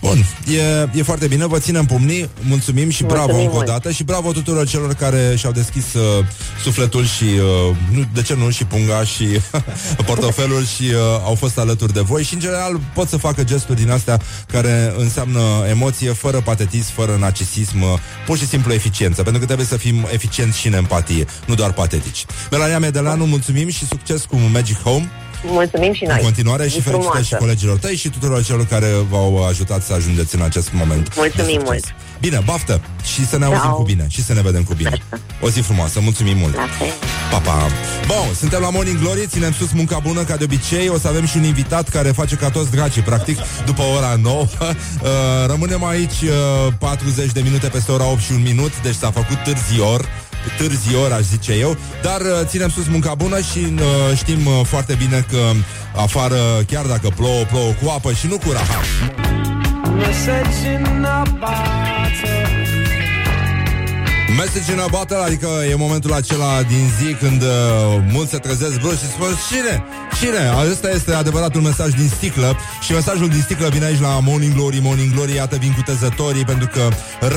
Bun, 0.00 0.24
e, 0.54 0.98
e 0.98 1.02
foarte 1.02 1.26
bine, 1.26 1.46
vă 1.46 1.58
ținem 1.58 1.84
pumnii, 1.84 2.28
mulțumim 2.40 2.90
și 2.90 3.02
Mulțumim 3.02 3.24
bravo 3.26 3.40
încă 3.40 3.52
o 3.52 3.54
mult. 3.54 3.66
dată 3.66 3.90
și 3.90 4.02
bravo 4.02 4.32
tuturor 4.32 4.66
celor 4.66 4.94
care 4.94 5.34
și-au 5.36 5.52
deschis 5.52 5.94
uh, 5.94 6.24
sufletul 6.62 7.04
și, 7.04 7.24
uh, 7.24 7.76
nu, 7.92 8.04
de 8.14 8.22
ce 8.22 8.34
nu, 8.34 8.50
și 8.50 8.64
punga 8.64 9.04
și 9.04 9.26
portofelul 10.06 10.64
și 10.64 10.82
uh, 10.82 10.98
au 11.24 11.34
fost 11.34 11.58
alături 11.58 11.92
de 11.92 12.00
voi 12.00 12.22
și 12.22 12.34
în 12.34 12.40
general 12.40 12.80
pot 12.94 13.08
să 13.08 13.16
facă 13.16 13.44
gesturi 13.44 13.80
din 13.80 13.90
astea 13.90 14.20
care 14.46 14.94
înseamnă 14.96 15.40
emoție, 15.68 16.12
fără 16.12 16.40
patetism, 16.40 16.92
fără 16.92 17.16
narcisism, 17.20 17.80
uh, 17.82 17.88
pur 18.26 18.38
și 18.38 18.46
simplu 18.46 18.72
eficiență, 18.72 19.22
pentru 19.22 19.40
că 19.40 19.46
trebuie 19.46 19.66
să 19.66 19.76
fim 19.76 20.06
eficienți 20.12 20.58
și 20.58 20.66
în 20.66 20.72
empatie, 20.72 21.26
nu 21.46 21.54
doar 21.54 21.72
patetici. 21.72 22.24
Melania 22.50 22.78
Medeleanu, 22.78 23.24
mulțumim 23.24 23.68
și 23.68 23.86
succes 23.86 24.24
cu 24.24 24.36
Magic 24.36 24.82
Home 24.82 25.10
Mulțumim 25.46 25.92
și 25.92 26.04
noi. 26.04 26.16
în 26.18 26.22
continuare 26.24 26.68
și 26.68 26.74
Zi 26.74 26.80
felicitări 26.80 27.22
și 27.24 27.28
frumoasă. 27.28 27.36
colegilor 27.36 27.78
tăi 27.78 27.96
și 27.96 28.08
tuturor 28.08 28.44
celor 28.44 28.66
care 28.66 28.86
v-au 29.10 29.44
ajutat 29.46 29.82
să 29.82 29.92
ajungeți 29.92 30.34
în 30.34 30.42
acest 30.42 30.72
moment. 30.72 31.12
Mulțumim 31.16 31.46
de 31.46 31.52
succes. 31.52 31.64
mult. 31.68 31.84
Bine, 32.20 32.40
baftă 32.44 32.80
și 33.14 33.26
să 33.26 33.38
ne 33.38 33.44
auzim 33.44 33.60
Ciao. 33.62 33.74
cu 33.76 33.82
bine 33.82 34.06
și 34.08 34.22
să 34.24 34.32
ne 34.32 34.40
vedem 34.42 34.62
cu 34.62 34.74
bine. 34.74 34.88
Mersi. 34.88 35.24
O 35.40 35.48
zi 35.50 35.60
frumoasă, 35.60 36.00
mulțumim 36.00 36.36
mult. 36.36 36.54
La 36.54 36.66
fel. 36.78 36.86
Pa, 37.30 37.38
pa. 37.38 37.66
Bun, 38.06 38.34
suntem 38.38 38.60
la 38.60 38.70
Morning 38.70 38.98
Glory, 38.98 39.26
ținem 39.26 39.52
sus 39.52 39.72
munca 39.72 39.98
bună 39.98 40.22
ca 40.22 40.36
de 40.36 40.44
obicei. 40.44 40.88
O 40.88 40.98
să 40.98 41.08
avem 41.08 41.26
și 41.26 41.36
un 41.36 41.44
invitat 41.44 41.88
care 41.88 42.10
face 42.10 42.34
ca 42.34 42.50
toți 42.50 42.70
dracii, 42.70 43.02
practic, 43.02 43.38
după 43.66 43.82
ora 43.96 44.14
9. 44.22 44.44
Uh, 45.04 45.10
rămânem 45.46 45.84
aici 45.84 46.20
uh, 46.22 46.72
40 46.78 47.32
de 47.32 47.40
minute 47.40 47.66
peste 47.68 47.92
ora 47.92 48.04
8 48.10 48.20
și 48.20 48.32
un 48.32 48.42
minut, 48.42 48.72
deci 48.82 48.94
s-a 48.94 49.10
făcut 49.10 49.36
târzior 49.44 50.08
târzior, 50.58 51.12
aș 51.12 51.22
zice 51.22 51.52
eu, 51.52 51.76
dar 52.02 52.20
uh, 52.20 52.26
ținem 52.44 52.68
sus 52.68 52.86
munca 52.86 53.14
bună 53.14 53.40
și 53.40 53.58
uh, 53.58 54.16
știm 54.16 54.46
uh, 54.46 54.52
foarte 54.64 54.94
bine 54.98 55.26
că 55.30 55.38
afară, 55.96 56.36
chiar 56.66 56.84
dacă 56.86 57.08
plouă, 57.16 57.44
plouă 57.50 57.72
cu 57.82 57.88
apă 57.88 58.12
și 58.12 58.26
nu 58.26 58.36
cu 58.38 58.50
rahat. 58.50 58.84
Message 59.96 60.70
in 60.72 61.06
a 64.84 64.86
bottle, 64.90 65.16
adică 65.16 65.48
e 65.70 65.74
momentul 65.74 66.12
acela 66.12 66.62
din 66.62 66.84
zi 66.98 67.14
când 67.14 67.42
uh, 67.42 67.48
mulți 68.12 68.30
se 68.30 68.38
trezesc 68.38 68.80
brusc 68.80 68.98
și 68.98 69.06
spun 69.06 69.28
Cine? 69.48 69.84
Cine? 70.20 70.42
Acesta 70.60 70.90
este 70.90 71.12
adevăratul 71.12 71.60
mesaj 71.60 71.90
din 71.90 72.08
sticlă 72.08 72.56
și 72.80 72.92
mesajul 72.92 73.28
din 73.28 73.40
sticlă 73.40 73.68
vine 73.68 73.84
aici 73.84 74.00
la 74.00 74.20
Morning 74.22 74.54
Glory, 74.54 74.80
Morning 74.82 75.12
Glory, 75.14 75.34
iată 75.34 75.56
vin 75.56 75.72
cutezătorii 75.72 76.44
pentru 76.44 76.66
că 76.66 76.88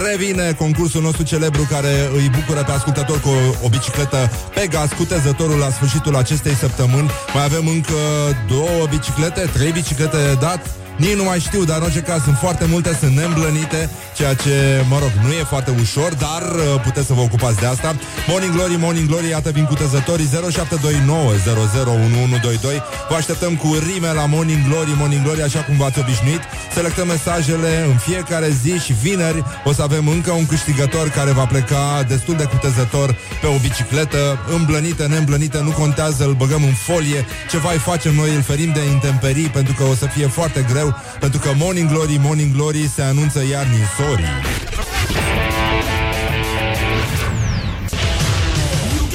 revine 0.05 0.51
concursul 0.51 1.01
nostru 1.01 1.23
celebru 1.23 1.67
care 1.69 2.09
îi 2.13 2.29
bucură 2.29 2.63
pe 2.63 2.71
ascultători 2.71 3.21
cu 3.21 3.29
o, 3.29 3.65
o 3.65 3.69
bicicletă 3.69 4.31
Pegas, 4.53 4.91
cutezătorul 4.93 5.57
la 5.57 5.69
sfârșitul 5.69 6.15
acestei 6.15 6.53
săptămâni. 6.53 7.09
Mai 7.33 7.43
avem 7.43 7.67
încă 7.67 7.99
două 8.47 8.87
biciclete, 8.89 9.49
trei 9.53 9.71
biciclete 9.71 10.17
de 10.17 10.37
dat. 10.39 10.86
Nici 10.97 11.13
nu 11.13 11.23
mai 11.23 11.39
știu, 11.39 11.63
dar 11.63 11.77
în 11.77 11.83
orice 11.83 11.99
caz 11.99 12.23
sunt 12.23 12.37
foarte 12.37 12.65
multe, 12.65 12.97
sunt 12.99 13.15
neîmblănite, 13.15 13.89
ceea 14.15 14.33
ce, 14.33 14.85
mă 14.89 14.97
rog, 14.99 15.11
nu 15.25 15.31
e 15.31 15.43
foarte 15.43 15.71
ușor, 15.81 16.13
dar 16.13 16.43
uh, 16.55 16.81
puteți 16.83 17.07
să 17.07 17.13
vă 17.13 17.21
ocupați 17.21 17.59
de 17.59 17.65
asta. 17.65 17.95
Morning 18.27 18.53
Glory, 18.53 18.75
Morning 18.85 19.07
Glory, 19.07 19.29
iată 19.29 19.49
vin 19.49 19.65
cutezătorii 19.65 20.25
0729 20.25 21.31
001122. 21.31 22.81
Vă 23.09 23.15
așteptăm 23.15 23.55
cu 23.55 23.67
rime 23.87 24.11
la 24.13 24.25
Morning 24.25 24.61
Glory, 24.67 24.93
Morning 24.97 25.23
Glory, 25.23 25.41
așa 25.41 25.61
cum 25.63 25.75
v-ați 25.77 25.99
obișnuit. 25.99 26.41
Selectăm 26.73 27.07
mesajele 27.07 27.71
în 27.91 27.97
fiecare 27.97 28.49
zi 28.63 28.73
și 28.85 28.93
vineri 28.93 29.43
o 29.63 29.71
să 29.73 29.81
avem 29.81 30.07
încă 30.07 30.31
un 30.31 30.45
câștigător 30.45 31.09
care 31.09 31.31
va 31.31 31.45
pleca 31.45 32.03
destul 32.07 32.35
de 32.35 32.43
cutezător 32.43 33.15
pe 33.41 33.47
o 33.47 33.57
bicicletă, 33.61 34.39
îmblănită, 34.55 35.07
neîmblănită, 35.07 35.59
nu 35.59 35.71
contează, 35.71 36.23
îl 36.25 36.33
băgăm 36.33 36.63
în 36.63 36.73
folie, 36.73 37.25
ceva 37.51 37.71
îi 37.71 37.77
facem 37.77 38.15
noi, 38.15 38.35
îl 38.35 38.41
ferim 38.41 38.71
de 38.71 38.83
intemperii, 38.91 39.49
pentru 39.57 39.73
că 39.77 39.83
o 39.83 39.95
să 39.95 40.05
fie 40.05 40.27
foarte 40.27 40.65
greu, 40.71 40.86
pentru 41.19 41.39
că 41.39 41.49
Morning 41.55 41.89
Glory, 41.89 42.17
Morning 42.21 42.55
Glory 42.55 42.89
se 42.95 43.01
anunță 43.01 43.43
iar 43.49 43.65
ninsorii. 43.65 44.25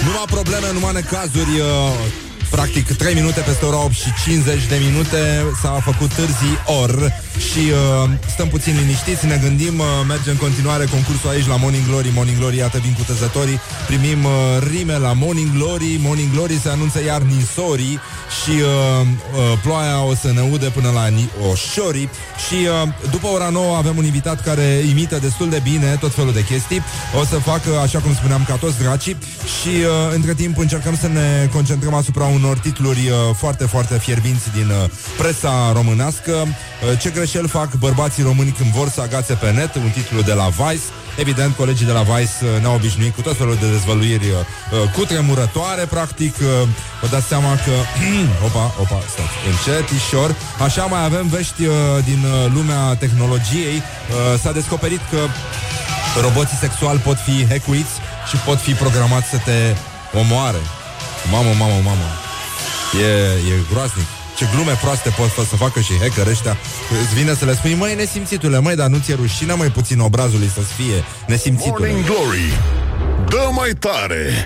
Numai 0.05 0.25
probleme, 0.27 0.73
numai 0.73 0.93
necazuri 0.93 1.61
uh, 1.61 1.67
Practic 2.57 2.97
3 2.97 3.15
minute 3.15 3.41
peste 3.41 3.65
ora 3.65 3.83
8 3.85 3.93
și 3.93 4.09
50 4.25 4.67
de 4.69 4.79
minute 4.89 5.45
S-a 5.63 5.81
făcut 5.85 6.13
târzii 6.15 6.59
or. 6.81 7.13
Și 7.49 7.63
uh, 7.71 8.11
stăm 8.35 8.49
puțin 8.49 8.75
liniștiți 8.81 9.27
Ne 9.27 9.37
gândim, 9.43 9.79
uh, 9.79 9.87
merge 10.09 10.31
în 10.31 10.37
continuare 10.37 10.85
concursul 10.85 11.31
aici 11.31 11.47
La 11.47 11.57
Morning 11.57 11.87
Glory, 11.87 12.11
Morning 12.15 12.39
Glory, 12.39 12.57
iată 12.57 12.79
vin 12.79 12.93
cutezătorii 12.93 13.61
Primim 13.87 14.25
uh, 14.25 14.33
rime 14.73 14.99
la 14.99 15.13
Morning 15.13 15.51
Glory. 15.57 15.99
Morning 16.07 16.31
Glory 16.35 16.59
se 16.63 16.69
anunță 16.69 16.99
iar 17.05 17.23
ninsorii 17.23 17.99
Și 18.43 18.51
uh, 18.51 19.07
uh, 19.07 19.59
ploaia 19.63 20.03
o 20.11 20.15
să 20.15 20.29
ne 20.33 20.43
ude 20.55 20.67
până 20.77 20.91
la 20.95 21.07
ni- 21.07 21.31
oșorii. 21.51 22.09
Și 22.47 22.59
uh, 22.83 22.89
după 23.11 23.27
ora 23.27 23.49
9 23.49 23.77
avem 23.77 23.97
un 23.97 24.05
invitat 24.05 24.43
Care 24.43 24.69
imită 24.91 25.17
destul 25.19 25.49
de 25.51 25.61
bine 25.71 25.97
tot 26.01 26.15
felul 26.15 26.33
de 26.33 26.45
chestii. 26.45 26.83
O 27.21 27.25
să 27.25 27.37
facă, 27.37 27.71
așa 27.83 27.99
cum 27.99 28.15
spuneam, 28.15 28.45
ca 28.49 28.55
toți 28.55 28.79
dracii. 28.79 29.17
Și 29.57 29.69
uh, 29.69 30.15
între 30.15 30.35
timp 30.35 30.59
încercăm 30.59 30.97
să 31.01 31.09
ne 31.09 31.49
concentrăm 31.53 31.95
asupra 31.95 32.25
unor 32.43 32.59
titluri 32.59 33.09
uh, 33.09 33.17
foarte, 33.37 33.65
foarte 33.65 33.99
fierbinți 33.99 34.53
din 34.55 34.69
uh, 34.71 34.91
presa 35.19 35.73
românească. 35.73 36.33
Uh, 36.33 36.99
ce 37.01 37.11
greșeli 37.11 37.49
fac 37.49 37.75
bărbații 37.75 38.23
români 38.23 38.51
când 38.51 38.71
vor 38.71 38.89
să 38.89 39.01
agațe 39.01 39.35
pe 39.35 39.51
net? 39.51 39.75
Un 39.75 39.91
titlu 39.91 40.21
de 40.23 40.33
la 40.33 40.49
Vice. 40.49 40.87
Evident, 41.19 41.57
colegii 41.57 41.87
de 41.87 41.93
la 41.93 42.03
Vice 42.03 42.37
uh, 42.43 42.61
ne-au 42.61 42.75
obișnuit 42.75 43.15
cu 43.15 43.21
tot 43.21 43.37
felul 43.37 43.57
de 43.61 43.71
dezvăluiri 43.71 44.29
uh, 44.29 44.35
uh, 44.35 44.91
cutremurătoare, 44.97 45.85
practic. 45.85 46.35
Uh, 46.37 46.69
vă 47.01 47.07
dați 47.11 47.27
seama 47.27 47.53
că... 47.65 47.75
opa, 48.47 48.75
opa, 48.81 48.99
stați, 49.13 49.37
încetișor. 49.51 50.35
Așa 50.65 50.85
mai 50.85 51.05
avem 51.05 51.27
vești 51.27 51.65
uh, 51.65 51.75
din 52.05 52.25
uh, 52.25 52.51
lumea 52.55 52.95
tehnologiei. 52.95 53.77
Uh, 53.77 54.41
s-a 54.43 54.53
descoperit 54.53 55.01
că 55.11 55.21
roboții 56.21 56.57
sexuali 56.57 56.99
pot 56.99 57.19
fi 57.27 57.47
hackuiți 57.49 57.95
și 58.29 58.37
pot 58.37 58.59
fi 58.61 58.73
programați 58.73 59.29
să 59.29 59.37
te 59.45 59.59
omoare. 60.19 60.63
Mamă, 61.31 61.51
mamă, 61.59 61.81
mamă. 61.85 62.22
E, 63.01 63.05
e 63.53 63.63
groaznic. 63.71 64.07
Ce 64.37 64.47
glume 64.55 64.73
proaste 64.81 65.09
pot 65.09 65.29
fa- 65.29 65.49
să 65.49 65.57
facă 65.57 65.81
și 65.81 65.93
hacker 66.01 66.27
ăștia 66.27 66.57
Îți 67.03 67.15
vine 67.15 67.35
să 67.35 67.45
le 67.45 67.55
spui, 67.55 67.75
măi, 67.75 67.95
nesimțitule, 67.95 68.59
măi, 68.59 68.75
dar 68.77 68.87
nu 68.89 68.99
ți-e 68.99 69.15
rușine, 69.15 69.53
mai 69.53 69.71
puțin 69.71 69.99
obrazului 70.01 70.51
să-ți 70.55 70.73
fie 70.73 71.05
nesimțitule. 71.27 71.89
Morning 71.89 72.05
Glory 72.05 72.53
Dă 73.29 73.49
mai 73.53 73.71
tare 73.79 74.45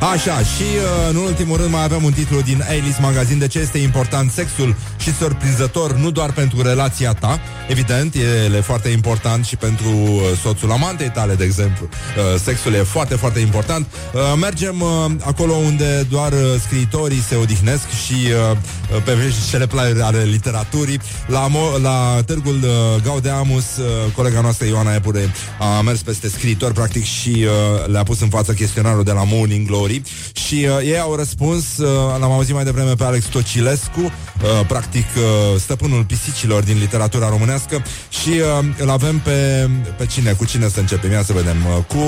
Așa, 0.00 0.38
și 0.38 0.62
uh, 0.62 1.10
în 1.10 1.16
ultimul 1.16 1.56
rând 1.56 1.70
mai 1.70 1.84
avem 1.84 2.04
un 2.04 2.12
titlu 2.12 2.40
din 2.40 2.64
A-List 2.68 3.00
Magazine. 3.00 3.38
De 3.38 3.46
ce 3.46 3.58
este 3.58 3.78
important 3.78 4.30
sexul 4.30 4.76
și 4.98 5.14
surprinzător 5.14 5.92
Nu 5.92 6.10
doar 6.10 6.32
pentru 6.32 6.62
relația 6.62 7.12
ta? 7.12 7.40
Evident, 7.68 8.14
el 8.14 8.54
e 8.54 8.60
foarte 8.60 8.88
important 8.88 9.44
și 9.44 9.56
pentru 9.56 9.88
uh, 9.88 10.20
soțul 10.42 10.70
amantei 10.70 11.10
tale, 11.10 11.34
de 11.34 11.44
exemplu. 11.44 11.88
Uh, 11.88 12.40
Sexul 12.44 12.72
e 12.72 12.82
foarte, 12.82 13.14
foarte 13.14 13.38
important. 13.38 13.86
Uh, 14.14 14.20
Mergem 14.40 14.80
uh, 14.80 15.10
acolo 15.24 15.52
unde 15.52 16.06
doar 16.10 16.32
uh, 16.32 16.38
scriitorii 16.66 17.22
se 17.28 17.34
odihnesc 17.34 17.88
Și 18.04 18.14
uh, 18.52 19.02
pe 19.04 19.16
cele 19.50 19.66
plare 19.66 20.00
ale 20.02 20.22
literaturii. 20.22 21.00
La, 21.26 21.46
mo- 21.48 21.82
la 21.82 22.22
târgul 22.26 22.54
uh, 22.62 23.02
Gaudeamus 23.02 23.76
uh, 23.76 24.12
Colega 24.14 24.40
noastră 24.40 24.66
Ioana 24.66 24.94
Epure 24.94 25.32
A 25.58 25.80
mers 25.80 26.00
peste 26.00 26.28
scriitori, 26.28 26.74
practic 26.74 27.04
Și 27.04 27.44
uh, 27.44 27.86
le-a 27.86 28.02
pus 28.02 28.20
în 28.20 28.28
față 28.28 28.52
chestionarul 28.52 29.04
de 29.04 29.12
la 29.12 29.24
Morning 29.24 29.68
Glory 29.86 30.02
Și 30.32 30.54
uh, 30.54 30.78
ei 30.82 30.98
au 30.98 31.14
răspuns 31.14 31.76
uh, 31.76 31.88
L-am 32.20 32.30
auzit 32.30 32.54
mai 32.54 32.64
devreme 32.64 32.94
pe 32.94 33.04
Alex 33.04 33.24
Tocilescu 33.24 34.00
uh, 34.00 34.66
Practic 34.66 35.04
uh, 35.16 35.60
stăpânul 35.60 36.04
pisicilor 36.04 36.62
din 36.62 36.78
literatura 36.78 37.28
românească 37.28 37.82
Și 38.08 38.28
uh, 38.28 38.64
îl 38.78 38.90
avem 38.90 39.18
pe, 39.18 39.68
pe 39.96 40.06
cine? 40.06 40.32
Cu 40.32 40.44
cine 40.44 40.68
să 40.68 40.80
începem? 40.80 41.10
Ia 41.10 41.22
să 41.22 41.32
vedem 41.32 41.56
uh, 41.76 41.84
Cu... 41.84 41.98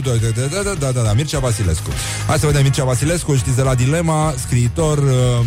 Da, 0.00 0.10
da, 0.10 0.46
da, 0.46 0.62
da, 0.62 0.74
da, 0.78 0.90
da, 0.92 1.02
da, 1.02 1.12
Mircea 1.12 1.38
Vasilescu 1.38 1.90
Hai 2.26 2.38
să 2.38 2.46
vedem 2.46 2.62
Mircea 2.62 2.84
Vasilescu, 2.84 3.34
știți 3.34 3.56
de 3.56 3.62
la 3.62 3.74
Dilema 3.74 4.34
Scriitor 4.44 4.98
uh, 4.98 5.38
Uh, 5.38 5.44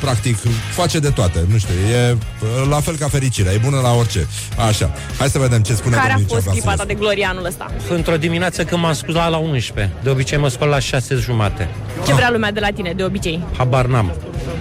practic 0.00 0.36
face 0.70 0.98
de 0.98 1.08
toate, 1.10 1.44
nu 1.48 1.58
știu, 1.58 1.74
e 1.92 2.10
uh, 2.12 2.68
la 2.70 2.80
fel 2.80 2.96
ca 2.96 3.08
fericirea, 3.08 3.52
e 3.52 3.58
bună 3.64 3.80
la 3.80 3.92
orice. 3.92 4.26
Așa, 4.68 4.90
hai 5.18 5.28
să 5.28 5.38
vedem 5.38 5.62
ce 5.62 5.74
spune 5.74 5.96
Care 5.96 6.08
a 6.08 6.14
domnul 6.14 6.28
fost 6.28 6.46
Mircea 6.46 6.50
clipa 6.50 6.70
ta 6.70 6.76
Vasilescu. 6.76 6.98
de 7.00 7.04
glorie 7.06 7.26
anul 7.26 7.44
ăsta? 7.44 7.70
Într-o 7.88 8.16
dimineață 8.16 8.64
când 8.64 8.80
m-am 8.80 8.92
sculat 8.92 9.30
la 9.30 9.36
11. 9.36 9.94
De 10.02 10.10
obicei 10.10 10.38
mă 10.38 10.48
spăl 10.48 10.68
la 10.68 10.78
6 10.78 11.14
jumate. 11.14 11.68
Ce 12.06 12.14
vrea 12.14 12.30
lumea 12.30 12.52
de 12.52 12.60
la 12.60 12.68
tine, 12.74 12.92
de 12.96 13.02
obicei? 13.04 13.40
Habar 13.56 13.86
n-am. 13.86 14.12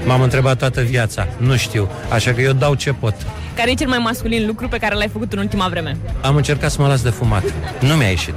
M-am 0.06 0.22
întrebat 0.22 0.58
toată 0.58 0.82
viața. 0.82 1.28
Nu 1.38 1.56
știu. 1.56 1.90
Așa 2.10 2.32
că 2.34 2.42
eu 2.42 2.52
dau 2.54 2.74
ce 2.74 2.92
pot. 2.94 3.14
Care 3.56 3.72
e 3.72 3.74
cel 3.74 3.88
mai 3.88 3.98
masculin 3.98 4.46
lucru 4.46 4.68
pe 4.68 4.78
care 4.78 4.96
l-ai 4.96 5.08
făcut 5.12 5.34
în 5.34 5.40
ultima 5.40 5.68
vreme? 5.68 5.98
Am 6.22 6.36
încercat 6.36 6.72
să 6.72 6.82
mă 6.82 6.88
las 6.88 7.02
de 7.02 7.10
fumat. 7.10 7.44
Nu 7.80 7.94
mi-a 7.96 8.08
ieșit. 8.10 8.34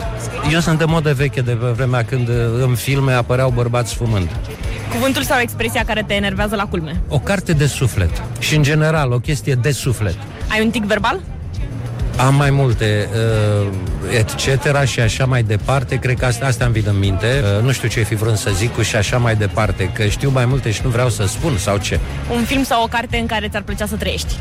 Eu 0.53 0.61
sunt 0.61 0.79
de 0.79 0.85
modă 0.85 1.13
veche 1.15 1.41
de 1.41 1.53
pe 1.53 1.67
vremea 1.67 2.05
când 2.05 2.29
uh, 2.29 2.35
în 2.63 2.75
filme 2.75 3.13
apăreau 3.13 3.51
bărbați 3.51 3.95
fumând. 3.95 4.29
Cuvântul 4.91 5.23
sau 5.23 5.41
expresia 5.41 5.85
care 5.85 6.05
te 6.07 6.15
enervează 6.15 6.57
la 6.57 6.65
culme? 6.65 7.01
O 7.09 7.19
carte 7.19 7.53
de 7.53 7.67
suflet. 7.67 8.23
Și 8.39 8.57
în 8.57 8.63
general 8.63 9.13
o 9.13 9.19
chestie 9.19 9.55
de 9.55 9.71
suflet. 9.71 10.17
Ai 10.49 10.61
un 10.65 10.71
tic 10.71 10.85
verbal? 10.85 11.21
Am 12.17 12.35
mai 12.35 12.51
multe, 12.51 13.09
uh, 13.61 13.67
etc. 14.19 14.85
și 14.85 15.01
așa 15.01 15.25
mai 15.25 15.43
departe. 15.43 15.97
Cred 15.99 16.19
că 16.19 16.25
asta, 16.25 16.47
asta 16.47 16.65
îmi 16.65 16.75
vin 16.75 16.85
în 16.87 16.99
minte. 16.99 17.27
Uh, 17.57 17.65
nu 17.65 17.73
știu 17.73 17.89
ce 17.89 18.03
fi 18.03 18.15
vrând 18.15 18.37
să 18.37 18.51
zic 18.55 18.75
cu 18.75 18.83
și 18.83 18.97
așa 18.97 19.17
mai 19.17 19.37
departe, 19.37 19.91
că 19.95 20.07
știu 20.07 20.31
mai 20.31 20.45
multe 20.45 20.71
și 20.71 20.81
nu 20.85 20.89
vreau 20.89 21.09
să 21.09 21.27
spun 21.27 21.57
sau 21.59 21.77
ce. 21.77 22.01
Un 22.37 22.45
film 22.45 22.63
sau 22.63 22.83
o 22.83 22.87
carte 22.87 23.17
în 23.17 23.27
care 23.27 23.49
ți-ar 23.49 23.63
plăcea 23.63 23.87
să 23.87 23.95
trăiești? 23.95 24.35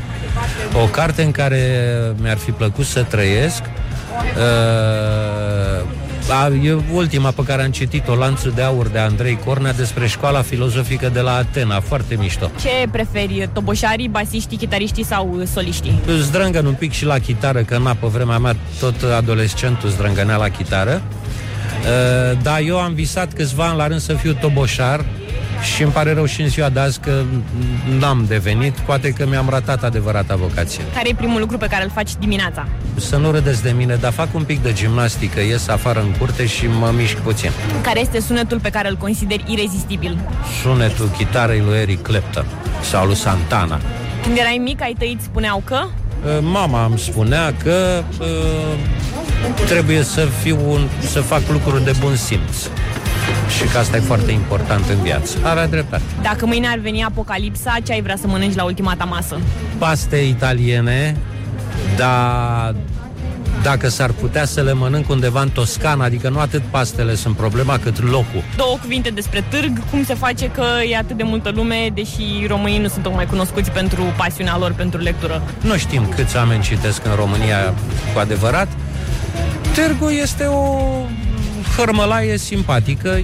O 0.82 0.84
carte 0.86 1.22
în 1.22 1.30
care 1.30 1.60
mi-ar 2.22 2.36
fi 2.36 2.50
plăcut 2.50 2.84
să 2.84 3.02
trăiesc 3.02 3.62
uh, 4.36 5.86
a, 6.28 6.48
e 6.62 6.76
ultima 6.92 7.30
pe 7.30 7.42
care 7.42 7.62
am 7.62 7.70
citit-o, 7.70 8.14
Lanțul 8.14 8.52
de 8.54 8.62
Aur 8.62 8.88
de 8.88 8.98
Andrei 8.98 9.38
Cornea 9.44 9.72
despre 9.72 10.06
școala 10.06 10.42
filozofică 10.42 11.08
de 11.08 11.20
la 11.20 11.34
Atena, 11.34 11.80
foarte 11.80 12.16
mișto. 12.18 12.50
Ce 12.60 12.88
preferi, 12.90 13.48
toboșarii, 13.52 14.08
basiștii, 14.08 14.56
chitariștii 14.56 15.04
sau 15.04 15.42
soliștii? 15.52 16.00
Zdrângăn 16.20 16.66
un 16.66 16.74
pic 16.74 16.92
și 16.92 17.04
la 17.04 17.18
chitară, 17.18 17.62
că 17.62 17.78
na, 17.78 17.94
pe 17.94 18.06
vremea 18.06 18.38
mea 18.38 18.56
tot 18.80 18.94
adolescentul 19.16 19.88
zdrângănea 19.88 20.36
la 20.36 20.48
chitară. 20.48 21.02
Uh, 21.02 22.38
dar 22.42 22.60
eu 22.66 22.78
am 22.78 22.94
visat 22.94 23.32
câțiva 23.32 23.64
ani 23.64 23.76
la 23.76 23.86
rând 23.86 24.00
să 24.00 24.12
fiu 24.12 24.32
toboșar 24.40 25.04
și 25.64 25.82
îmi 25.82 25.92
pare 25.92 26.12
rău 26.12 26.24
și 26.24 26.40
în 26.40 26.48
ziua 26.48 26.68
de 26.68 26.80
azi 26.80 27.00
că 27.00 27.22
n-am 27.98 28.24
devenit, 28.28 28.72
poate 28.72 29.10
că 29.10 29.26
mi-am 29.26 29.48
ratat 29.48 29.84
adevărata 29.84 30.36
vocație. 30.36 30.82
Care 30.94 31.08
e 31.08 31.14
primul 31.14 31.40
lucru 31.40 31.56
pe 31.56 31.66
care 31.66 31.84
îl 31.84 31.90
faci 31.90 32.10
dimineața? 32.18 32.66
Să 32.94 33.16
nu 33.16 33.30
râdeți 33.30 33.62
de 33.62 33.70
mine, 33.70 33.94
dar 33.94 34.12
fac 34.12 34.34
un 34.34 34.42
pic 34.42 34.62
de 34.62 34.72
gimnastică, 34.72 35.40
ies 35.40 35.68
afară 35.68 36.00
în 36.00 36.12
curte 36.18 36.46
și 36.46 36.66
mă 36.66 36.92
mișc 36.96 37.16
puțin. 37.16 37.50
Care 37.82 38.00
este 38.00 38.20
sunetul 38.20 38.60
pe 38.60 38.70
care 38.70 38.88
îl 38.88 38.96
consideri 38.96 39.44
irezistibil? 39.46 40.18
Sunetul 40.62 41.08
chitarei 41.16 41.60
lui 41.60 41.76
Eric 41.76 42.02
Clapton 42.02 42.46
sau 42.82 43.06
lui 43.06 43.16
Santana. 43.16 43.80
Când 44.22 44.36
erai 44.36 44.60
mic, 44.64 44.82
ai 44.82 44.94
tăi 44.98 45.12
îți 45.16 45.24
spuneau 45.24 45.62
că? 45.64 45.84
Uh, 46.24 46.38
mama 46.40 46.84
îmi 46.84 46.98
spunea 46.98 47.54
că 47.62 48.02
uh, 48.20 48.26
trebuie 49.66 50.02
să 50.02 50.28
fiu 50.42 50.58
un, 50.70 50.88
să 51.00 51.20
fac 51.20 51.40
lucruri 51.50 51.84
de 51.84 51.92
bun 52.00 52.16
simț 52.16 52.56
și 53.58 53.64
că 53.72 53.78
asta 53.78 53.96
e 53.96 54.00
foarte 54.00 54.32
important 54.32 54.88
în 54.88 55.02
viață. 55.02 55.38
Are 55.42 55.66
dreptate. 55.70 56.02
Dacă 56.22 56.46
mâine 56.46 56.66
ar 56.66 56.78
veni 56.78 57.02
apocalipsa, 57.02 57.76
ce 57.82 57.92
ai 57.92 58.02
vrea 58.02 58.16
să 58.20 58.26
mănânci 58.26 58.54
la 58.54 58.64
ultima 58.64 58.94
ta 58.96 59.04
masă? 59.04 59.38
Paste 59.78 60.16
italiene, 60.16 61.16
dar 61.96 62.74
dacă 63.62 63.88
s-ar 63.88 64.10
putea 64.10 64.44
să 64.44 64.62
le 64.62 64.72
mănânc 64.72 65.10
undeva 65.10 65.40
în 65.40 65.48
Toscana, 65.48 66.04
adică 66.04 66.28
nu 66.28 66.38
atât 66.38 66.62
pastele 66.62 67.14
sunt 67.14 67.36
problema, 67.36 67.78
cât 67.78 68.02
locul. 68.02 68.42
Două 68.56 68.76
cuvinte 68.80 69.10
despre 69.10 69.44
târg, 69.48 69.88
cum 69.90 70.04
se 70.04 70.14
face 70.14 70.46
că 70.46 70.64
e 70.90 70.96
atât 70.96 71.16
de 71.16 71.22
multă 71.22 71.50
lume, 71.54 71.90
deși 71.94 72.46
românii 72.48 72.78
nu 72.78 72.88
sunt 72.88 73.02
tocmai 73.02 73.26
cunoscuți 73.26 73.70
pentru 73.70 74.02
pasiunea 74.16 74.58
lor 74.58 74.72
pentru 74.72 75.00
lectură. 75.00 75.42
Nu 75.60 75.76
știm 75.76 76.08
câți 76.16 76.36
oameni 76.36 76.62
citesc 76.62 77.04
în 77.04 77.14
România 77.14 77.74
cu 78.12 78.18
adevărat. 78.18 78.68
Târgul 79.74 80.12
este 80.12 80.44
o 80.44 80.90
hărmălaie 81.76 82.38
simpatică. 82.38 83.18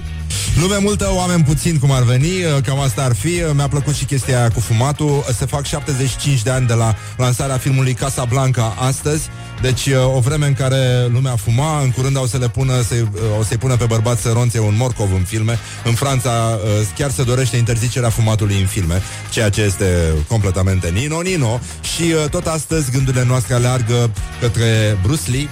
Lume 0.61 0.77
multă, 0.77 1.09
oameni 1.13 1.43
puțin 1.43 1.79
cum 1.79 1.91
ar 1.91 2.03
veni, 2.03 2.29
cam 2.65 2.79
asta 2.79 3.03
ar 3.03 3.15
fi. 3.15 3.41
Mi-a 3.53 3.67
plăcut 3.67 3.95
și 3.95 4.05
chestia 4.05 4.39
aia 4.39 4.49
cu 4.49 4.59
fumatul. 4.59 5.25
Se 5.37 5.45
fac 5.45 5.65
75 5.65 6.41
de 6.41 6.49
ani 6.49 6.67
de 6.67 6.73
la 6.73 6.95
lansarea 7.17 7.57
filmului 7.57 7.93
Casa 7.93 8.25
Blanca 8.25 8.75
astăzi. 8.79 9.29
Deci 9.61 9.89
o 10.15 10.19
vreme 10.19 10.47
în 10.47 10.53
care 10.53 11.07
lumea 11.11 11.35
fuma, 11.35 11.81
în 11.81 11.91
curând 11.91 12.17
o 12.17 12.25
să 12.25 12.37
le 12.37 12.49
pună, 12.49 12.81
să, 12.81 12.95
o 13.39 13.43
să-i 13.43 13.57
pună 13.57 13.75
pe 13.75 13.85
bărbați 13.85 14.21
să 14.21 14.31
ronțe 14.33 14.59
un 14.59 14.75
morcov 14.77 15.13
în 15.13 15.23
filme. 15.23 15.59
În 15.83 15.93
Franța 15.93 16.59
chiar 16.97 17.11
se 17.11 17.23
dorește 17.23 17.57
interzicerea 17.57 18.09
fumatului 18.09 18.59
în 18.59 18.67
filme, 18.67 19.01
ceea 19.31 19.49
ce 19.49 19.61
este 19.61 19.85
completamente 20.27 20.89
nino-nino. 20.89 21.59
Și 21.81 22.03
tot 22.29 22.45
astăzi 22.45 22.91
gândurile 22.91 23.23
noastre 23.23 23.53
aleargă 23.53 24.11
către 24.39 24.97
Bruce 25.01 25.31
Lee, 25.31 25.49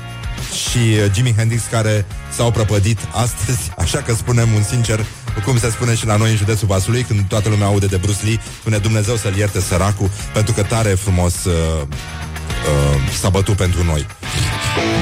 și 0.69 0.77
uh, 0.77 1.11
Jimi 1.13 1.33
Hendrix 1.37 1.63
care 1.71 2.05
s-au 2.35 2.51
prăpădit 2.51 2.99
astăzi, 3.11 3.59
așa 3.83 3.97
că 3.97 4.13
spunem 4.13 4.53
un 4.55 4.63
sincer, 4.63 5.05
cum 5.45 5.59
se 5.59 5.69
spune 5.69 5.95
și 5.95 6.05
la 6.05 6.15
noi 6.15 6.29
în 6.29 6.35
județul 6.35 6.67
Vasului, 6.67 7.03
când 7.03 7.27
toată 7.27 7.49
lumea 7.49 7.67
aude 7.67 7.85
de 7.85 7.97
Bruce 7.97 8.25
Lee, 8.25 8.39
spune 8.59 8.77
Dumnezeu 8.77 9.15
să-l 9.15 9.35
ierte 9.35 9.61
săracul, 9.61 10.09
pentru 10.33 10.53
că 10.53 10.63
tare 10.63 10.89
frumos 10.89 11.43
uh, 11.43 11.53
uh, 11.81 13.17
s-a 13.19 13.29
bătut 13.29 13.55
pentru 13.55 13.83
noi. 13.83 14.05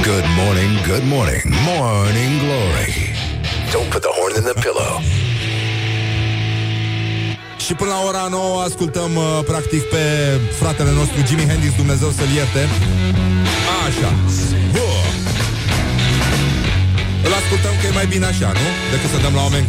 Good 0.04 0.26
morning, 0.42 0.74
good 0.88 1.04
morning, 1.04 1.44
morning 1.66 2.34
glory. 2.44 2.94
Don't 3.72 3.90
put 3.90 4.02
the 4.02 4.12
horn 4.18 4.34
in 4.36 4.44
the 4.44 4.54
pillow. 4.54 5.02
Și 7.68 7.74
până 7.74 7.90
la 7.90 8.02
ora 8.08 8.28
9 8.30 8.62
ascultăm 8.62 9.16
uh, 9.16 9.40
practic 9.46 9.82
pe 9.82 10.04
fratele 10.60 10.92
nostru 10.92 11.26
Jimi 11.28 11.46
Hendrix, 11.48 11.76
Dumnezeu 11.76 12.10
să-l 12.10 12.30
ierte. 12.36 12.68
Așa. 13.88 14.14
Bun. 14.72 14.87
Îl 17.26 17.34
ascultăm 17.42 17.74
că 17.80 17.86
e 17.88 17.94
mai 18.00 18.08
bine 18.14 18.26
așa, 18.26 18.50
nu? 18.62 18.68
Decât 18.94 19.10
să 19.14 19.18
dăm 19.26 19.34
la 19.40 19.42
oameni 19.48 19.68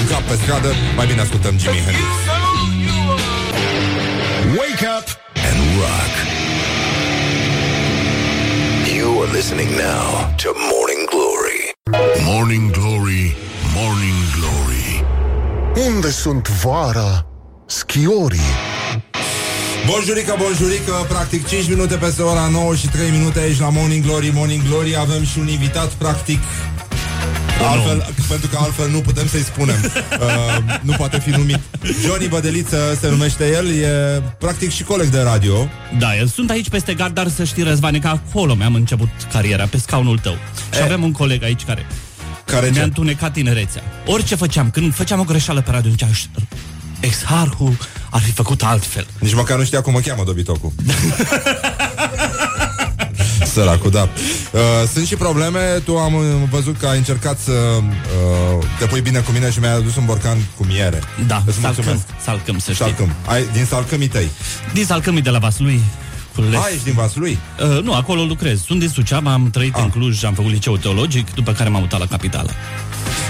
în 0.00 0.06
cap 0.10 0.22
pe 0.30 0.34
stradă, 0.42 0.70
mai 0.96 1.06
bine 1.06 1.20
ascultăm 1.20 1.54
Jimi 1.62 1.80
Hendrix. 1.86 2.10
Wake 4.60 4.84
up 4.96 5.06
and 5.48 5.60
rock. 5.80 6.14
You 8.96 9.08
are 9.22 9.30
listening 9.38 9.70
now 9.86 10.08
to 10.42 10.48
Morning 10.72 11.02
Glory. 11.14 11.60
Morning 12.32 12.70
Glory, 12.70 13.36
Morning 13.74 14.20
Glory. 14.36 15.04
Unde 15.88 16.10
sunt 16.10 16.48
vara? 16.48 17.26
Schiorii 17.66 18.54
Bonjurică, 19.86 20.34
bonjurică, 20.38 20.92
practic 21.08 21.46
5 21.46 21.68
minute 21.68 21.94
peste 21.94 22.22
ora 22.22 22.48
9 22.52 22.74
și 22.74 22.88
3 22.88 23.10
minute 23.10 23.38
aici 23.38 23.58
la 23.58 23.68
Morning 23.68 24.04
Glory, 24.04 24.30
Morning 24.34 24.62
Glory 24.68 24.96
Avem 24.96 25.24
și 25.24 25.38
un 25.38 25.48
invitat, 25.48 25.88
practic, 25.88 26.38
Altfel, 27.64 27.96
no. 27.96 28.24
pentru 28.28 28.48
că 28.48 28.56
altfel 28.60 28.90
nu 28.90 29.00
putem 29.00 29.26
să-i 29.28 29.42
spunem. 29.42 29.76
Uh, 30.20 30.78
Nu 30.82 30.92
poate 30.92 31.18
fi 31.18 31.30
numit. 31.30 31.58
Johnny 32.04 32.28
Bădeliță 32.28 32.98
se 33.00 33.08
numește 33.08 33.50
el 33.54 33.68
E 33.68 34.22
practic 34.38 34.70
și 34.70 34.82
coleg 34.82 35.08
de 35.08 35.20
radio. 35.20 35.68
Da, 35.98 36.16
eu 36.16 36.26
sunt 36.26 36.50
aici 36.50 36.68
peste 36.68 36.94
gard 36.94 37.14
Dar 37.14 37.28
să 37.28 37.44
știi, 37.44 37.62
Răzvane, 37.62 37.98
că 37.98 38.08
acolo 38.08 38.54
mi-am 38.54 38.74
început 38.74 39.08
cariera 39.32 39.66
Pe 39.66 39.78
scaunul 39.78 40.18
tău. 40.18 40.36
Și 40.72 40.80
e. 40.80 40.82
avem 40.82 41.02
un 41.02 41.12
coleg 41.12 41.42
aici 41.42 41.64
care 41.64 41.86
care 42.44 42.70
mi-a 42.72 42.82
întunecat 42.82 43.32
tinerețea. 43.32 43.82
Orice 44.06 44.34
făceam, 44.34 44.70
când 44.70 44.94
făceam 44.94 45.20
o 45.20 45.24
greșeală 45.24 45.60
pe 45.60 45.70
radio 45.70 45.90
Zicea, 45.90 46.08
exarhul 47.00 47.76
ar 48.10 48.20
fi 48.20 48.30
făcut 48.30 48.62
altfel. 48.62 49.06
Nici 49.18 49.34
măcar 49.34 49.58
nu 49.58 49.64
știa 49.64 49.80
cum 49.80 49.92
mă 49.92 50.00
cheamă 50.00 50.22
dobitocul 50.24 50.72
Săracul, 53.56 53.90
da. 53.90 54.08
Uh, 54.52 54.60
sunt 54.92 55.06
și 55.06 55.16
probleme. 55.16 55.58
Tu 55.84 55.96
am 55.96 56.12
văzut 56.50 56.76
că 56.76 56.86
ai 56.86 56.96
încercat 56.96 57.38
să 57.38 57.52
uh, 57.52 58.64
te 58.78 58.86
pui 58.86 59.00
bine 59.00 59.18
cu 59.18 59.30
mine 59.30 59.50
și 59.50 59.58
mi-ai 59.58 59.72
adus 59.74 59.96
un 59.96 60.04
borcan 60.04 60.38
cu 60.56 60.64
miere. 60.64 61.00
Da, 61.26 61.42
Îți 61.46 61.58
salcâm, 61.58 62.02
salcâm, 62.24 62.58
să 62.58 62.72
știi. 62.72 62.84
Salcâm. 62.84 63.12
Ai, 63.26 63.46
din 63.52 63.64
salcâmii 63.64 64.08
tăi. 64.08 64.28
Din 64.72 64.84
salcâmii 64.84 65.22
de 65.22 65.30
la 65.30 65.38
Vaslui. 65.38 65.80
A, 66.38 66.68
ești 66.72 66.84
din 66.84 66.92
Vaslui? 66.92 67.38
Uh, 67.62 67.82
nu, 67.82 67.94
acolo 67.94 68.24
lucrez. 68.24 68.62
Sunt 68.64 68.78
din 68.78 68.88
Suceava, 68.88 69.32
am 69.32 69.50
trăit 69.50 69.74
A. 69.74 69.82
în 69.82 69.90
Cluj, 69.90 70.24
am 70.24 70.34
făcut 70.34 70.50
liceu 70.50 70.76
teologic, 70.76 71.34
după 71.34 71.52
care 71.52 71.68
m-am 71.68 71.80
mutat 71.80 72.00
la 72.00 72.06
capitală. 72.06 72.50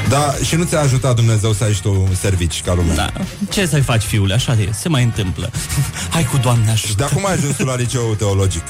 Da, 0.08 0.34
și 0.44 0.54
nu 0.54 0.64
ți-a 0.64 0.80
ajutat 0.80 1.14
Dumnezeu 1.14 1.52
să 1.52 1.64
ai 1.64 1.72
și 1.72 1.80
tu 1.80 1.90
un 2.08 2.14
servici 2.14 2.62
ca 2.62 2.74
lumea. 2.74 2.94
Da. 2.94 3.12
Ce 3.50 3.66
să-i 3.66 3.80
faci, 3.80 4.02
fiule? 4.02 4.34
Așa 4.34 4.52
e, 4.52 4.68
se 4.72 4.88
mai 4.88 5.02
întâmplă. 5.02 5.50
Hai 6.14 6.24
cu 6.24 6.36
Doamne 6.36 6.70
ajută. 6.70 6.88
Și 6.88 6.96
de 6.96 7.04
acum 7.04 7.26
ai 7.26 7.32
ajuns 7.32 7.56
tu 7.56 7.64
la 7.64 7.76
liceu 7.76 8.14
teologic? 8.18 8.62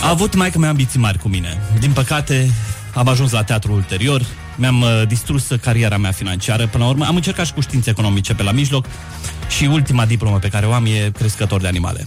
A 0.00 0.08
avut 0.08 0.34
mai 0.34 0.50
că 0.50 0.58
mea 0.58 0.68
ambiții 0.68 0.98
mari 0.98 1.18
cu 1.18 1.28
mine. 1.28 1.58
Din 1.78 1.90
păcate, 1.90 2.50
am 2.94 3.08
ajuns 3.08 3.30
la 3.30 3.42
teatru 3.42 3.72
ulterior, 3.72 4.26
mi-am 4.56 4.80
uh, 4.80 5.02
distrus 5.08 5.46
cariera 5.60 5.96
mea 5.96 6.12
financiară. 6.12 6.66
Până 6.66 6.84
la 6.84 6.90
urmă, 6.90 7.04
am 7.04 7.14
încercat 7.14 7.46
și 7.46 7.52
cu 7.52 7.60
științe 7.60 7.90
economice 7.90 8.34
pe 8.34 8.42
la 8.42 8.52
mijloc 8.52 8.86
și 9.56 9.64
ultima 9.64 10.06
diplomă 10.06 10.38
pe 10.38 10.48
care 10.48 10.66
o 10.66 10.72
am 10.72 10.86
e 10.86 11.10
crescător 11.10 11.60
de 11.60 11.66
animale. 11.66 12.06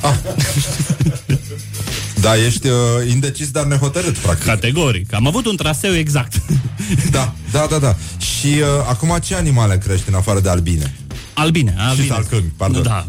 Ah. 0.00 0.14
Da, 2.20 2.36
ești 2.36 2.68
uh, 2.68 2.76
indecis, 3.10 3.50
dar 3.50 3.64
nehotărât, 3.64 4.16
practic. 4.16 4.44
Categoric. 4.46 5.14
Am 5.14 5.26
avut 5.26 5.46
un 5.46 5.56
traseu 5.56 5.94
exact. 5.94 6.42
Da, 7.10 7.32
da, 7.50 7.66
da, 7.70 7.78
da. 7.78 7.96
Și 8.18 8.46
uh, 8.46 8.66
acum 8.88 9.18
ce 9.22 9.34
animale 9.34 9.78
crești 9.78 10.08
în 10.08 10.14
afară 10.14 10.40
de 10.40 10.48
albine? 10.48 10.94
Albine, 11.34 11.74
albine. 11.78 12.06
Și 12.06 12.12
salcâmi, 12.12 12.52
pardon. 12.56 12.82
Da, 12.82 13.06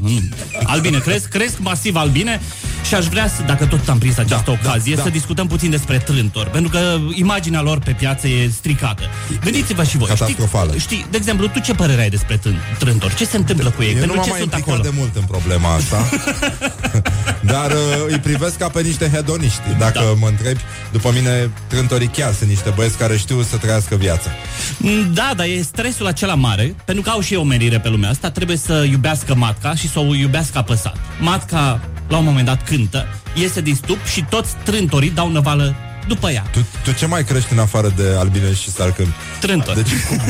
albine, 0.64 0.98
cresc, 0.98 1.28
cresc 1.28 1.60
masiv 1.60 1.96
albine 1.96 2.42
și 2.88 2.96
aș 2.96 3.06
vrea 3.06 3.28
să, 3.28 3.42
dacă 3.46 3.66
tot 3.66 3.88
am 3.88 3.98
prins 3.98 4.18
această 4.18 4.58
da, 4.62 4.70
ocazie, 4.70 4.96
da, 4.96 4.98
da. 4.98 5.04
să 5.04 5.10
discutăm 5.10 5.48
puțin 5.48 5.70
despre 5.70 5.98
trântori, 5.98 6.50
pentru 6.50 6.72
că 6.72 7.00
imaginea 7.14 7.62
lor 7.62 7.80
pe 7.80 7.92
piață 7.92 8.28
e 8.28 8.50
stricată. 8.50 9.04
Gândiți-vă 9.44 9.84
și 9.84 9.98
voi. 9.98 10.08
Catastrofală. 10.08 10.78
Știi, 10.78 10.80
știi, 10.80 11.06
de 11.10 11.18
exemplu, 11.18 11.48
tu 11.48 11.60
ce 11.60 11.74
părere 11.74 12.02
ai 12.02 12.10
despre 12.10 12.40
trântori? 12.80 13.16
Ce 13.16 13.26
se 13.26 13.38
întâmplă 13.38 13.70
cu 13.70 13.84
ei? 13.84 13.94
Eu 13.94 14.00
pentru 14.00 14.16
nu 14.16 14.24
ce 14.24 14.30
mai 14.30 14.40
sunt 14.40 14.54
acolo? 14.54 14.82
de 14.82 14.92
mult 14.98 15.16
în 15.16 15.24
problema 15.24 15.74
asta. 15.74 15.98
Dar 17.46 17.72
uh, 17.72 17.78
îi 18.08 18.20
privesc 18.20 18.58
ca 18.58 18.70
pe 18.70 18.82
niște 18.82 19.10
hedoniști. 19.10 19.62
Dacă 19.78 20.00
da. 20.00 20.14
mă 20.20 20.28
întrebi, 20.28 20.60
după 20.92 21.12
mine, 21.14 21.50
trântorii 21.68 22.08
chiar 22.08 22.34
sunt 22.34 22.50
niște 22.50 22.72
băieți 22.76 22.98
care 22.98 23.18
știu 23.18 23.42
să 23.42 23.58
trăiască 23.58 23.96
viața. 23.96 24.30
Da, 25.14 25.32
dar 25.36 25.46
e 25.46 25.62
stresul 25.62 26.08
acela 26.08 26.36
mare, 26.36 26.76
pentru 26.86 27.04
că 27.04 27.10
au 27.10 27.22
și 27.22 27.36
o 27.36 27.44
menire 27.44 27.80
pe 27.80 27.90
lumea 27.90 28.10
asta, 28.10 28.32
trebuie 28.32 28.58
să 28.58 28.86
iubească 28.90 29.36
matca 29.36 29.76
și 29.76 29.90
să 29.90 30.00
o 30.00 30.16
iubească 30.16 30.58
apăsat. 30.58 30.98
Matca 31.20 31.82
la 32.08 32.18
un 32.18 32.24
moment 32.24 32.46
dat 32.46 32.64
cântă, 32.64 33.08
iese 33.34 33.62
din 33.62 33.76
stup 33.76 34.06
și 34.06 34.26
toți 34.30 34.54
trântorii 34.64 35.10
dau 35.10 35.32
năvală 35.32 35.76
după 36.08 36.30
ea. 36.30 36.44
Tu, 36.52 36.66
tu 36.84 36.92
ce 36.92 37.06
mai 37.06 37.24
crești 37.24 37.54
în 37.54 37.60
afară 37.60 37.94
de 37.96 38.16
albine 38.18 38.54
și 38.54 38.72
salcâm? 38.72 39.14
Trântor. 39.40 39.76
Deci 39.76 39.90
cum? 40.08 40.18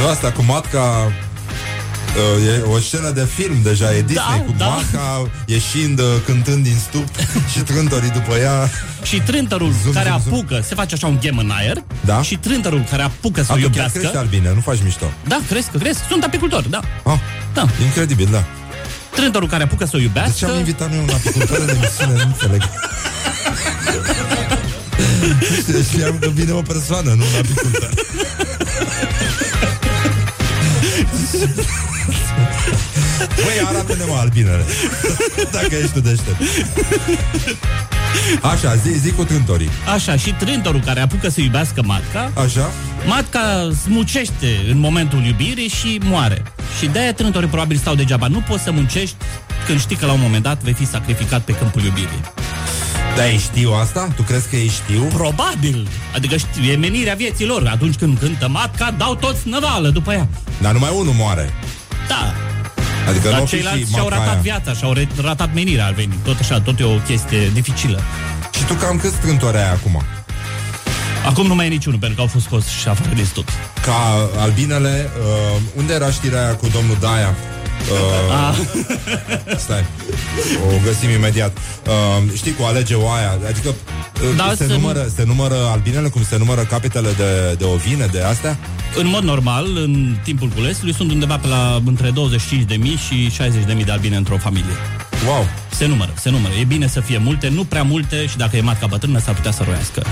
nu 0.00 0.08
asta 0.08 0.32
cu 0.32 0.42
matca 0.42 1.06
Uh, 1.06 1.12
e 2.56 2.62
o 2.74 2.78
scenă 2.78 3.10
de 3.10 3.26
film 3.34 3.56
deja, 3.62 3.94
e 3.94 4.02
Disney 4.02 4.38
Da, 4.38 4.44
cu 4.44 4.54
da. 4.58 4.66
matca 4.66 5.30
ieșind, 5.46 5.98
uh, 5.98 6.04
cântând 6.24 6.62
din 6.64 6.76
stup 6.88 7.08
și 7.52 7.58
trântorii 7.60 8.10
după 8.10 8.36
ea. 8.36 8.70
Și 9.02 9.20
trântorul 9.20 9.72
Zum, 9.82 9.92
care 9.92 10.08
zum, 10.10 10.20
zum. 10.22 10.32
apucă, 10.32 10.64
se 10.68 10.74
face 10.74 10.94
așa 10.94 11.06
un 11.06 11.18
ghem 11.20 11.38
în 11.38 11.50
aer 11.50 11.82
Da. 12.04 12.22
și 12.22 12.36
trântorul 12.36 12.84
care 12.90 13.02
apucă 13.02 13.42
să 13.42 13.52
A, 13.52 13.54
o 13.54 13.56
tu 13.56 13.62
chiar 13.62 13.70
iubească. 13.74 13.98
crești 13.98 14.16
albine, 14.16 14.52
nu 14.54 14.60
faci 14.60 14.78
mișto. 14.84 15.10
Da, 15.28 15.40
cresc, 15.48 15.70
cresc. 15.78 15.98
Sunt 16.08 16.24
apicultor, 16.24 16.62
da. 16.62 16.80
Ah, 17.04 17.18
Da. 17.54 17.66
incredibil, 17.84 18.28
da. 18.30 18.44
Trântorul 19.14 19.48
care 19.48 19.62
apucă 19.62 19.84
să 19.84 19.90
o 19.94 19.98
De 19.98 20.04
ce 20.04 20.08
iubească. 20.08 20.46
am 20.50 20.58
invitat 20.58 20.90
noi 20.90 20.98
un 20.98 21.10
apicultor 21.14 21.58
în 21.58 21.68
emisiune? 21.68 22.12
Nu 22.12 22.22
înțeleg. 22.26 22.62
Știam 25.90 26.18
că 26.20 26.28
vine 26.28 26.52
o 26.52 26.62
persoană, 26.62 27.08
nu 27.10 27.24
un 27.24 27.34
apicultor. 27.38 27.90
Băi, 33.44 33.66
arată-ne 33.66 34.04
mă 34.08 34.16
albinele 34.20 34.64
Dacă 35.56 35.74
ești 35.74 35.92
tu 35.92 36.00
deștept 36.00 36.40
Așa, 38.42 38.74
zi, 38.74 38.98
zi 38.98 39.10
cu 39.10 39.24
trântorii 39.24 39.70
Așa, 39.94 40.16
și 40.16 40.32
trântorul 40.32 40.80
care 40.84 41.00
apucă 41.00 41.28
să 41.28 41.40
iubească 41.40 41.82
matca, 41.84 42.30
Așa? 42.34 42.70
matca 43.06 43.70
smucește 43.82 44.46
în 44.70 44.78
momentul 44.78 45.24
iubirii 45.24 45.68
și 45.68 46.00
moare. 46.04 46.42
Și 46.78 46.86
de-aia 46.86 47.12
trântorii 47.12 47.48
probabil 47.48 47.76
stau 47.76 47.94
degeaba. 47.94 48.26
Nu 48.26 48.44
poți 48.48 48.62
să 48.62 48.70
muncești 48.72 49.14
când 49.66 49.80
știi 49.80 49.96
că 49.96 50.06
la 50.06 50.12
un 50.12 50.20
moment 50.22 50.42
dat 50.42 50.62
vei 50.62 50.72
fi 50.72 50.86
sacrificat 50.86 51.40
pe 51.40 51.52
câmpul 51.52 51.82
iubirii. 51.82 52.20
Da, 53.16 53.28
ei 53.28 53.38
știu 53.38 53.72
asta? 53.72 54.08
Tu 54.16 54.22
crezi 54.22 54.48
că 54.48 54.56
ei 54.56 54.68
știu? 54.68 55.02
Probabil. 55.02 55.88
Adică 56.14 56.36
știu, 56.36 56.62
e 56.62 56.76
menirea 56.76 57.14
vieții 57.14 57.46
lor. 57.46 57.68
Atunci 57.72 57.94
când 57.94 58.18
cântă 58.18 58.48
matca, 58.48 58.94
dau 58.98 59.14
toți 59.14 59.48
năvală 59.48 59.88
după 59.88 60.12
ea. 60.12 60.28
Dar 60.60 60.72
numai 60.72 60.90
unul 60.94 61.12
moare 61.12 61.52
Da. 62.08 62.34
Adică 63.08 63.24
nu 63.24 63.30
Dar 63.30 63.40
o 63.40 63.44
fi 63.44 63.56
și 63.56 63.62
ceilalți 63.62 63.90
și-au 63.92 64.02
matca 64.08 64.18
ratat 64.18 64.32
aia. 64.32 64.42
viața, 64.42 64.72
și-au 64.72 64.92
re- 64.92 65.08
ratat 65.22 65.54
menirea 65.54 65.86
al 65.86 65.94
venit. 65.94 66.18
Tot 66.24 66.36
așa, 66.40 66.60
tot 66.60 66.80
e 66.80 66.84
o 66.84 66.96
chestie 66.96 67.48
dificilă. 67.52 68.00
Și 68.58 68.64
tu 68.64 68.74
cam 68.74 68.98
câți 68.98 69.16
trântori 69.16 69.56
ai 69.56 69.70
acum? 69.70 70.02
Acum 71.26 71.46
nu 71.46 71.54
mai 71.54 71.66
e 71.66 71.68
niciunul, 71.68 71.98
pentru 71.98 72.16
că 72.16 72.22
au 72.22 72.28
fost 72.28 72.44
scoși 72.44 72.78
și 72.80 72.88
afară 72.88 73.14
din 73.14 73.24
stup. 73.24 73.48
Ca 73.84 74.28
albinele 74.38 75.10
uh, 75.54 75.60
Unde 75.76 75.92
era 75.94 76.10
știrea 76.10 76.42
aia 76.44 76.54
cu 76.54 76.68
domnul 76.72 76.96
Daia? 77.00 77.34
Uh, 77.90 78.30
Ah. 78.32 78.54
Stai 79.58 79.84
O 80.66 80.80
găsim 80.84 81.10
imediat 81.10 81.56
uh, 81.86 82.32
Știi 82.36 82.54
cu 82.54 82.62
alege 82.64 82.94
oaia 82.94 83.38
Adică 83.48 83.68
uh, 83.68 84.36
Da, 84.36 84.52
se, 84.56 84.66
să 84.66 84.72
numără, 84.72 85.06
se 85.16 85.24
numără 85.26 85.54
albinele 85.70 86.08
Cum 86.08 86.22
se 86.24 86.38
numără 86.38 86.60
capetele 86.60 87.08
de, 87.16 87.54
de 87.58 87.64
ovine 87.64 88.06
De 88.12 88.22
astea? 88.22 88.58
În 88.96 89.06
mod 89.06 89.22
normal, 89.22 89.66
în 89.76 90.16
timpul 90.24 90.48
culesului, 90.48 90.94
sunt 90.94 91.10
undeva 91.10 91.36
pe 91.36 91.46
la 91.46 91.80
între 91.86 92.10
25.000 92.10 92.14
și 93.08 93.30
60.000 93.76 93.84
de 93.84 93.90
albine 93.92 94.16
într-o 94.16 94.36
familie. 94.36 94.72
Wow 95.26 95.46
Se 95.70 95.86
numără, 95.86 96.12
se 96.16 96.30
numără. 96.30 96.54
E 96.60 96.64
bine 96.64 96.86
să 96.86 97.00
fie 97.00 97.18
multe, 97.18 97.48
nu 97.48 97.64
prea 97.64 97.82
multe 97.82 98.26
și 98.26 98.36
dacă 98.36 98.56
e 98.56 98.60
matca 98.60 98.86
bătrână 98.86 99.18
s-ar 99.18 99.34
putea 99.34 99.50
să 99.50 99.62
roiască. 99.64 100.02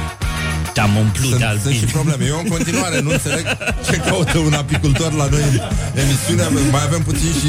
Te-am 0.73 0.97
umplut 0.97 1.29
sunt, 1.31 1.41
de 1.41 1.47
sunt 1.62 1.75
și 1.75 1.81
albine. 1.81 1.91
probleme. 1.93 2.25
Eu 2.33 2.39
în 2.45 2.49
continuare 2.49 3.01
nu 3.01 3.11
înțeleg 3.11 3.45
Ce 3.91 3.97
caută 3.97 4.39
un 4.39 4.53
apicultor 4.53 5.12
la 5.12 5.27
noi 5.31 5.43
în 5.43 5.61
emisiune. 6.03 6.43
Mai 6.71 6.83
avem 6.85 7.03
puțin 7.03 7.31
și 7.41 7.49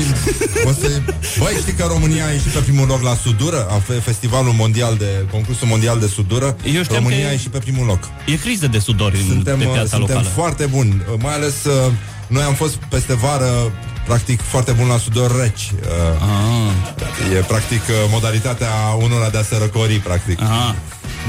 o 0.65 0.72
să... 0.72 0.88
Băi, 1.39 1.53
știi 1.61 1.74
că 1.74 1.86
România 1.88 2.26
a 2.26 2.30
ieșit 2.32 2.51
pe 2.51 2.59
primul 2.59 2.88
loc 2.88 3.01
la 3.01 3.15
sudură? 3.15 3.67
A 3.69 3.78
fe- 3.88 3.93
festivalul 4.09 4.53
mondial 4.53 4.95
de 4.97 5.26
Concursul 5.32 5.67
mondial 5.67 5.99
de 5.99 6.07
sudură. 6.07 6.55
Eu 6.76 6.84
știam 6.84 6.97
România 7.03 7.17
că 7.19 7.24
e- 7.26 7.28
a 7.28 7.32
ieșit 7.32 7.51
pe 7.51 7.57
primul 7.57 7.86
loc. 7.86 8.09
E 8.26 8.36
criză 8.36 8.67
de 8.67 8.80
sudori 8.80 9.17
în, 9.17 9.26
Suntem, 9.28 9.57
pe 9.57 9.65
uh, 9.65 9.72
piața 9.72 9.97
suntem 9.97 10.15
locală. 10.15 10.34
foarte 10.36 10.65
buni. 10.65 11.01
Uh, 11.11 11.19
Mai 11.22 11.34
ales 11.34 11.63
uh, 11.63 11.91
Noi 12.28 12.43
am 12.43 12.53
fost 12.53 12.76
peste 12.76 13.13
vară 13.15 13.72
Practic 14.05 14.41
foarte 14.41 14.71
bun 14.71 14.87
la 14.87 14.97
sudor 14.97 15.39
reci 15.41 15.71
uh, 15.81 16.21
Ah, 16.21 17.35
E 17.37 17.39
practic 17.39 17.81
uh, 17.89 17.95
modalitatea 18.09 18.69
unora 18.97 19.29
de 19.29 19.37
a 19.37 19.43
se 19.43 19.57
răcori 19.57 19.93
Practic 19.93 20.41
aha. 20.41 20.75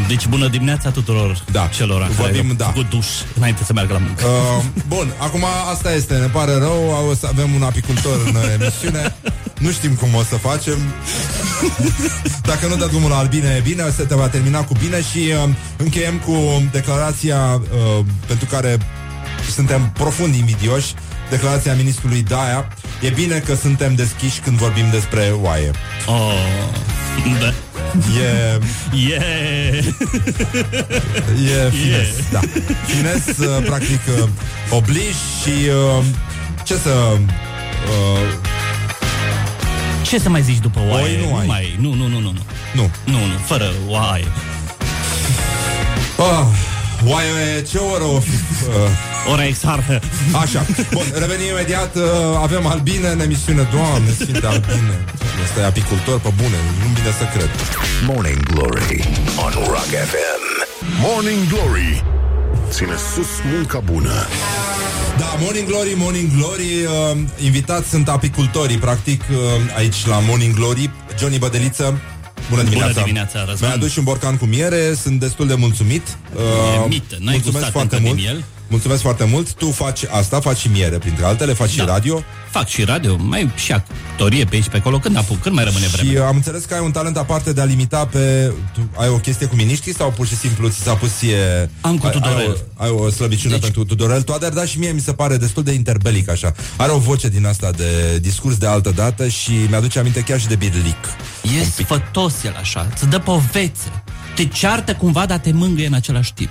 Deci 0.09 0.27
bună 0.27 0.49
dimineața 0.49 0.91
tuturor 0.91 1.45
Da. 1.51 1.67
celor 1.67 2.01
care 2.01 2.13
Vorbim, 2.13 2.49
au 2.49 2.55
da. 2.55 2.65
făcut 2.65 2.89
duș 2.89 3.07
înainte 3.37 3.65
să 3.65 3.73
meargă 3.73 3.93
la 3.93 3.99
muncă. 3.99 4.25
Uh, 4.27 4.65
bun, 4.89 5.13
acum 5.19 5.45
asta 5.73 5.95
este, 5.95 6.15
ne 6.15 6.27
pare 6.27 6.53
rău, 6.59 7.07
o 7.11 7.15
să 7.15 7.27
avem 7.33 7.55
un 7.55 7.63
apicultor 7.63 8.21
în 8.27 8.35
uh, 8.35 8.43
emisiune. 8.61 9.15
Nu 9.59 9.71
știm 9.71 9.95
cum 9.95 10.15
o 10.15 10.23
să 10.23 10.37
facem. 10.37 10.79
Dacă 12.43 12.67
nu 12.67 12.77
dă 12.77 12.87
drumul 12.87 13.11
la 13.11 13.17
albine, 13.17 13.55
e 13.57 13.61
bine, 13.61 13.83
se 13.97 14.03
te 14.05 14.15
va 14.15 14.29
termina 14.29 14.65
cu 14.65 14.75
bine 14.81 15.03
și 15.03 15.19
uh, 15.19 15.49
încheiem 15.77 16.19
cu 16.19 16.63
declarația 16.73 17.61
uh, 17.63 18.05
pentru 18.27 18.47
care 18.47 18.79
suntem 19.55 19.91
profund 19.95 20.35
invidioși, 20.35 20.95
declarația 21.37 21.75
ministrului 21.75 22.23
Daia. 22.23 22.69
E 23.01 23.09
bine 23.09 23.39
că 23.39 23.55
suntem 23.55 23.95
deschiși 23.95 24.41
când 24.41 24.57
vorbim 24.57 24.85
despre 24.91 25.33
oaie. 25.43 25.71
Oh, 26.07 26.33
da. 27.41 27.47
E, 27.47 28.59
Yeah. 29.07 29.85
e 31.67 31.71
fines, 31.71 31.85
Yeah. 31.87 32.07
da. 32.31 32.41
Fines, 32.87 33.39
uh, 33.39 33.65
practic, 33.65 34.01
uh, 34.23 34.29
oblij 34.71 35.15
și 35.43 35.69
uh, 35.99 36.05
ce 36.65 36.75
să... 36.77 36.91
Uh, 37.11 38.21
Ce 40.03 40.19
să 40.19 40.29
mai 40.29 40.43
zici 40.43 40.59
după 40.59 40.81
oaie? 40.89 41.05
Oi 41.05 41.27
nu 41.29 41.37
ai. 41.37 41.47
mai, 41.47 41.77
nu, 41.81 41.93
nu, 41.95 42.07
nu, 42.07 42.19
nu, 42.19 42.33
nu. 42.33 42.43
nu. 42.75 42.91
Nu, 43.05 43.19
nu, 43.19 43.39
fără 43.47 43.73
oaie. 43.87 44.25
Ah, 46.19 46.47
oaie, 47.07 47.63
ce 47.71 47.79
oră 47.79 48.05
o 48.05 48.21
fi? 48.21 48.31
Uh, 48.31 48.75
Ora 49.31 49.45
exarhă. 49.47 50.01
așa, 50.43 50.67
bun, 50.93 51.05
revenim 51.19 51.47
imediat 51.51 51.97
uh, 51.97 52.03
Avem 52.43 52.67
albine 52.67 53.09
în 53.09 53.21
emisiune 53.21 53.69
Doamne, 53.73 54.11
sfinte 54.21 54.47
albine 54.47 55.05
Asta 55.45 55.61
e 55.61 55.65
apicultor 55.65 56.21
pe 56.21 56.31
bune, 56.37 56.57
nu-mi 56.81 56.95
vine 56.95 57.11
să 57.19 57.25
cred 57.35 57.51
Morning 58.07 58.43
Glory 58.53 59.09
on 59.45 59.53
Rock 59.67 59.91
FM. 60.11 60.43
Morning 61.01 61.49
Glory 61.49 62.05
Ține 62.71 62.95
sus 63.15 63.29
munca 63.55 63.79
bună 63.79 64.27
Da, 65.19 65.37
Morning 65.41 65.67
Glory, 65.67 65.93
Morning 65.97 66.31
Glory 66.37 66.71
uh, 66.85 67.19
Invitați 67.45 67.89
sunt 67.89 68.09
apicultorii 68.09 68.77
Practic, 68.79 69.21
uh, 69.31 69.37
aici 69.77 70.07
la 70.07 70.19
Morning 70.19 70.55
Glory 70.55 70.91
Johnny 71.19 71.39
Bădeliță 71.39 72.01
Bună 72.51 72.63
dimineața! 72.63 73.01
dimineața, 73.01 73.39
Răzvan. 73.49 73.69
Mi-a 73.69 73.77
adus 73.77 73.91
și 73.91 73.99
un 73.99 74.05
borcan 74.05 74.37
cu 74.37 74.45
miere, 74.45 74.95
sunt 75.03 75.21
destul 75.21 75.47
de 75.47 75.55
mulțumit. 75.55 76.03
Uh, 76.35 76.41
E 76.85 76.89
mită, 76.89 77.17
n-ai 77.19 77.33
mulțumesc 77.35 77.43
gustat 77.53 77.71
foarte 77.71 77.95
încă 77.95 78.07
mult. 78.09 78.19
din 78.21 78.29
el? 78.29 78.45
Mulțumesc 78.73 79.03
foarte 79.03 79.25
mult. 79.25 79.53
Tu 79.53 79.71
faci 79.71 80.01
asta, 80.11 80.41
faci 80.41 80.57
și 80.59 80.69
miere, 80.69 80.99
printre 80.99 81.25
altele, 81.25 81.53
faci 81.53 81.77
Da. 81.77 81.83
și 81.83 81.89
radio. 81.89 82.23
Fac 82.51 82.67
și 82.69 82.85
radio, 82.85 83.17
mai 83.17 83.51
și 83.55 83.73
actorie 83.73 84.45
pe 84.45 84.55
aici 84.55 84.69
pe 84.69 84.77
acolo. 84.77 84.99
Când 84.99 85.17
apuc? 85.17 85.41
Când 85.41 85.55
mai 85.55 85.65
rămâne 85.65 85.87
vreme? 85.87 86.11
Și 86.11 86.17
uh, 86.17 86.23
am 86.27 86.37
înțeles 86.37 86.65
că 86.65 86.75
ai 86.75 86.81
un 86.85 86.91
talent 86.91 87.17
aparte 87.17 87.53
de 87.53 87.61
a 87.61 87.65
limita 87.65 88.07
pe... 88.07 88.53
Tu 88.75 88.81
ai 88.97 89.09
o 89.09 89.17
chestie 89.17 89.47
cu 89.47 89.55
miniștrii 89.55 89.95
sau 89.95 90.11
pur 90.11 90.27
și 90.27 90.37
simplu 90.37 90.69
ți 90.69 90.81
s-a 90.83 90.95
pus 90.95 91.17
ție... 91.19 91.71
Am 91.81 91.99
cu 91.99 92.07
ai, 92.07 92.13
ai, 92.13 92.21
Tudorel. 92.21 92.57
o, 92.77 92.83
ai 92.83 92.91
o 92.91 93.11
slăbiciune 93.11 93.53
Deci- 93.55 93.63
pentru 93.63 93.85
Tudorel 93.85 94.23
Toader, 94.23 94.53
dar 94.53 94.67
și 94.67 94.79
mie 94.79 94.91
mi 94.91 95.01
se 95.01 95.13
pare 95.13 95.37
destul 95.37 95.63
de 95.63 95.73
interbelic 95.73 96.31
așa. 96.31 96.53
Are 96.77 96.93
o 96.93 96.99
voce 96.99 97.29
din 97.29 97.47
asta 97.47 97.71
de 97.71 98.19
discurs 98.21 98.57
de 98.57 98.67
altă 98.67 98.91
dată 98.95 99.29
și 99.29 99.53
mi-aduce 99.69 99.99
aminte 99.99 100.21
chiar 100.21 100.41
și 100.41 100.47
de 100.47 100.55
Birlic. 100.55 101.05
E 101.61 101.65
sfătos 101.83 102.35
el 102.45 102.57
așa, 102.61 102.87
îți 102.95 103.07
dă 103.09 103.19
povețe. 103.19 104.03
Te 104.35 104.45
ceartă 104.45 104.95
cumva, 104.95 105.27
dar 105.27 105.39
te 105.39 105.53
mângâie 105.53 105.87
în 105.87 105.95
același 105.95 106.33
timp. 106.35 106.51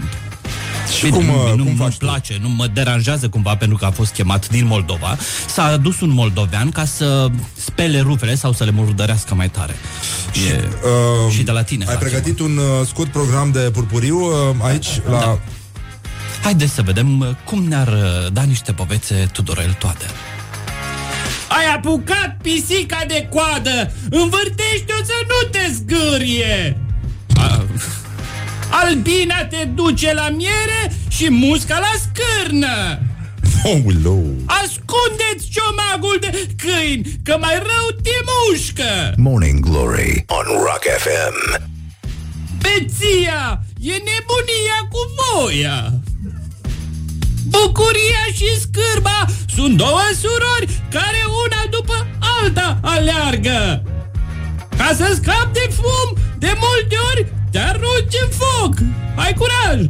Și 0.98 1.10
cum, 1.10 1.26
nu, 1.26 1.34
uh, 1.34 1.54
nu 1.56 1.64
cum 1.64 1.74
mă 1.76 1.84
faci 1.84 1.98
tu? 1.98 2.06
place, 2.06 2.38
nu 2.42 2.50
mă 2.50 2.68
deranjează 2.68 3.30
cumva 3.30 3.56
pentru 3.56 3.78
că 3.78 3.86
a 3.86 3.92
fost 3.92 4.14
chemat 4.14 4.50
din 4.50 4.66
Moldova. 4.66 5.18
S-a 5.48 5.64
adus 5.64 6.02
un 6.02 6.10
moldovean 6.10 6.70
ca 6.70 6.86
să 6.86 7.28
spele 7.54 8.00
rufele 8.00 8.36
sau 8.36 8.52
să 8.54 8.64
le 8.64 8.72
murdărească 8.72 9.36
mai 9.36 9.50
tare. 9.50 9.76
E... 10.50 10.64
Uh, 11.28 11.34
Și 11.34 11.44
de 11.44 11.52
la 11.52 11.64
tine 11.64 11.86
Ai 11.88 11.94
face, 11.94 12.06
pregătit 12.06 12.40
un 12.40 12.58
uh, 12.58 12.88
scurt 12.88 13.12
program 13.12 13.52
de 13.52 13.60
purpuriu 13.60 14.20
uh, 14.20 14.56
aici 14.62 14.88
la... 15.10 15.20
Da. 15.20 15.40
Haideți 16.44 16.74
să 16.74 16.82
vedem 16.82 17.20
uh, 17.20 17.28
cum 17.44 17.64
ne-ar 17.64 17.88
uh, 17.88 18.32
da 18.32 18.42
niște 18.42 18.72
povețe 18.72 19.30
Tudorel 19.32 19.76
Toader. 19.80 20.10
Ai 21.50 21.74
apucat 21.76 22.38
pisica 22.42 23.04
de 23.08 23.28
coadă! 23.30 23.92
Învârtește-o 24.10 25.04
să 25.04 25.26
nu 25.28 25.50
te 25.50 25.74
zgârie! 25.74 26.78
A... 28.72 28.82
Albina 28.86 29.46
te 29.46 29.66
duce 29.66 30.14
la 30.14 30.30
miere 30.30 30.94
și 31.10 31.30
musca 31.30 31.80
la 31.80 31.94
scârnă! 32.04 33.00
Oh, 33.64 33.80
hello. 33.86 34.20
Ascundeți 34.46 35.50
ciomagul 35.54 36.18
de 36.20 36.48
câini, 36.58 37.20
că 37.24 37.38
mai 37.40 37.56
rău 37.56 37.88
te 38.04 38.16
mușcă! 38.30 39.14
Morning 39.18 39.60
Glory 39.60 40.26
on 40.28 40.46
Rock 40.46 40.84
FM. 40.98 41.70
Beția 42.62 43.62
e 43.80 43.92
nebunia 43.92 44.80
cu 44.92 45.00
voia. 45.18 45.94
Bucuria 47.48 48.26
și 48.34 48.60
scârba 48.60 49.26
sunt 49.56 49.78
două 49.78 50.02
surori 50.22 50.82
care 50.90 51.22
una 51.46 51.62
după 51.70 52.08
alta 52.42 52.80
aleargă! 52.82 53.84
Ca 54.78 54.94
să 54.96 55.18
scapi 55.22 55.54
de 55.54 55.70
fum, 55.74 56.18
de 56.38 56.54
multe 56.60 56.96
ori 57.12 57.41
te 57.52 57.60
arunci 57.60 58.16
în 58.24 58.30
foc! 58.30 58.74
Ai 59.16 59.34
curaj! 59.34 59.86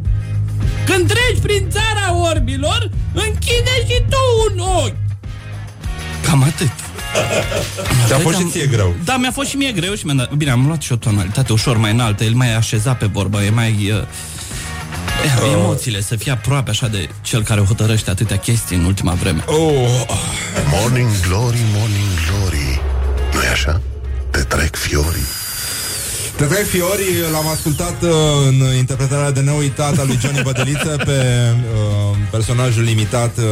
Când 0.84 1.06
treci 1.06 1.40
prin 1.42 1.70
țara 1.70 2.16
orbilor, 2.30 2.90
închide 3.12 3.76
și 3.86 4.02
tu 4.08 4.50
un 4.50 4.58
ochi! 4.58 4.96
Cam 6.24 6.42
atât. 6.42 6.70
Ți-a 8.06 8.18
fost 8.18 8.36
și 8.36 8.44
ție 8.44 8.66
greu. 8.66 8.94
Da, 9.04 9.16
mi-a 9.16 9.30
fost 9.30 9.48
și 9.48 9.56
mie 9.56 9.72
greu 9.72 9.94
și 9.94 10.04
mi-am 10.04 10.16
dat... 10.16 10.32
Bine, 10.32 10.50
am 10.50 10.66
luat 10.66 10.82
și 10.82 10.92
o 10.92 10.96
tonalitate 10.96 11.52
ușor 11.52 11.76
mai 11.76 11.90
înaltă, 11.90 12.24
el 12.24 12.32
mai 12.32 12.54
așezat 12.54 12.98
pe 12.98 13.06
vorbă, 13.06 13.42
e 13.42 13.50
mai... 13.50 13.90
Uh... 13.90 13.98
Uh. 13.98 15.52
Emoțiile, 15.52 16.00
să 16.00 16.16
fie 16.16 16.32
aproape 16.32 16.70
așa 16.70 16.88
de 16.88 17.08
cel 17.20 17.42
care 17.42 17.60
hotărăște 17.60 18.10
atâtea 18.10 18.36
chestii 18.36 18.76
în 18.76 18.84
ultima 18.84 19.12
vreme. 19.12 19.44
Oh. 19.46 19.56
Morning 20.70 21.08
Glory, 21.26 21.58
Morning 21.74 22.10
Glory 22.28 22.80
nu 23.32 23.42
e 23.42 23.48
așa? 23.48 23.80
Te 24.30 24.42
trec 24.42 24.76
fiorii 24.76 25.41
Te 26.42 26.48
trec 26.48 26.66
fiori, 26.66 27.02
l-am 27.32 27.48
ascultat 27.48 28.02
uh, 28.02 28.10
în 28.48 28.76
interpretarea 28.76 29.30
de 29.30 29.40
neuitat 29.40 29.98
a 29.98 30.04
lui 30.04 30.18
Johnny 30.20 30.42
Bădăliță 30.42 30.96
pe 31.04 31.12
uh, 31.12 32.16
personajul 32.30 32.82
limitat 32.82 33.36
uh, 33.36 33.44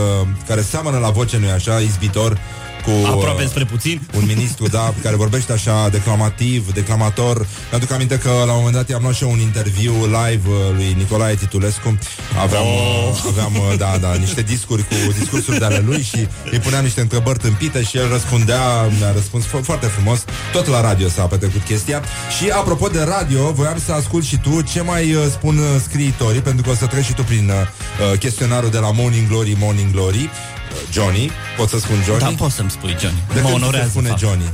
care 0.47 0.61
seamănă 0.61 0.99
la 0.99 1.11
voce, 1.11 1.39
nu-i 1.39 1.51
așa, 1.51 1.79
izbitor 1.79 2.39
cu 2.85 3.07
Aproape 3.07 3.47
spre 3.47 3.65
puțin. 3.65 4.01
un 4.17 4.25
ministru, 4.27 4.69
da, 4.69 4.95
care 5.03 5.17
vorbește 5.17 5.53
așa 5.53 5.89
declamativ, 5.89 6.73
declamator. 6.73 7.47
Mi-aduc 7.71 7.91
aminte 7.91 8.19
că 8.19 8.29
la 8.29 8.53
un 8.53 8.59
moment 8.59 8.75
dat 8.75 8.89
i-am 8.89 9.03
luat 9.03 9.15
și 9.15 9.23
eu 9.23 9.31
un 9.31 9.39
interviu 9.39 9.93
live 9.93 10.49
uh, 10.49 10.55
lui 10.75 10.95
Nicolae 10.99 11.35
Titulescu. 11.35 11.99
Aveam, 12.43 12.65
oh. 12.65 13.25
aveam 13.29 13.53
uh, 13.55 13.79
da, 13.79 13.97
da, 14.01 14.15
niște 14.15 14.43
discuri 14.43 14.83
cu 14.83 15.13
discursuri 15.19 15.59
de 15.59 15.65
ale 15.65 15.83
lui 15.87 16.03
și 16.03 16.29
îi 16.51 16.59
puneam 16.59 16.85
niște 16.85 17.01
întrebări 17.01 17.39
tâmpite 17.39 17.83
și 17.83 17.97
el 17.97 18.09
răspundea, 18.09 18.91
mi-a 18.99 19.13
răspuns 19.13 19.45
fo- 19.45 19.63
foarte 19.63 19.87
frumos. 19.87 20.25
Tot 20.53 20.67
la 20.67 20.81
radio 20.81 21.09
s-a 21.09 21.23
petrecut 21.23 21.63
chestia. 21.63 22.03
Și 22.39 22.51
apropo 22.51 22.89
de 22.89 23.03
radio, 23.03 23.53
voiam 23.53 23.79
să 23.85 23.93
ascult 23.93 24.25
și 24.25 24.39
tu 24.39 24.61
ce 24.61 24.81
mai 24.81 25.15
uh, 25.15 25.23
spun 25.31 25.59
uh, 25.59 25.65
scriitorii, 25.83 26.41
pentru 26.41 26.63
că 26.63 26.71
o 26.71 26.75
să 26.75 26.87
treci 26.87 27.05
și 27.05 27.15
tu 27.15 27.23
prin 27.23 27.51
uh, 27.51 28.19
chestionarul 28.19 28.71
de 28.71 28.79
la 28.79 28.91
Morning 28.91 29.29
Glory, 29.29 29.57
Morning 29.59 29.91
Glory. 29.93 30.31
Uh, 30.73 30.77
Johnny, 30.93 31.31
pot 31.57 31.69
să 31.69 31.79
spun 31.79 31.97
Johnny? 32.05 32.23
Da, 32.37 32.43
poți 32.45 32.55
să-mi 32.55 32.71
spui, 32.71 32.97
Johnny. 33.01 33.23
De 33.35 33.41
mă 33.41 33.49
când 33.49 33.59
se 33.59 33.65
onorează 33.65 33.89
spune 33.89 34.09
faptul. 34.09 34.29
Johnny? 34.29 34.45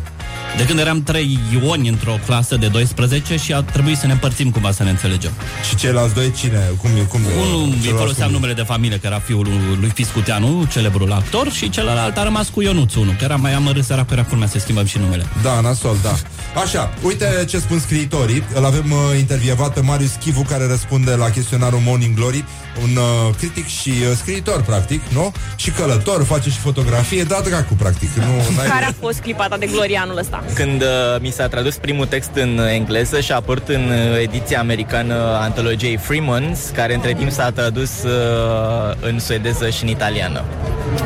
De 0.57 0.65
când 0.65 0.79
eram 0.79 1.03
trei 1.03 1.39
ioni 1.53 1.89
într-o 1.89 2.19
clasă 2.27 2.57
de 2.57 2.67
12 2.67 3.37
și 3.37 3.53
a 3.53 3.63
trebuit 3.63 3.97
să 3.99 4.07
ne 4.07 4.13
împărțim 4.13 4.51
cumva 4.51 4.71
să 4.73 4.83
ne 4.83 4.91
înțelegem. 4.91 5.31
Și 5.69 5.75
ceilalți 5.77 6.15
doi 6.15 6.33
cine? 6.33 6.59
Cum, 6.81 6.91
cum, 7.09 7.21
Unul 7.41 7.63
îi 7.63 7.71
celălalt 7.81 7.99
foloseam 7.99 8.25
cum- 8.27 8.35
numele 8.35 8.53
de 8.53 8.63
familie, 8.63 8.99
că 8.99 9.07
era 9.07 9.19
fiul 9.19 9.43
lui- 9.45 9.77
lui 9.81 9.91
Fiscuteanu, 9.95 10.67
celebrul 10.73 11.13
actor, 11.13 11.53
și 11.53 11.71
celălalt 11.71 12.17
a 12.17 12.23
rămas 12.23 12.49
cu 12.49 12.63
Ionuț, 12.63 12.95
unul, 12.95 13.15
că 13.19 13.25
era 13.25 13.37
mai 13.37 13.53
amărâs, 13.55 13.89
era 13.89 14.05
că 14.05 14.13
era 14.15 14.25
culmea 14.25 14.49
să 14.49 14.59
schimbăm 14.59 14.87
și 14.87 14.99
numele. 14.99 15.27
Da, 15.43 15.61
nasol, 15.61 15.97
da. 16.03 16.15
Așa, 16.63 16.91
uite 17.03 17.45
ce 17.49 17.59
spun 17.59 17.79
scriitorii. 17.79 18.43
Îl 18.55 18.65
avem 18.65 18.91
uh, 18.91 19.19
intervievat 19.19 19.73
pe 19.73 19.81
Marius 19.81 20.13
Chivu, 20.21 20.43
care 20.43 20.67
răspunde 20.67 21.11
la 21.15 21.31
chestionarul 21.31 21.81
Morning 21.85 22.15
Glory, 22.17 22.45
un 22.83 22.97
uh, 22.97 23.35
critic 23.37 23.67
și 23.67 23.89
uh, 23.89 24.17
scriitor, 24.17 24.63
practic, 24.63 25.03
nu? 25.13 25.33
Și 25.57 25.71
călător, 25.71 26.25
face 26.25 26.51
și 26.51 26.59
fotografie, 26.59 27.23
da, 27.23 27.41
dracu, 27.45 27.75
practic. 27.75 28.09
Nu, 28.15 28.55
n-ai- 28.57 28.67
Care 28.69 28.85
a 28.85 28.93
fost 29.01 29.19
clipa 29.21 29.47
ta 29.49 29.57
de 29.57 29.67
glorie 29.67 29.99
anul 30.03 30.19
ăsta? 30.19 30.45
Când 30.55 30.83
uh, 30.83 30.89
mi 31.21 31.31
s-a 31.31 31.49
tradus 31.49 31.75
primul 31.77 32.07
text 32.07 32.31
în 32.35 32.59
engleză 32.59 33.21
și 33.21 33.33
a 33.33 33.35
apărut 33.35 33.69
în 33.69 33.89
uh, 33.91 34.21
ediția 34.23 34.61
americană 34.61 35.15
a 35.15 35.43
antologiei 35.43 35.97
Freemans, 35.97 36.59
care 36.75 36.95
între 36.95 37.15
timp 37.15 37.31
s-a 37.31 37.51
tradus 37.51 37.91
uh, 38.03 38.95
în 39.01 39.19
suedeză 39.19 39.71
și 39.71 39.83
în 39.83 39.89
italiană. 39.89 40.45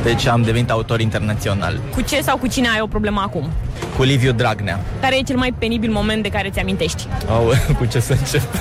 Deci 0.02 0.26
am 0.26 0.42
devenit 0.42 0.70
autor 0.70 1.00
internațional. 1.00 1.80
Cu 1.94 2.00
ce 2.00 2.20
sau 2.20 2.36
cu 2.36 2.46
cine 2.46 2.68
ai 2.68 2.80
o 2.80 2.86
problemă 2.86 3.20
acum? 3.20 3.50
Cu 3.96 4.02
Liviu 4.02 4.32
Dragnea. 4.32 4.80
Care 5.00 5.16
e 5.16 5.22
cel 5.30 5.38
mai 5.38 5.54
penibil 5.58 5.90
moment 5.90 6.22
de 6.22 6.28
care 6.28 6.50
ți 6.50 6.58
amintești? 6.58 7.06
Au, 7.28 7.52
cu 7.78 7.84
ce 7.84 8.00
să 8.00 8.12
încep? 8.18 8.42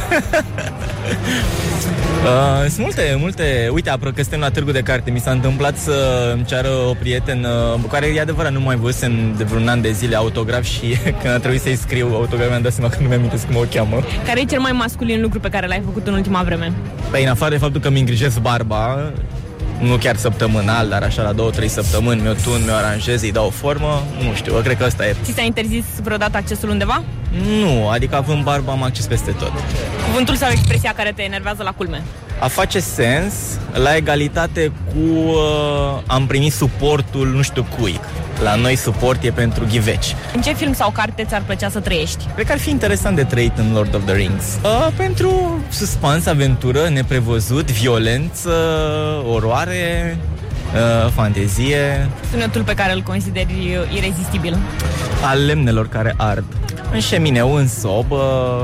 Uh, 2.20 2.66
sunt 2.70 2.80
multe, 2.80 3.16
multe. 3.20 3.70
Uite, 3.74 3.90
apropo 3.90 4.16
că 4.16 4.22
suntem 4.22 4.40
la 4.40 4.50
târgu 4.50 4.72
de 4.72 4.82
carte, 4.82 5.12
mi 5.12 5.20
s-a 5.20 5.32
întâmplat 5.32 5.78
să 5.78 5.94
îmi 6.34 6.46
ceară 6.46 6.70
o 6.90 6.94
prietenă, 6.94 7.78
cu 7.82 7.88
care 7.88 8.06
e 8.06 8.22
adevărat, 8.22 8.52
nu 8.52 8.60
mai 8.60 8.76
văzusem 8.76 9.34
de 9.38 9.44
vreun 9.44 9.68
an 9.68 9.82
de 9.82 9.92
zile 9.92 10.16
autograf 10.16 10.64
și 10.64 10.98
când 11.22 11.34
a 11.34 11.38
trebuit 11.38 11.62
să-i 11.62 11.76
scriu 11.76 12.10
autograf, 12.14 12.50
mi-am 12.50 12.62
dat 12.62 12.74
seama 12.74 12.90
că 12.90 12.98
nu 13.02 13.08
mi-am 13.08 13.32
cum 13.48 13.56
o 13.56 13.64
cheamă. 13.72 14.04
Care 14.26 14.40
e 14.40 14.44
cel 14.44 14.60
mai 14.60 14.72
masculin 14.72 15.22
lucru 15.22 15.40
pe 15.40 15.50
care 15.50 15.68
l-ai 15.68 15.82
făcut 15.86 16.08
în 16.08 16.14
ultima 16.14 16.42
vreme? 16.44 16.74
Păi, 17.12 17.24
în 17.24 17.30
afară 17.30 17.52
de 17.52 17.58
faptul 17.58 17.82
că 17.82 17.90
mi 17.90 18.00
îngrijesc 18.00 18.40
barba, 18.40 19.12
nu 19.80 19.96
chiar 19.98 20.16
săptămânal, 20.16 20.90
dar 20.90 21.04
așa 21.04 21.22
la 21.22 21.34
două, 21.34 21.50
trei 21.50 21.68
săptămâni, 21.68 22.22
mi-o 22.22 22.34
tun, 22.34 22.62
mi-o 22.66 22.74
aranjez, 22.74 23.22
îi 23.22 23.32
dau 23.32 23.46
o 23.46 23.50
formă, 23.50 24.04
nu 24.24 24.34
știu, 24.34 24.56
eu 24.56 24.62
cred 24.62 24.78
că 24.78 24.84
ăsta 24.86 25.08
e. 25.08 25.16
Ți 25.24 25.32
s-a 25.32 25.42
interzis 25.42 25.86
vreodată 26.04 26.38
accesul 26.38 26.70
undeva? 26.70 27.04
Nu, 27.62 27.90
adică 27.90 28.16
având 28.16 28.44
barba 28.44 28.72
am 28.72 28.84
acces 28.84 29.06
peste 29.06 29.32
tot. 29.32 29.52
Cuvântul 30.06 30.36
sau 30.36 30.50
expresia 30.50 30.94
care 30.96 31.12
te 31.16 31.22
enervează 31.24 31.64
la 31.64 31.72
culme? 31.72 32.04
A 32.40 32.48
face 32.48 32.80
sens 32.80 33.34
la 33.74 33.96
egalitate 33.96 34.72
cu 34.86 35.00
uh, 35.30 36.02
am 36.08 36.28
primit 36.28 36.54
suportul 36.54 37.28
nu 37.28 37.42
știu 37.42 37.66
cui. 37.80 38.00
La 38.44 38.56
noi 38.56 38.76
suport 38.76 39.24
e 39.24 39.32
pentru 39.32 39.66
ghiveci. 39.70 40.16
În 40.36 40.42
ce 40.42 40.54
film 40.54 40.74
sau 40.74 40.90
carte 40.90 41.24
ți-ar 41.28 41.42
plăcea 41.46 41.70
să 41.70 41.80
trăiești? 41.80 42.26
Cred 42.34 42.46
că 42.46 42.52
ar 42.52 42.58
fi 42.60 42.70
interesant 42.70 43.16
de 43.16 43.24
trăit 43.24 43.58
în 43.58 43.74
Lord 43.74 43.96
of 43.96 44.02
the 44.06 44.16
Rings. 44.16 44.44
Uh, 44.64 44.88
pentru 44.96 45.60
suspans, 45.70 46.26
aventură, 46.26 46.90
neprevăzut, 46.90 47.72
violență, 47.72 48.52
oroare, 49.34 50.18
uh, 50.74 51.12
fantezie, 51.16 52.10
Sunetul 52.32 52.64
pe 52.64 52.74
care 52.74 52.94
îl 52.94 53.02
consideri 53.02 53.78
irezistibil. 53.96 54.58
al 55.24 55.46
lemnelor 55.46 55.88
care 55.90 56.14
ard. 56.18 56.46
În 56.92 57.00
șemineu, 57.00 57.54
în 57.54 57.68
sobă, 57.68 58.64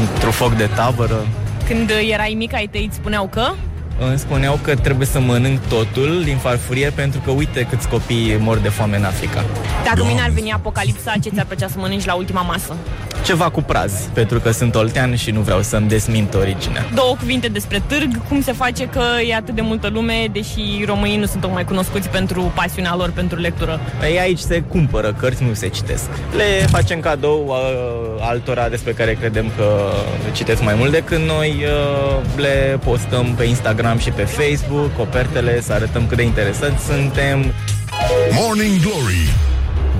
într-un 0.00 0.30
foc 0.32 0.56
de 0.56 0.68
tabără. 0.74 1.26
Când 1.72 1.90
erai 2.10 2.34
mic, 2.36 2.54
ai 2.54 2.66
tăi 2.66 2.84
îți 2.86 2.96
spuneau 2.96 3.26
că? 3.26 3.52
Îmi 3.98 4.18
spuneau 4.18 4.58
că 4.62 4.74
trebuie 4.74 5.06
să 5.06 5.20
mănânc 5.20 5.60
totul 5.68 6.22
din 6.24 6.36
farfurie 6.36 6.90
pentru 6.90 7.20
că 7.24 7.30
uite 7.30 7.66
câți 7.70 7.88
copii 7.88 8.36
mor 8.38 8.58
de 8.58 8.68
foame 8.68 8.96
în 8.96 9.04
Africa. 9.04 9.44
Dacă 9.84 10.04
mâine 10.04 10.20
ar 10.20 10.30
veni 10.30 10.52
apocalipsa, 10.52 11.12
ce 11.22 11.28
ți-ar 11.28 11.46
plăcea 11.46 11.68
să 11.68 11.74
mănânci 11.78 12.04
la 12.04 12.14
ultima 12.14 12.40
masă? 12.40 12.76
Ceva 13.24 13.50
cu 13.50 13.62
praz, 13.62 13.92
pentru 14.12 14.40
că 14.40 14.50
sunt 14.50 14.74
oltean 14.74 15.16
și 15.16 15.30
nu 15.30 15.40
vreau 15.40 15.62
să-mi 15.62 15.88
desmint 15.88 16.34
originea. 16.34 16.88
Două 16.94 17.16
cuvinte 17.18 17.48
despre 17.48 17.82
târg, 17.86 18.26
cum 18.28 18.42
se 18.42 18.52
face 18.52 18.84
că 18.84 19.02
e 19.28 19.34
atât 19.34 19.54
de 19.54 19.60
multă 19.60 19.88
lume, 19.88 20.26
deși 20.32 20.84
românii 20.86 21.16
nu 21.16 21.26
sunt 21.26 21.42
tocmai 21.42 21.64
cunoscuți 21.64 22.08
pentru 22.08 22.52
pasiunea 22.54 22.94
lor 22.96 23.10
pentru 23.10 23.38
lectură. 23.38 23.80
Ei, 24.02 24.18
aici 24.18 24.38
se 24.38 24.60
cumpără 24.68 25.12
cărți, 25.12 25.42
nu 25.42 25.54
se 25.54 25.68
citesc. 25.68 26.08
Le 26.36 26.66
facem 26.70 27.00
cadou 27.00 27.44
uh, 27.46 28.26
altora 28.28 28.68
despre 28.68 28.92
care 28.92 29.14
credem 29.14 29.50
că 29.56 29.92
citesc 30.32 30.62
mai 30.62 30.74
mult 30.74 30.90
decât 30.90 31.18
noi. 31.18 31.64
Uh, 31.64 32.22
le 32.36 32.78
postăm 32.84 33.34
pe 33.36 33.44
Instagram 33.44 33.98
și 33.98 34.10
pe 34.10 34.22
Facebook, 34.22 34.96
copertele, 34.96 35.60
să 35.60 35.72
arătăm 35.72 36.06
cât 36.06 36.16
de 36.16 36.22
interesanți 36.22 36.84
suntem. 36.84 37.52
Morning 38.30 38.80
Glory 38.80 39.28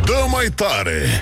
Dă 0.04 0.24
mai 0.30 0.46
tare 0.54 1.20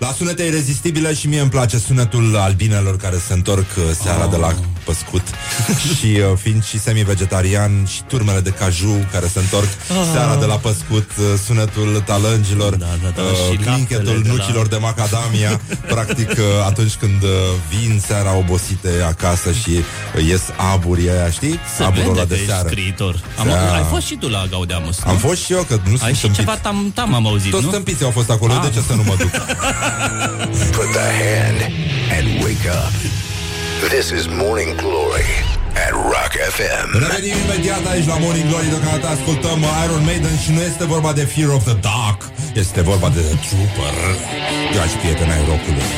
La 0.00 0.12
sunete 0.16 0.42
irezistibile 0.42 1.14
și 1.14 1.26
mie 1.28 1.40
îmi 1.40 1.50
place 1.50 1.78
sunetul 1.78 2.36
albinelor 2.36 2.96
care 2.96 3.16
se 3.26 3.32
întorc 3.32 3.66
uh, 3.76 3.82
seara 4.02 4.24
Oh. 4.24 4.30
de 4.30 4.36
la 4.36 4.54
păscut 4.84 5.22
și 5.98 6.06
uh, 6.06 6.36
fiind 6.42 6.64
și 6.64 6.80
semi-vegetarian 6.80 7.86
și 7.86 8.02
turmele 8.02 8.40
de 8.40 8.50
caju 8.50 9.06
care 9.12 9.26
se 9.32 9.38
întorc 9.38 9.68
seara 10.12 10.36
de 10.36 10.44
la 10.44 10.54
păscut, 10.54 11.10
uh, 11.18 11.24
sunetul 11.46 12.02
talângilor, 12.06 12.72
Oh. 12.72 12.78
Da, 12.78 12.86
da, 13.02 13.08
da, 13.16 13.22
uh, 13.22 13.28
și 13.50 13.56
clinchetul 13.56 14.04
laptele 14.04 14.22
de 14.22 14.28
la- 14.28 14.34
nucilor 14.34 14.66
de 14.66 14.76
macadamia, 14.76 15.60
practic 15.94 16.30
uh, 16.30 16.44
atunci 16.66 16.94
când 16.94 17.22
uh, 17.22 17.28
vin 17.70 18.02
seara 18.06 18.36
obosite 18.36 18.90
acasă 19.06 19.52
și 19.52 19.70
uh, 20.16 20.26
ies 20.28 20.42
aburii 20.72 21.10
aia, 21.10 21.30
știi? 21.30 21.58
Se 21.76 21.82
Aburul 21.82 22.02
vede 22.02 22.10
ăla 22.12 22.20
că 22.20 22.26
de 22.26 22.34
ești 22.34 22.46
seară. 22.46 22.68
scriitor. 22.68 23.14
Am, 23.38 23.46
Da. 23.46 23.74
Ai 23.74 23.84
fost 23.90 24.06
și 24.06 24.14
tu 24.16 24.28
la 24.28 24.46
Gaudeamus, 24.50 24.98
nu? 25.04 25.10
Am 25.10 25.16
fost 25.16 25.40
și 25.44 25.52
eu, 25.52 25.62
că 25.62 25.74
nu 25.84 25.90
Ai 25.90 25.96
sunt 25.98 26.10
și 26.12 26.16
stâmpit. 26.18 26.38
ceva 26.38 26.56
tam-tam 26.56 27.14
am 27.14 27.26
auzit, 27.26 27.50
Toți 27.50 27.64
nu? 27.64 27.70
stâmpiți 27.70 28.04
au 28.04 28.10
fost 28.10 28.30
acolo, 28.30 28.52
Ah. 28.52 28.60
de 28.62 28.70
ce 28.74 28.80
să 28.86 28.94
nu 28.94 29.02
mă 29.02 29.14
duc? 29.18 29.30
Put 30.78 30.88
the 30.92 31.08
hand 31.24 31.58
and 32.14 32.24
wake 32.44 32.66
up. 32.80 32.92
This 33.90 34.10
is 34.12 34.28
Morning 34.28 34.76
Glory 34.76 35.30
at 35.84 35.92
Rock 35.92 36.32
FM 36.56 36.88
Revenim 37.02 37.36
imediat 37.44 37.86
aici 37.92 38.06
la 38.06 38.16
Morning 38.18 38.48
Glory. 38.48 38.66
Deocamdată 38.68 39.06
ascultăm 39.06 39.58
Iron 39.84 40.02
Maiden 40.04 40.36
Și 40.44 40.50
nu 40.52 40.60
este 40.60 40.84
vorba 40.84 41.12
de 41.12 41.24
Fear 41.24 41.48
of 41.48 41.64
the 41.64 41.74
Dark 41.90 42.18
Este 42.54 42.80
vorba 42.80 43.08
de 43.08 43.20
The 43.20 43.36
Trooper 43.48 43.94
Dragi 44.72 44.96
prieteni 45.00 45.30
ai 45.30 45.44
rockului. 45.48 45.88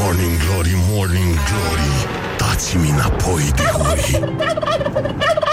Morning 0.00 0.36
Glory, 0.44 0.74
Morning 0.90 1.34
Glory 1.48 1.90
Dați-mi 2.38 2.88
înapoi 2.90 3.50
de 3.56 3.68
ori 3.90 4.20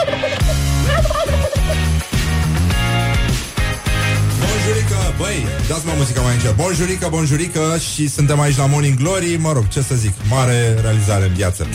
Bonjurică, 4.91 5.13
băi, 5.17 5.45
Dați-mă 5.67 5.91
muzica 5.97 6.21
mai 6.21 6.33
încet. 6.33 6.55
Bonjurică, 6.55 7.07
bonjurică 7.11 7.61
și 7.93 8.09
suntem 8.09 8.39
aici 8.39 8.57
la 8.57 8.65
Morning 8.65 8.97
Glory. 8.97 9.37
Mă 9.39 9.51
rog, 9.53 9.67
ce 9.67 9.81
să 9.81 9.95
zic, 9.95 10.13
mare 10.29 10.77
realizare 10.81 11.23
în 11.25 11.33
viață. 11.33 11.67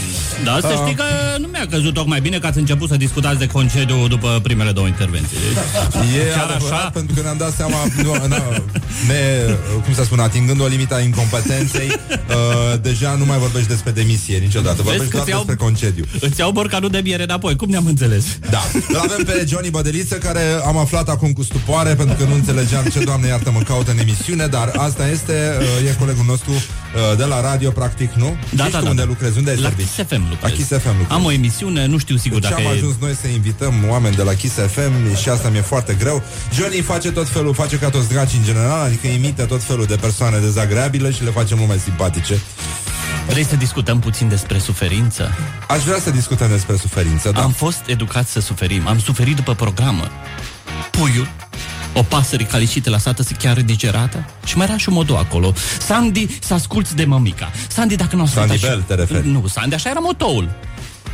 Da, 0.44 0.58
să 0.60 0.66
Ah. 0.66 0.78
știi 0.82 0.94
că 0.94 1.04
nu 1.38 1.46
mi-a 1.46 1.66
căzut 1.70 1.94
tocmai 1.94 2.20
bine 2.20 2.38
că 2.38 2.46
ați 2.46 2.58
început 2.58 2.88
să 2.88 2.96
discutați 2.96 3.38
de 3.38 3.46
concediu 3.46 4.08
după 4.08 4.40
primele 4.42 4.70
două 4.72 4.86
intervenții. 4.86 5.36
Deci, 5.36 6.18
E 6.18 6.30
Chiar 6.36 6.48
adevărat, 6.50 6.78
așa? 6.80 6.90
pentru 6.90 7.14
că 7.14 7.20
ne-am 7.22 7.36
dat 7.36 7.52
seama, 7.54 7.76
nu, 8.02 8.12
nu, 8.26 8.36
ne, 9.08 9.20
cum 9.84 9.94
să 9.94 10.04
spun, 10.04 10.18
atingând 10.18 10.60
o 10.60 10.66
limită 10.66 10.94
a 10.94 11.00
incompetenței, 11.00 11.88
uh, 11.88 12.80
deja 12.82 13.10
nu 13.18 13.24
mai 13.24 13.38
vorbești 13.38 13.68
despre 13.68 13.90
demisie 13.90 14.38
niciodată, 14.38 14.82
vorbești 14.82 15.04
că 15.08 15.10
doar 15.16 15.24
ți 15.24 15.30
iau- 15.30 15.44
despre 15.44 15.64
concediu. 15.64 16.04
Îți 16.20 16.40
iau 16.40 16.50
borcanul 16.50 16.90
de 16.90 17.00
miere 17.04 17.22
înapoi, 17.22 17.56
cum 17.56 17.68
ne-am 17.68 17.86
înțeles? 17.86 18.24
Da, 18.50 18.62
îl 18.88 18.96
avem 18.96 19.24
pe 19.24 19.44
Johnny 19.48 19.70
Bădeliță 19.70 20.14
Care 20.14 20.40
am 20.66 20.76
aflat 20.76 21.08
acum 21.08 21.32
cu 21.32 21.42
stupoare 21.42 21.94
Pentru 21.94 22.14
că 22.16 22.24
nu 22.24 22.34
înțelegeam 22.34 22.84
ce, 22.84 22.98
doamne 23.06 23.26
iartă, 23.26 23.50
mă 23.50 23.62
caută 23.70 23.90
în 23.90 23.98
emisiune 23.98 24.46
Dar 24.46 24.68
asta 24.76 25.08
este, 25.08 25.36
uh, 25.82 25.88
e 25.88 25.96
colegul 25.98 26.24
nostru 26.26 26.52
uh, 26.52 27.16
De 27.16 27.24
la 27.24 27.40
radio, 27.40 27.70
practic, 27.70 28.10
nu? 28.12 28.36
Da, 28.50 28.62
Știi 28.62 28.72
da, 28.72 28.78
tu 28.78 28.84
da, 28.84 28.90
unde 28.90 29.02
da. 29.02 29.08
lucrezi? 29.08 29.38
Unde 29.38 29.50
ai 29.50 29.56
La 29.56 29.68
servit? 29.68 29.86
Kiss 29.86 30.08
FM 30.08 30.22
lucrez. 30.30 30.50
La 30.50 30.56
Kiss 30.56 30.68
FM 30.68 30.96
lucrezi. 31.00 31.16
Am 31.18 31.24
o 31.24 31.32
emisiune, 31.32 31.86
nu 31.86 31.98
știu 31.98 32.16
sigur 32.16 32.40
Deci 32.40 32.50
dacă 32.50 32.62
am 32.62 32.72
e... 32.72 32.76
ajuns 32.76 32.94
noi 33.00 33.14
să 33.22 33.26
invităm 33.26 33.74
oameni 33.88 34.16
de 34.16 34.22
la 34.22 34.34
Kiss 34.40 34.54
FM 34.54 35.16
și 35.22 35.28
asta 35.28 35.48
mi-e 35.48 35.60
foarte 35.60 35.94
greu. 36.02 36.22
Johnny 36.54 36.80
face 36.80 37.10
tot 37.10 37.28
felul, 37.28 37.54
face 37.54 37.76
ca 37.76 37.88
toți 37.90 38.08
dracii 38.08 38.38
în 38.38 38.44
general, 38.44 38.80
adică 38.84 39.06
imită 39.06 39.44
tot 39.44 39.62
felul 39.62 39.86
de 39.86 39.96
persoane 39.96 40.38
dezagreabile 40.38 41.10
și 41.12 41.24
le 41.24 41.30
face 41.30 41.54
mult 41.54 41.68
mai 41.68 41.78
simpatice. 41.78 42.40
Vrei 43.28 43.44
să 43.44 43.56
discutăm 43.56 43.98
puțin 43.98 44.28
despre 44.28 44.58
suferință? 44.58 45.30
Aș 45.68 45.82
vrea 45.82 45.98
să 45.98 46.10
discutăm 46.10 46.48
despre 46.48 46.76
suferință, 46.76 47.30
da. 47.30 47.42
Am 47.42 47.50
fost 47.50 47.80
educat 47.86 48.28
să 48.28 48.40
suferim, 48.40 48.86
am 48.86 48.98
suferit 48.98 49.36
după 49.36 49.54
programă. 49.54 50.10
Puiul, 50.90 51.28
o 51.96 52.02
pasăre 52.02 52.44
calicită 52.44 52.90
lăsată 52.90 53.22
să 53.22 53.32
chiar 53.38 53.60
digerată 53.60 54.24
și 54.44 54.56
mai 54.56 54.66
era 54.66 54.76
și 54.76 54.88
un 54.88 54.94
modul 54.94 55.16
acolo. 55.16 55.52
Sandy, 55.78 56.26
să 56.40 56.54
asculți 56.54 56.96
de 56.96 57.04
mămica. 57.04 57.50
Sandy, 57.68 57.96
dacă 57.96 58.16
nu 58.16 58.22
asculti 58.22 58.48
Sandy 58.48 58.64
așa... 58.64 58.74
Bell, 58.74 58.84
te 58.86 58.94
referi? 58.94 59.28
Nu, 59.28 59.46
Sandy, 59.46 59.74
așa 59.74 59.90
era 59.90 60.00
motoul. 60.00 60.50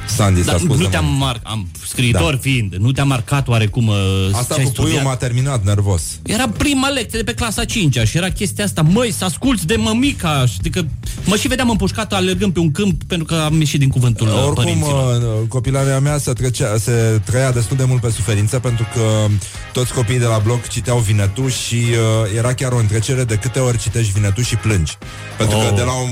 Sandy, 0.07 0.41
s-a 0.43 0.51
Dar 0.51 0.61
spus 0.61 0.77
nu 0.77 0.83
de 0.83 0.89
te-am 0.89 1.05
mult. 1.05 1.19
mar... 1.19 1.41
am 1.43 1.69
scriitor 1.87 2.33
da. 2.35 2.39
fiind, 2.41 2.75
nu 2.75 2.93
te-am 2.93 3.09
marcat 3.09 3.49
oarecum 3.49 3.87
uh, 3.87 3.95
Asta 4.33 4.55
ce 4.55 4.61
ai 4.61 4.67
cu 4.67 4.73
puiul 4.73 4.89
studiat? 4.89 5.05
m-a 5.05 5.17
terminat 5.17 5.65
nervos. 5.65 6.03
Era 6.23 6.49
prima 6.49 6.89
lecție 6.89 7.19
de 7.19 7.25
pe 7.25 7.35
clasa 7.35 7.65
5 7.65 7.99
și 7.99 8.17
era 8.17 8.29
chestia 8.31 8.65
asta, 8.65 8.83
măi, 8.83 9.13
să 9.13 9.25
asculți 9.25 9.67
de 9.67 9.77
mămica. 9.77 10.45
Și 10.47 10.55
Adică 10.59 10.87
mă 11.25 11.37
și 11.37 11.49
vedeam 11.49 11.71
împușcat 11.71 12.13
alergând 12.13 12.53
pe 12.53 12.59
un 12.59 12.71
câmp 12.73 13.03
pentru 13.05 13.27
că 13.27 13.35
am 13.35 13.59
ieșit 13.59 13.79
din 13.79 13.89
cuvântul 13.89 14.27
uh, 14.27 14.35
Oricum, 14.35 14.55
părinților. 14.65 15.23
uh, 15.23 15.49
copilarea 15.49 16.01
mea 16.01 16.19
se, 16.19 16.33
trecea, 16.33 16.77
se 16.79 17.21
trăia 17.25 17.53
destul 17.53 17.77
de 17.77 17.85
mult 17.85 18.01
pe 18.01 18.11
suferință 18.11 18.59
pentru 18.59 18.87
că 18.95 19.27
toți 19.73 19.93
copiii 19.93 20.19
de 20.19 20.25
la 20.25 20.39
bloc 20.39 20.69
citeau 20.69 20.99
Vinetu 20.99 21.49
și 21.49 21.75
uh, 21.75 22.37
era 22.37 22.55
chiar 22.55 22.73
o 22.73 22.79
întrecere 22.79 23.25
de 23.25 23.35
câte 23.37 23.59
ori 23.59 23.79
citești 23.79 24.13
Vinetu 24.13 24.41
și 24.43 24.57
plângi. 24.57 24.97
Pentru 25.39 25.57
Oh. 25.57 25.69
că 25.69 25.75
de 25.75 25.83
la, 25.83 25.93
un, 25.93 26.11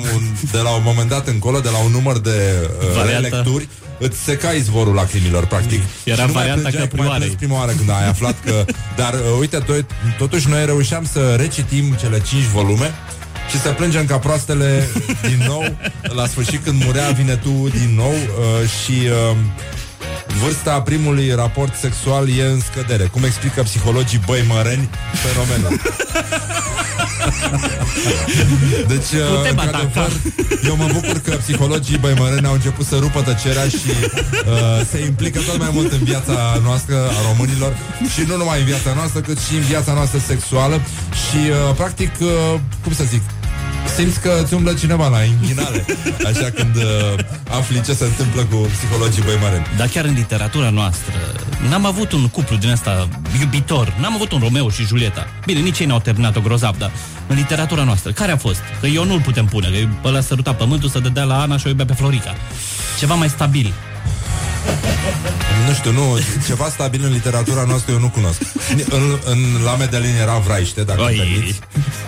de 0.52 0.58
la 0.58 0.70
un 0.70 0.82
moment 0.84 1.08
dat 1.08 1.28
încolo, 1.28 1.60
de 1.60 1.68
la 1.72 1.78
un 1.78 1.90
număr 1.90 2.18
de 2.18 2.68
uh, 2.88 2.94
Varianta. 2.96 3.28
lecturi, 3.36 3.68
îți 4.00 4.18
seca 4.18 4.50
izvorul 4.50 4.94
lacrimilor, 4.94 5.46
practic. 5.46 5.82
Era 6.04 6.16
Și 6.22 6.26
nu 6.26 6.32
mai 6.32 6.42
varianta 6.42 6.60
plângeai 6.60 6.88
cum 6.88 7.00
ai 7.00 7.06
căprioarei. 7.06 7.26
plâns 7.26 7.38
prima 7.38 7.56
oară 7.58 7.72
când 7.72 7.90
ai 7.90 8.08
aflat 8.08 8.36
că... 8.44 8.64
Dar, 9.00 9.12
uh, 9.14 9.20
uite, 9.40 9.58
to- 9.62 10.16
totuși 10.18 10.48
noi 10.48 10.64
reușeam 10.64 11.04
să 11.12 11.34
recitim 11.38 11.92
cele 12.00 12.20
cinci 12.20 12.44
volume 12.44 12.94
și 13.50 13.60
să 13.60 13.68
plângem 13.68 14.04
ca 14.06 14.18
proastele 14.18 14.88
din 15.28 15.44
nou 15.46 15.76
la 16.18 16.26
sfârșit 16.26 16.64
când 16.64 16.84
murea 16.84 17.08
Vinetu 17.10 17.68
din 17.72 17.94
nou 17.94 18.12
uh, 18.12 18.68
și 18.68 18.92
uh, 19.30 19.36
vârsta 20.42 20.80
primului 20.80 21.34
raport 21.34 21.74
sexual 21.74 22.28
e 22.38 22.44
în 22.44 22.60
scădere. 22.60 23.04
Cum 23.04 23.24
explică 23.24 23.62
psihologii 23.62 24.20
băimăreni 24.26 24.88
fenomenul? 25.12 25.80
Deci, 28.92 29.10
uh, 29.22 29.36
Putem 29.36 29.58
într-adevăr, 29.58 30.10
eu 30.66 30.76
mă 30.76 30.88
bucur 30.92 31.18
că 31.18 31.30
psihologii 31.30 31.98
băimăreni 31.98 32.46
au 32.46 32.52
început 32.52 32.86
să 32.86 32.96
rupă 33.00 33.20
tăcerea 33.20 33.68
și 33.68 33.90
uh, 33.90 34.86
se 34.90 35.04
implică 35.04 35.40
tot 35.46 35.58
mai 35.58 35.70
mult 35.72 35.92
în 35.92 36.02
viața 36.02 36.60
noastră 36.62 36.96
a 36.96 37.20
românilor 37.30 37.76
și 38.14 38.22
nu 38.28 38.36
numai 38.36 38.58
în 38.58 38.64
viața 38.64 38.92
noastră, 38.94 39.20
cât 39.20 39.38
și 39.38 39.54
în 39.54 39.60
viața 39.60 39.92
noastră 39.92 40.18
sexuală. 40.26 40.80
Și, 41.24 41.40
uh, 41.48 41.74
practic, 41.76 42.10
uh, 42.20 42.28
cum 42.82 42.92
să 42.92 43.04
zic, 43.04 43.22
simți 43.96 44.20
că 44.20 44.40
îți 44.42 44.54
umblă 44.54 44.72
cineva 44.72 45.08
la 45.08 45.22
inghinale, 45.22 45.84
așa 46.26 46.50
când 46.54 46.76
uh, 46.76 47.18
afli 47.50 47.80
ce 47.80 47.92
se 47.92 48.04
întâmplă 48.04 48.44
cu 48.44 48.56
psihologii 48.56 49.22
băimăreni. 49.22 49.66
Dar 49.76 49.88
chiar 49.88 50.04
în 50.04 50.14
literatura 50.14 50.70
noastră 50.70 51.14
N-am 51.68 51.86
avut 51.86 52.12
un 52.12 52.28
cuplu 52.28 52.56
din 52.56 52.70
ăsta 52.70 53.08
iubitor 53.40 53.94
N-am 54.00 54.14
avut 54.14 54.32
un 54.32 54.40
Romeo 54.40 54.70
și 54.70 54.86
Julieta 54.86 55.26
Bine, 55.44 55.60
nici 55.60 55.78
ei 55.78 55.86
n-au 55.86 56.00
terminat-o 56.00 56.40
grozav 56.40 56.78
Dar 56.78 56.90
în 57.26 57.36
literatura 57.36 57.84
noastră, 57.84 58.12
care 58.12 58.32
a 58.32 58.36
fost? 58.36 58.60
Că 58.80 58.86
eu 58.86 59.04
nu-l 59.04 59.20
putem 59.20 59.44
pune 59.44 59.68
Că 59.68 59.88
ăla 60.04 60.20
săruta 60.20 60.54
pământul, 60.54 60.88
să 60.88 60.98
dădea 60.98 61.24
la 61.24 61.40
Ana 61.40 61.56
și 61.56 61.66
o 61.66 61.68
iubea 61.68 61.84
pe 61.84 61.92
Florica 61.92 62.34
Ceva 62.98 63.14
mai 63.14 63.28
stabil 63.28 63.72
Nu 65.70 65.76
știu, 65.76 65.92
nu, 65.92 66.18
ceva 66.46 66.68
stabil 66.68 67.04
în 67.04 67.12
literatura 67.12 67.64
noastră 67.64 67.92
eu 67.92 67.98
nu 67.98 68.08
cunosc. 68.08 68.42
În, 68.88 69.18
în 69.24 69.38
La 69.64 69.76
Medellin 69.76 70.14
era 70.20 70.38
vraiște, 70.38 70.82
dacă 70.82 71.02
Oi. 71.02 71.18
îmi 71.18 71.32
permiți. 71.32 71.58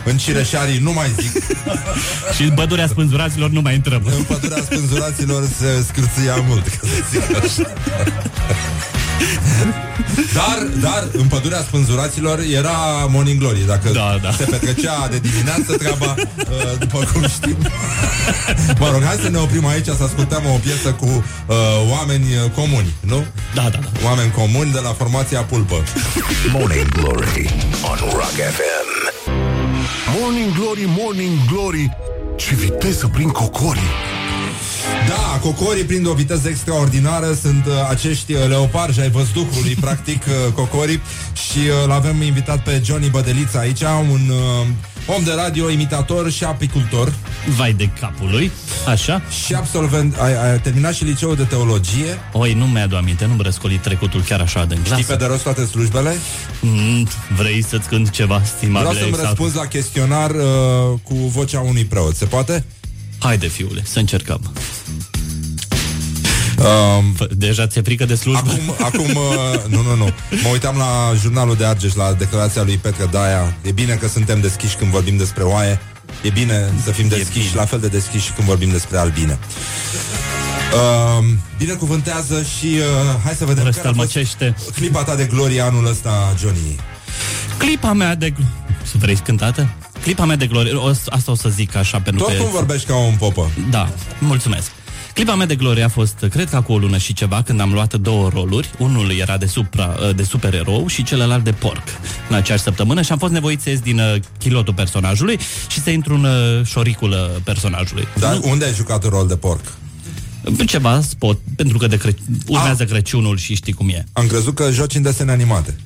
În 0.05 0.17
Cireșarii 0.17 0.79
nu 0.79 0.93
mai 0.93 1.11
zic. 1.21 1.43
Și 2.37 2.43
în 2.43 2.55
pădurea 2.55 2.87
spânzuraților 2.87 3.51
nu 3.51 3.61
mai 3.61 3.75
intrăm 3.75 4.03
În 4.17 4.23
pădurea 4.23 4.63
spânzuraților 4.63 5.49
se 5.59 5.85
scârțâia 5.89 6.37
mult, 6.49 6.67
ca 6.67 6.79
să 6.81 7.05
zic 7.11 7.37
așa. 7.37 7.73
Dar, 10.39 10.67
dar, 10.81 11.09
în 11.13 11.27
pădurea 11.27 11.61
spânzuraților 11.61 12.39
era 12.39 13.07
Morning 13.09 13.39
Glory 13.39 13.67
Dacă 13.67 13.89
Da, 13.93 14.19
da. 14.23 14.31
se 14.31 14.45
petrecea 14.45 15.09
de 15.11 15.19
dimineață 15.19 15.77
treaba, 15.77 16.15
uh, 16.19 16.79
după 16.79 17.09
cum 17.13 17.27
știm 17.29 17.57
Mă 18.81 18.89
rog, 18.93 19.05
hai 19.05 19.17
să 19.23 19.29
ne 19.29 19.39
oprim 19.39 19.67
aici 19.67 19.85
Să 19.85 20.03
ascultăm 20.03 20.43
o 20.55 20.57
piesă 20.57 20.93
cu 20.93 21.07
uh, 21.07 21.57
oameni 21.91 22.25
uh, 22.25 22.51
comuni, 22.51 22.95
nu? 23.01 23.25
Da, 23.55 23.63
da, 23.63 23.69
da 23.69 23.89
Oameni 24.05 24.31
comuni 24.31 24.73
de 24.73 24.79
la 24.79 24.91
formația 24.91 25.41
Pulpă 25.41 25.83
Morning 26.53 26.89
Glory 26.89 27.55
on 27.91 27.99
Rock 28.01 28.37
FM. 28.57 28.89
Morning 30.21 30.53
Glory, 30.55 30.85
Morning 30.87 31.39
Glory 31.53 31.97
Ce 32.37 32.55
viteză 32.55 33.07
prin 33.07 33.29
cocorii 33.29 34.12
Da, 35.09 35.39
cocorii 35.43 35.85
prind 35.85 36.07
o 36.07 36.13
viteză 36.13 36.49
extraordinară 36.49 37.33
Sunt 37.41 37.67
uh, 37.67 37.73
acești 37.91 38.33
uh, 38.33 38.49
leoparji 38.49 39.01
ai 39.01 39.11
văzduhului 39.11 39.75
Practic, 39.85 40.23
uh, 40.27 40.53
cocorii 40.53 41.01
Și 41.51 41.59
uh, 41.59 41.87
l-avem 41.89 42.23
invitat 42.23 42.63
pe 42.63 42.81
Johnny 42.85 43.09
Bădelița 43.09 43.59
aici 43.59 43.81
Un 44.11 44.29
uh, 44.31 44.67
om 45.07 45.25
de 45.25 45.33
radio, 45.37 45.71
imitator 45.71 46.31
și 46.31 46.45
apicultor 46.45 47.13
Vai 47.57 47.73
de 47.73 47.89
capul 48.01 48.29
lui 48.31 48.51
Așa 48.89 49.23
Și 49.45 49.55
absolvent, 49.55 50.17
ai, 50.19 50.51
ai 50.51 50.61
terminat 50.61 50.95
și 50.95 51.05
liceul 51.05 51.37
de 51.37 51.43
teologie 51.45 52.19
Oi, 52.33 52.53
nu 52.55 52.67
mi-adu 52.67 52.97
aminte, 52.97 53.27
nu-mi 53.27 53.43
răscoli 53.43 53.77
trecutul 53.79 54.21
chiar 54.21 54.41
așa 54.41 54.61
adânc 54.61 54.85
Știi 54.87 55.05
pe 55.05 55.17
de 55.17 55.25
rost 55.25 55.43
toate 55.43 55.65
slujbele? 55.67 56.17
mm, 56.61 57.09
Vrei 57.37 57.65
să-ți 57.65 57.89
cânt 57.89 58.11
ceva, 58.11 58.43
stimabile 58.57 58.81
Vreau 58.81 58.93
să-mi 58.95 59.09
exaltă? 59.09 59.27
răspunzi 59.29 59.57
la 59.57 59.67
chestionar 59.67 60.31
uh, 60.31 60.99
Cu 61.03 61.15
vocea 61.15 61.61
unui 61.61 61.85
preot, 61.85 62.17
se 62.17 62.25
poate? 62.25 62.65
Haide, 63.23 63.47
fiule, 63.47 63.83
să 63.85 63.99
încercăm. 63.99 64.53
Um, 66.59 67.15
Fă- 67.15 67.31
Deja 67.31 67.67
ți-e 67.67 67.81
frică 67.83 68.05
de 68.05 68.15
slujbă? 68.15 68.51
Acum, 68.51 68.75
acum 68.87 69.17
uh, 69.17 69.65
nu, 69.69 69.83
nu, 69.83 69.95
nu. 69.97 70.05
Mă 70.43 70.49
uitam 70.53 70.77
la 70.77 71.13
jurnalul 71.21 71.57
de 71.57 71.65
Argeș 71.65 71.95
La 71.95 72.13
declarația 72.13 72.63
lui 72.63 72.77
Petre 72.77 73.07
Daia. 73.11 73.57
E 73.63 73.71
bine 73.73 73.95
că 73.95 74.09
suntem 74.09 74.41
deschiși 74.41 74.77
când 74.77 74.91
vorbim 74.91 75.17
despre 75.17 75.43
oaie. 75.43 75.81
E 76.23 76.31
bine 76.31 76.73
să 76.85 76.91
fim 76.91 77.09
deschiși 77.09 77.47
bine. 77.49 77.51
La 77.61 77.65
fel 77.65 77.81
de 77.81 77.89
deschiși 77.89 78.25
și 78.27 78.33
când 78.33 78.47
vorbim 78.49 78.71
despre 78.71 78.99
albine. 78.99 79.39
Uh, 80.73 81.25
Binecuvântează 81.59 82.43
și 82.59 82.67
uh, 82.67 83.21
Hai 83.25 83.35
să 83.35 83.45
vedem 83.45 83.65
care 83.65 83.69
a 83.69 83.73
fost 83.73 83.85
Răstălmăcește 83.85 84.55
clipa 84.75 85.03
ta 85.03 85.15
de 85.15 85.25
glorie 85.25 85.61
anul 85.61 85.87
ăsta, 85.87 86.35
Johnny 86.41 86.77
Clipa 87.67 87.93
mea 87.93 88.15
de... 88.15 88.31
gl- 88.31 88.85
Să 88.85 88.95
vrei 88.99 89.17
cântată? 89.17 89.75
Clipa 90.03 90.25
mea 90.25 90.37
de 90.37 90.47
glorie, 90.47 90.73
o, 90.73 90.87
asta 90.89 91.31
o 91.31 91.35
să 91.35 91.49
zic 91.49 91.75
așa 91.75 92.01
pentru 92.01 92.25
Tot 92.25 92.37
că... 92.37 92.43
cum 92.43 92.51
vorbești 92.51 92.87
ca 92.87 92.97
un 92.97 93.15
popă 93.19 93.51
Da, 93.71 93.89
mulțumesc. 94.21 94.71
Clipa 95.15 95.35
mea 95.35 95.47
de 95.47 95.55
glorie 95.55 95.83
a 95.83 95.89
fost, 95.89 96.27
cred 96.31 96.51
că 96.51 96.61
cu 96.61 96.73
o 96.73 96.79
lună 96.79 96.99
și 96.99 97.13
ceva, 97.13 97.43
când 97.43 97.61
am 97.61 97.73
luat 97.73 97.95
două 97.95 98.29
roluri. 98.29 98.71
Unul 98.79 99.11
era 99.19 99.37
de, 99.37 99.47
supra, 99.47 99.97
de 100.17 100.23
supererou 100.23 100.87
și 100.87 101.03
celălalt 101.03 101.45
de 101.45 101.53
porc 101.53 101.83
în 102.29 102.37
aceeași 102.37 102.63
săptămână 102.63 103.03
și 103.03 103.13
am 103.13 103.19
fost 103.19 103.33
nevoit 103.33 103.61
să 103.61 103.71
ies 103.71 103.81
din 103.81 103.99
uh, 103.99 104.15
chilotul 104.39 104.75
personajului 104.75 105.39
și 105.69 105.81
să 105.81 105.91
intru 105.91 106.15
în 106.15 106.25
uh, 106.25 106.65
șoricul 106.67 107.11
uh, 107.11 107.41
personajului. 107.45 108.07
Dar 108.19 108.39
unde 108.43 108.65
ai 108.65 108.75
jucat 108.75 109.05
un 109.05 109.11
rol 109.11 109.27
de 109.27 109.37
porc? 109.37 109.73
Ceva 110.67 111.01
spot, 111.01 111.39
pentru 111.57 111.79
că 111.79 111.87
de 111.87 111.97
Cre- 111.97 112.17
urmează 112.47 112.85
Crăciunul 112.85 113.37
și 113.37 113.55
știi 113.55 113.73
cum 113.73 113.89
e. 113.89 114.05
Am 114.13 114.27
crezut 114.27 114.55
că 114.55 114.71
joci 114.71 114.95
în 114.95 115.03
desene 115.03 115.33
animate 115.33 115.77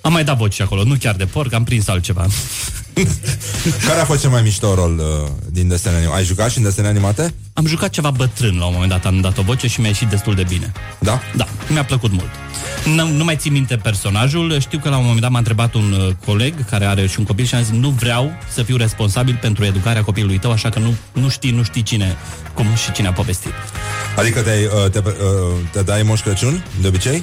Am 0.00 0.12
mai 0.12 0.24
dat 0.24 0.36
voci 0.36 0.60
acolo, 0.60 0.84
nu 0.84 0.94
chiar 0.94 1.14
de 1.14 1.24
porc, 1.24 1.52
am 1.52 1.64
prins 1.64 1.88
altceva. 1.88 2.26
Care 3.86 4.00
a 4.00 4.04
fost 4.04 4.20
cel 4.20 4.30
mai 4.30 4.42
mișto 4.42 4.74
rol 4.74 4.98
uh, 4.98 5.30
din 5.50 5.68
desene 5.68 5.96
animate? 5.96 6.18
Ai 6.18 6.24
jucat 6.24 6.50
și 6.50 6.58
în 6.58 6.64
desene 6.64 6.88
animate? 6.88 7.34
Am 7.52 7.66
jucat 7.66 7.90
ceva 7.90 8.10
bătrân 8.10 8.58
la 8.58 8.66
un 8.66 8.72
moment 8.72 8.90
dat, 8.90 9.06
am 9.06 9.20
dat 9.20 9.38
o 9.38 9.42
voce 9.42 9.66
și 9.66 9.80
mi-a 9.80 9.88
ieșit 9.88 10.08
destul 10.08 10.34
de 10.34 10.44
bine. 10.48 10.72
Da? 10.98 11.20
Da, 11.36 11.46
mi-a 11.68 11.84
plăcut 11.84 12.10
mult. 12.10 12.30
Nu, 12.84 13.08
nu 13.08 13.24
mai 13.24 13.36
țin 13.36 13.52
minte 13.52 13.76
personajul. 13.76 14.60
Știu 14.60 14.78
că 14.78 14.88
la 14.88 14.96
un 14.96 15.02
moment 15.02 15.20
dat 15.20 15.30
m-a 15.30 15.38
întrebat 15.38 15.74
un 15.74 15.92
uh, 15.92 16.14
coleg 16.24 16.64
care 16.70 16.84
are 16.84 17.06
și 17.06 17.18
un 17.18 17.24
copil 17.24 17.44
și 17.44 17.54
a 17.54 17.60
zis 17.60 17.72
nu 17.72 17.88
vreau 17.88 18.32
să 18.52 18.62
fiu 18.62 18.76
responsabil 18.76 19.38
pentru 19.40 19.64
educarea 19.64 20.02
copilului 20.02 20.38
tău, 20.38 20.50
așa 20.50 20.68
că 20.68 20.78
nu, 20.78 20.94
nu 21.12 21.28
știi, 21.28 21.50
nu 21.50 21.62
știi 21.62 21.82
cine, 21.82 22.16
cum 22.54 22.66
și 22.74 22.92
cine 22.92 23.08
a 23.08 23.12
povestit. 23.12 23.52
Adică 24.16 24.40
te, 24.40 24.68
uh, 24.84 24.90
te, 24.90 24.98
uh, 24.98 25.12
te 25.72 25.82
dai 25.82 26.02
Moș 26.02 26.20
Crăciun, 26.20 26.64
de 26.80 26.88
obicei? 26.88 27.22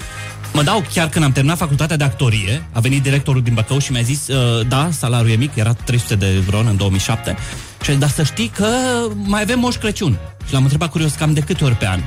Mă 0.56 0.64
dau 0.64 0.84
chiar 0.94 1.10
când 1.10 1.26
am 1.26 1.32
terminat 1.32 1.58
facultatea 1.58 1.98
de 1.98 2.04
actorie, 2.04 2.68
a 2.72 2.80
venit 2.80 3.04
directorul 3.04 3.42
din 3.42 3.54
Bacău 3.54 3.78
și 3.78 3.92
mi-a 3.92 4.02
zis, 4.02 4.28
uh, 4.28 4.68
da, 4.68 4.90
salariul 4.92 5.32
e 5.32 5.36
mic, 5.36 5.56
era 5.56 5.74
300 5.74 6.16
de 6.16 6.26
euro 6.26 6.58
în 6.70 6.78
2007, 6.78 7.38
și 7.82 7.90
a 7.90 7.94
zis, 7.94 8.02
dar 8.02 8.10
să 8.10 8.24
știi 8.24 8.48
că 8.48 8.68
mai 9.14 9.42
avem 9.42 9.60
Moș 9.60 9.76
Crăciun. 9.76 10.20
Și 10.48 10.54
l-am 10.54 10.62
întrebat 10.62 10.90
curios 10.90 11.14
cam 11.14 11.34
de 11.34 11.40
câte 11.40 11.64
ori 11.64 11.76
pe 11.76 11.88
an. 11.88 12.00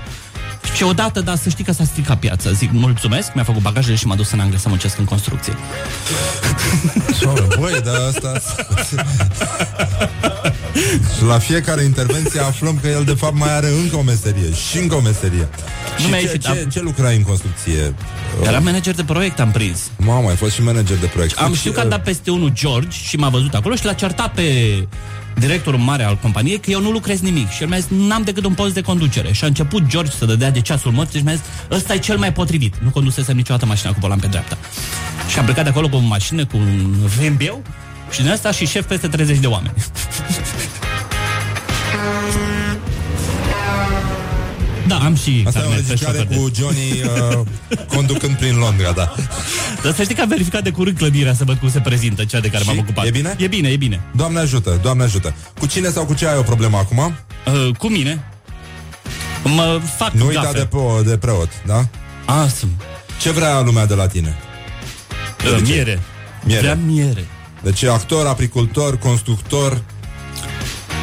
Și 0.74 0.82
odată, 0.82 1.20
dar 1.20 1.36
să 1.36 1.48
știi 1.48 1.64
că 1.64 1.72
s-a 1.72 1.84
stricat 1.84 2.18
piața. 2.18 2.50
Zic, 2.50 2.70
mulțumesc, 2.72 3.34
mi-a 3.34 3.44
făcut 3.44 3.62
bagajele 3.62 3.96
și 3.96 4.06
m-a 4.06 4.14
dus 4.14 4.30
în 4.30 4.40
Anglia 4.40 4.58
să 4.58 4.68
muncesc 4.68 4.98
în 4.98 5.04
construcție. 5.04 5.52
Băi, 7.58 7.80
dar 7.84 7.94
asta... 8.08 8.32
și 11.16 11.24
la 11.24 11.38
fiecare 11.38 11.82
intervenție 11.82 12.40
aflăm 12.40 12.78
că 12.82 12.88
el 12.88 13.04
de 13.04 13.14
fapt 13.14 13.34
mai 13.38 13.56
are 13.56 13.68
încă 13.82 13.96
o 13.96 14.02
meserie 14.02 14.52
și 14.70 14.78
încă 14.78 14.94
o 14.94 15.00
meserie. 15.00 15.48
Nu 15.98 16.04
și 16.04 16.08
mi-a 16.10 16.18
ce, 16.18 16.24
ieșit, 16.24 16.42
ce, 16.42 16.48
am- 16.48 16.56
ce 16.72 16.80
lucrai 16.80 17.16
în 17.16 17.22
construcție? 17.22 17.94
Era 18.44 18.58
manager 18.58 18.94
de 18.94 19.04
proiect, 19.04 19.40
am 19.40 19.50
prins. 19.50 19.78
Mamă, 19.96 20.28
ai 20.28 20.36
fost 20.36 20.52
și 20.54 20.62
manager 20.62 20.96
de 20.96 21.06
proiect. 21.06 21.38
Am 21.38 21.48
Deci, 21.50 21.58
știu 21.58 21.72
că 21.72 21.80
a 21.80 21.84
dat 21.84 22.02
peste 22.02 22.30
unul 22.30 22.50
George 22.54 22.96
și 23.02 23.16
m-a 23.16 23.28
văzut 23.28 23.54
acolo 23.54 23.74
și 23.74 23.84
l-a 23.84 23.92
certat 23.92 24.32
pe 24.34 24.42
directorul 25.38 25.78
mare 25.80 26.02
al 26.04 26.16
companiei 26.22 26.58
că 26.58 26.70
eu 26.70 26.80
nu 26.80 26.90
lucrez 26.90 27.20
nimic. 27.20 27.50
Și 27.50 27.62
el 27.62 27.68
mi-a 27.68 27.78
zis, 27.78 27.88
n-am 28.08 28.22
decât 28.22 28.44
un 28.44 28.52
post 28.54 28.74
de 28.74 28.80
conducere. 28.80 29.32
Și 29.32 29.44
a 29.44 29.46
început 29.46 29.86
George 29.86 30.10
să 30.18 30.24
dădea 30.24 30.50
de 30.50 30.60
ceasul 30.60 30.92
morții 30.92 31.18
și 31.18 31.24
mi-a 31.24 31.34
zis, 31.34 31.44
ăsta 31.70 31.94
e 31.94 31.98
cel 31.98 32.16
mai 32.18 32.32
potrivit. 32.32 32.74
Nu 32.82 32.90
condusesem 32.90 33.36
niciodată 33.36 33.66
mașina 33.66 33.92
cu 33.92 33.98
volan 34.00 34.18
pe 34.18 34.26
dreapta. 34.26 34.58
Și 35.30 35.38
am 35.38 35.44
plecat 35.44 35.64
de 35.64 35.70
acolo 35.70 35.88
cu 35.88 35.96
o 35.96 36.00
mașină, 36.00 36.46
cu 36.46 36.56
un 36.56 36.94
VMB 37.18 37.40
și 38.10 38.20
din 38.22 38.30
asta 38.30 38.50
și 38.50 38.66
șef 38.66 38.86
peste 38.86 39.08
30 39.08 39.38
de 39.38 39.46
oameni. 39.46 39.74
Da, 44.86 44.96
am 44.98 45.14
și 45.14 45.42
Asta 45.46 45.58
e 45.58 45.62
o 45.62 45.66
carnet 45.68 45.84
pe 45.86 45.92
înregistrare 45.92 46.18
șofer 46.18 46.26
de- 46.26 46.34
cu 46.36 46.50
Johnny 46.54 47.02
uh, 47.38 47.86
conducând 47.94 48.34
prin 48.36 48.56
Londra, 48.56 48.90
da. 48.92 49.14
Dar 49.82 49.94
să 49.94 50.02
știi 50.02 50.14
că 50.14 50.20
am 50.20 50.28
verificat 50.28 50.62
de 50.62 50.70
curând 50.70 50.96
clădirea 50.96 51.34
să 51.34 51.44
văd 51.44 51.56
cum 51.58 51.70
se 51.70 51.80
prezintă 51.80 52.24
cea 52.24 52.40
de 52.40 52.48
care 52.48 52.62
Și? 52.62 52.68
m-am 52.68 52.78
ocupat. 52.78 53.06
E 53.06 53.10
bine? 53.10 53.34
E 53.38 53.46
bine, 53.46 53.68
e 53.68 53.76
bine. 53.76 54.00
Doamne 54.16 54.38
ajută, 54.38 54.78
Doamne 54.82 55.02
ajută. 55.02 55.34
Cu 55.58 55.66
cine 55.66 55.88
sau 55.90 56.04
cu 56.04 56.14
ce 56.14 56.26
ai 56.28 56.36
o 56.38 56.42
problemă 56.42 56.76
acum? 56.78 56.98
Uh, 56.98 57.74
cu 57.78 57.88
mine 57.88 58.24
mă 59.44 59.80
fac 59.96 60.10
Nu 60.12 60.26
uita 60.26 60.40
gafe. 60.42 60.58
de, 60.58 60.66
po- 60.66 61.04
de 61.04 61.16
preot, 61.16 61.48
da? 61.66 61.86
Awesome. 62.24 62.72
Ce 63.20 63.30
vrea 63.30 63.60
lumea 63.60 63.86
de 63.86 63.94
la 63.94 64.06
tine? 64.06 64.36
Uh, 65.44 65.50
De 65.60 65.66
ce? 65.66 65.72
miere. 65.72 66.00
Miere. 66.44 66.60
Vrea 66.60 66.74
miere. 66.86 67.26
Deci 67.62 67.82
actor, 67.82 68.26
apicultor, 68.26 68.98
constructor, 68.98 69.82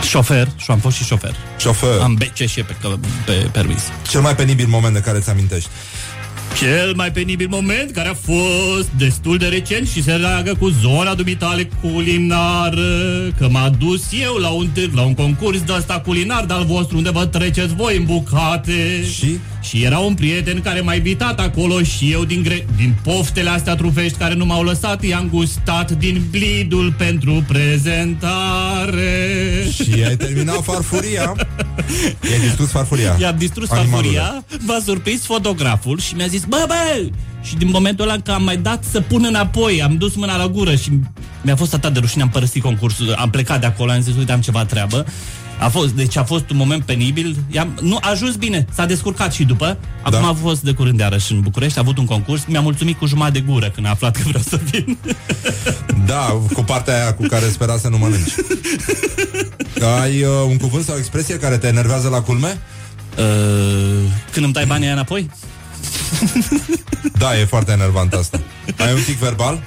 Șofer, 0.04 0.48
și 0.56 0.72
am 0.72 0.80
fost 0.80 0.96
și 0.96 1.04
șofer. 1.04 1.36
șofer. 1.58 2.02
Am 2.02 2.14
BC 2.14 2.36
și 2.48 2.64
pe, 2.64 2.76
pe 3.26 3.50
permis. 3.52 3.84
Cel 4.10 4.22
mai 4.22 4.36
penibil 4.36 4.68
moment 4.68 4.94
de 4.94 5.00
care 5.00 5.20
ți 5.20 5.30
amintești. 5.30 5.70
Cel 6.56 6.94
mai 6.96 7.12
penibil 7.12 7.48
moment 7.50 7.92
care 7.92 8.08
a 8.10 8.14
fost 8.14 8.90
destul 8.98 9.38
de 9.38 9.46
recent 9.46 9.88
și 9.88 10.04
se 10.04 10.12
leagă 10.12 10.56
cu 10.60 10.70
zona 10.70 11.14
dumitale 11.14 11.70
culinară 11.82 13.30
Că 13.38 13.48
m-a 13.50 13.70
dus 13.70 14.04
eu 14.24 14.36
la 14.36 14.50
un, 14.50 14.68
târg, 14.74 14.94
la 14.94 15.02
un 15.02 15.14
concurs 15.14 15.62
de 15.62 15.74
ăsta 15.78 16.00
culinar 16.06 16.46
de-al 16.46 16.66
vostru 16.66 16.98
unde 16.98 17.10
vă 17.10 17.26
treceți 17.26 17.76
voi 17.76 17.98
în 17.98 18.06
bucate 18.06 19.06
Și? 19.18 19.40
Și 19.62 19.84
era 19.84 19.98
un 19.98 20.14
prieten 20.14 20.62
care 20.62 20.82
m-a 20.82 20.94
invitat 20.94 21.40
acolo 21.40 21.82
și 21.82 22.12
eu 22.12 22.26
din, 22.26 22.44
gre- 22.44 22.66
din 22.76 22.96
poftele 23.04 23.50
astea 23.50 23.76
trufești 23.76 24.18
care 24.18 24.34
nu 24.34 24.46
m-au 24.46 24.64
lăsat 24.64 25.04
I-am 25.04 25.30
gustat 25.32 25.92
din 25.92 26.22
blidul 26.32 26.94
pentru 26.98 27.44
prezentare 27.48 29.22
Și 29.74 30.04
ai 30.08 30.16
terminat 30.16 30.64
farfuria. 30.64 31.34
I-ai 32.30 32.40
distrus 32.40 32.70
farfuria. 32.72 33.18
I-am 33.20 33.36
distrus 33.38 33.70
Animalule. 33.70 34.18
farfuria, 34.18 34.46
v-a 34.66 34.80
surprins 34.86 35.22
fotograful 35.26 36.00
și 36.00 36.16
mi-a 36.16 36.28
zis, 36.28 36.45
bă, 36.48 36.64
bă! 36.68 37.10
Și 37.42 37.56
din 37.56 37.70
momentul 37.70 38.10
ăla 38.10 38.20
că 38.22 38.32
am 38.32 38.44
mai 38.44 38.58
dat 38.58 38.84
să 38.92 39.02
pun 39.02 39.24
înapoi, 39.28 39.82
am 39.84 39.96
dus 39.98 40.16
mâna 40.16 40.38
la 40.38 40.48
gură 40.48 40.76
și 40.76 40.92
mi-a 41.42 41.56
fost 41.56 41.74
atât 41.74 41.94
de 41.94 42.00
rușine, 42.00 42.24
am 42.24 42.30
părăsit 42.30 42.62
concursul, 42.62 43.14
am 43.14 43.30
plecat 43.30 43.60
de 43.60 43.66
acolo, 43.66 43.92
am 43.92 44.02
zis, 44.02 44.16
uite, 44.16 44.32
am 44.32 44.42
ceva 44.42 44.66
treabă. 44.66 45.06
A 45.60 45.68
fost, 45.70 45.90
deci 45.90 46.18
a 46.18 46.24
fost 46.24 46.50
un 46.50 46.58
moment 46.58 46.84
penibil. 46.84 47.36
I-am, 47.52 47.78
nu, 47.82 47.98
a 48.02 48.10
ajuns 48.10 48.36
bine, 48.36 48.66
s-a 48.74 48.86
descurcat 48.86 49.34
și 49.34 49.44
după. 49.44 49.78
Acum 50.02 50.22
Da. 50.22 50.28
a 50.28 50.34
fost 50.34 50.62
de 50.62 50.72
curând 50.72 51.00
iarăși 51.00 51.32
în 51.32 51.40
București, 51.42 51.78
a 51.78 51.82
avut 51.82 51.98
un 51.98 52.06
concurs, 52.06 52.46
mi-a 52.48 52.62
mulțumit 52.62 52.98
cu 52.98 53.06
jumătate 53.06 53.40
de 53.40 53.46
gură 53.52 53.70
când 53.70 53.86
a 53.86 53.90
aflat 53.90 54.16
că 54.16 54.22
vreau 54.26 54.44
să 54.48 54.60
vin. 54.72 54.98
Da, 56.06 56.42
cu 56.54 56.64
partea 56.64 56.94
aia 57.02 57.14
cu 57.14 57.26
care 57.26 57.46
spera 57.46 57.78
să 57.78 57.88
nu 57.88 57.98
mănânci. 57.98 58.34
Ai 60.02 60.22
uh, 60.24 60.30
un 60.48 60.58
cuvânt 60.58 60.86
sau 60.86 60.96
o 60.96 60.98
expresie 60.98 61.38
care 61.40 61.58
te 61.58 61.68
enervează 61.68 62.10
la 62.10 62.22
culme? 62.22 62.60
Uh, 63.18 63.24
când 64.32 64.46
îmi 64.46 64.54
dai 64.54 64.66
banii 64.66 64.86
aia 64.86 64.94
înapoi? 64.94 65.30
Da, 67.20 67.40
e 67.40 67.46
foarte 67.46 67.72
enervant 67.72 68.14
asta. 68.14 68.40
Ai 68.78 68.94
un 68.94 69.02
tic 69.06 69.18
verbal? 69.18 69.62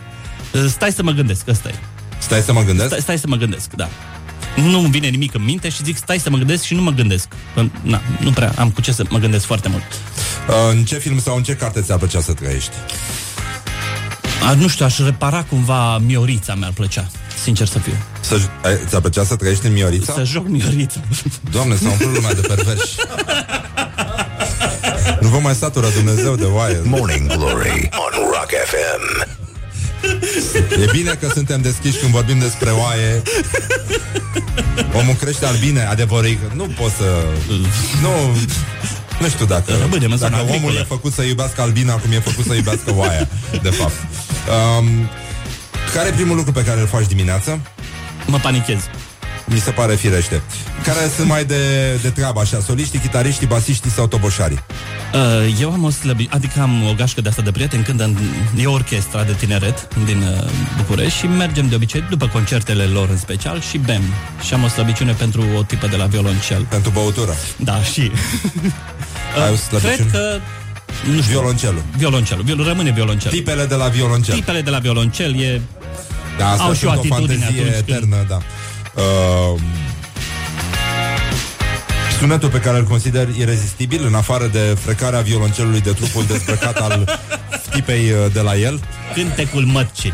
Uh, 0.53 0.64
stai 0.68 0.93
să 0.93 1.03
mă 1.03 1.11
gândesc, 1.11 1.49
ăsta 1.49 1.68
e. 1.68 1.74
Stai 2.18 2.41
să 2.41 2.53
mă 2.53 2.62
gândesc. 2.62 2.89
Stai, 2.89 3.01
stai 3.01 3.18
să 3.18 3.26
mă 3.28 3.36
gândesc, 3.36 3.70
da. 3.72 3.89
Nu 4.57 4.78
îmi 4.78 4.91
vine 4.91 5.09
nimic 5.09 5.34
în 5.34 5.45
minte 5.45 5.68
și 5.68 5.84
zic 5.84 5.97
stai 5.97 6.18
să 6.18 6.30
mă 6.30 6.36
gândesc 6.36 6.62
și 6.62 6.74
nu 6.74 6.82
mă 6.82 6.91
gândesc. 6.91 7.28
Că, 7.55 7.64
Na, 7.82 8.01
nu 8.20 8.30
prea 8.30 8.53
am 8.57 8.70
cu 8.70 8.80
ce 8.80 8.93
să 8.93 9.05
mă 9.09 9.18
gândesc 9.18 9.45
foarte 9.45 9.68
mult. 9.68 9.82
Uh, 10.49 10.55
în 10.70 10.84
ce 10.84 10.99
film 10.99 11.20
sau 11.20 11.36
în 11.36 11.43
ce 11.43 11.55
carte 11.57 11.80
ți-ar 11.80 11.99
plăcea 11.99 12.20
să 12.20 12.32
trăiești? 12.32 12.72
A, 14.49 14.55
nu 14.55 14.68
știu, 14.68 14.84
aș 14.84 14.99
repara 14.99 15.43
cumva 15.43 15.99
Miorița 15.99 16.55
mi-ar 16.55 16.72
plăcea, 16.72 17.11
sincer 17.43 17.66
să 17.66 17.78
fiu. 17.78 17.93
Să, 18.20 18.41
ai, 18.62 18.78
ți-ar 18.86 19.01
plăcea 19.01 19.24
să 19.24 19.36
trăiești 19.36 19.66
în 19.66 19.72
Miorița? 19.72 20.12
Să 20.12 20.24
joc 20.24 20.49
Miorița. 20.49 21.01
Doamne, 21.51 21.76
s-a 21.76 21.89
umplut 21.89 22.14
lumea 22.14 22.34
de 22.34 22.41
perverși. 22.41 22.95
nu 25.21 25.29
vă 25.29 25.39
mai 25.39 25.55
satură 25.55 25.87
Dumnezeu 25.95 26.35
de 26.37 26.45
oaie. 26.45 26.81
Morning 26.85 27.27
Glory 27.37 27.89
on 27.93 28.23
Rock 28.33 28.51
FM. 28.67 29.27
E 30.83 30.89
bine 30.93 31.11
că 31.21 31.29
suntem 31.35 31.61
deschiși 31.61 31.99
când 31.99 32.13
vorbim 32.13 32.39
despre 32.39 32.71
oaie. 32.71 33.23
Omul 34.93 35.15
crește 35.15 35.47
albine, 35.47 35.85
adevărul 35.85 36.27
e 36.27 36.33
că 36.33 36.55
nu 36.55 36.65
pot 36.65 36.91
să... 36.91 37.25
Nu... 38.03 38.37
Nu 39.21 39.29
știu 39.29 39.47
dacă, 39.47 39.73
Rămânem 39.81 40.11
în 40.11 40.17
zona 40.17 40.31
dacă 40.31 40.43
omul 40.43 40.55
agricolă. 40.55 40.79
e 40.79 40.85
făcut 40.89 41.13
să 41.13 41.23
iubească 41.23 41.61
albina 41.61 41.95
cum 41.95 42.13
e 42.13 42.19
făcut 42.21 42.45
să 42.45 42.55
iubească 42.55 42.93
oaia, 42.95 43.29
de 43.63 43.69
fapt. 43.71 43.93
Um, 44.79 45.09
care 45.95 46.09
e 46.09 46.13
primul 46.13 46.37
lucru 46.37 46.53
pe 46.53 46.65
care 46.65 46.81
îl 46.81 46.87
faci 46.87 47.07
dimineața? 47.07 47.59
Mă 48.27 48.39
panichez. 48.39 48.79
Mi 49.51 49.59
se 49.59 49.70
pare 49.70 49.94
firește. 49.94 50.42
Care 50.84 50.99
sunt 51.16 51.28
mai 51.28 51.44
de, 51.44 51.57
de 52.03 52.11
treabă, 52.11 52.40
așa, 52.40 52.61
soliștii, 52.66 52.99
chitariștii, 52.99 53.46
basiștii 53.46 53.90
sau 53.90 54.07
toboșarii? 54.07 54.59
Uh, 55.14 55.57
eu 55.61 55.72
am 55.72 55.84
o 55.84 55.90
slăbi, 55.90 56.28
adică 56.30 56.61
am 56.61 56.82
o 56.88 56.92
gașcă 56.96 57.20
de 57.20 57.28
asta 57.28 57.42
de 57.42 57.51
prieteni 57.51 57.82
când 57.84 58.01
în, 58.01 58.16
e 58.57 58.66
o 58.66 58.72
orchestra 58.72 59.22
de 59.24 59.32
tineret 59.32 59.88
din 60.05 60.16
uh, 60.22 60.51
București 60.76 61.18
și 61.18 61.26
mergem 61.26 61.68
de 61.68 61.74
obicei 61.74 62.05
după 62.11 62.28
concertele 62.28 62.82
lor 62.84 63.09
în 63.11 63.16
special 63.18 63.61
și 63.61 63.78
bem. 63.78 64.03
Și 64.46 64.55
am 64.55 64.64
o 64.64 64.68
slăbiciune 64.68 65.12
pentru 65.12 65.44
o 65.59 65.62
tipă 65.62 65.86
de 65.86 65.96
la 65.96 66.05
violoncel. 66.07 66.66
Pentru 66.68 66.90
băutură. 66.90 67.34
Da, 67.57 67.82
și... 67.82 68.01
Ai 69.42 69.49
o 69.49 69.53
Uh, 69.53 69.59
slăbiciune? 69.59 69.94
Cred 69.96 70.11
că... 70.11 70.38
Nu 71.07 71.20
știu, 71.22 71.32
Violoncelul. 71.32 71.82
violoncelul. 71.96 72.44
Viol, 72.44 72.64
rămâne 72.64 72.90
violoncel. 72.90 73.30
Tipele 73.30 73.64
de 73.64 73.74
la 73.74 73.86
violoncel. 73.88 74.34
Tipele 74.34 74.61
de 74.61 74.70
la 74.70 74.78
violoncel 74.78 75.40
e... 75.40 75.61
Da, 76.38 76.49
asta 76.51 76.62
Au 76.64 76.72
și 76.72 76.84
o 76.84 76.88
sunt 76.92 77.11
o 77.11 77.14
atitudine 77.14 77.44
fantezie 77.44 77.62
atunci 77.62 77.84
când- 77.84 77.88
eternă, 77.88 78.24
da. 78.28 78.38
Uh, 78.99 79.61
sunetul 82.18 82.49
pe 82.49 82.61
care 82.61 82.78
îl 82.78 82.84
consider 82.84 83.28
irezistibil, 83.36 84.07
în 84.07 84.14
afară 84.14 84.46
de 84.46 84.76
frecarea 84.80 85.20
violoncelului 85.20 85.80
de 85.80 85.90
trupul 85.92 86.24
dezbrăcat 86.26 86.76
al 86.76 87.20
tipei 87.70 88.11
uh, 88.11 88.32
de 88.32 88.40
la 88.40 88.57
el, 88.57 88.80
Cântecul 89.14 89.64
mătcii. 89.64 90.12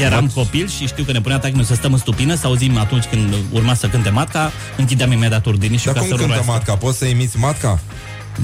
Eram 0.00 0.30
copil 0.34 0.68
și 0.68 0.86
știu 0.86 1.04
că 1.04 1.12
ne 1.12 1.20
punea 1.20 1.38
taică 1.38 1.62
să 1.62 1.74
stăm 1.74 1.92
în 1.92 1.98
stupină, 1.98 2.34
să 2.34 2.46
auzim 2.46 2.78
atunci 2.78 3.04
când 3.04 3.34
urma 3.50 3.74
să 3.74 3.86
cânte 3.86 4.10
matca, 4.10 4.52
închideam 4.76 5.12
imediat 5.12 5.46
urdinii 5.46 5.78
și 5.78 5.84
dar 5.84 5.94
ca 5.94 6.00
cum 6.00 6.08
să 6.08 6.14
cântă 6.14 6.32
rulească. 6.32 6.52
matca? 6.52 6.76
Poți 6.76 6.98
să 6.98 7.04
imiți 7.04 7.38
matca? 7.38 7.80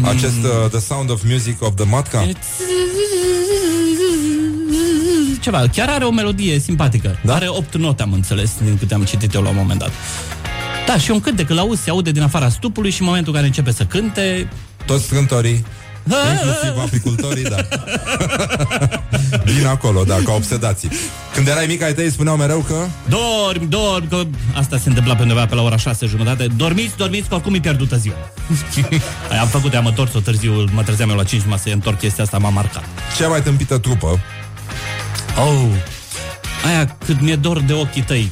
Acest 0.03 0.43
uh, 0.45 0.71
The 0.71 0.81
Sound 0.81 1.11
of 1.11 1.23
Music 1.29 1.63
of 1.63 1.75
the 1.75 1.85
Matca? 1.85 2.27
Ceva, 5.41 5.65
chiar 5.73 5.89
are 5.89 6.05
o 6.05 6.11
melodie 6.11 6.59
simpatică. 6.59 7.19
Da? 7.25 7.35
Are 7.35 7.49
8 7.49 7.77
note, 7.77 8.03
am 8.03 8.13
înțeles, 8.13 8.51
din 8.63 8.79
câte 8.79 8.95
am 8.95 9.03
citit 9.03 9.35
eu 9.35 9.43
la 9.43 9.49
un 9.49 9.57
moment 9.57 9.79
dat. 9.79 9.91
Da, 10.87 10.99
și 10.99 11.11
un 11.11 11.21
cântec, 11.21 11.51
îl 11.51 11.59
auzi, 11.59 11.83
se 11.83 11.91
aude 11.91 12.11
din 12.11 12.23
afara 12.23 12.49
stupului 12.49 12.91
și 12.91 13.01
în 13.01 13.07
momentul 13.07 13.33
în 13.33 13.35
care 13.35 13.47
începe 13.47 13.73
să 13.73 13.85
cânte, 13.85 14.49
Toți 14.87 15.05
strântorii 15.05 15.65
Inclusiv 16.05 16.79
apicultorii, 16.87 17.43
da. 17.43 17.57
Vin 19.55 19.67
acolo, 19.67 20.05
da, 20.05 20.17
ca 20.25 20.33
obsedații. 20.33 20.91
Când 21.35 21.49
erai 21.49 21.67
mic, 21.67 21.83
ai 21.83 21.95
tăi 21.95 22.11
spuneau 22.11 22.37
mereu 22.37 22.59
că... 22.59 22.87
Dormi, 23.09 23.69
dormi, 23.69 24.09
că 24.09 24.23
asta 24.55 24.79
se 24.79 24.89
întâmpla 24.89 25.15
pe 25.15 25.23
undeva 25.23 25.47
pe 25.47 25.55
la 25.55 25.63
ora 25.63 25.77
6 25.77 26.07
jumătate. 26.07 26.47
Dormiți, 26.57 26.97
dormiți, 26.97 27.29
că 27.29 27.35
oricum 27.35 27.55
e 27.55 27.61
pierdută 27.61 27.97
ziua. 27.97 28.15
Am 29.41 29.47
făcut, 29.47 29.75
am 29.75 29.87
întors-o 29.87 30.21
târziu, 30.21 30.65
mă 30.73 30.83
trezeam 30.83 31.11
eu 31.11 31.17
la 31.17 31.25
5 31.25 31.43
jumătate 31.43 31.69
să 31.69 31.75
întorc 31.75 31.99
chestia 31.99 32.25
asta, 32.25 32.39
m-a 32.39 32.49
marcat. 32.49 32.85
Cea 33.19 33.29
mai 33.29 33.43
tâmpită 33.43 33.79
trupă 33.79 34.21
Oh, 35.39 35.69
aia 36.67 36.97
cât 37.05 37.21
mi-e 37.21 37.37
dor 37.37 37.61
de 37.61 37.73
ochii 37.73 38.03
tăi. 38.03 38.31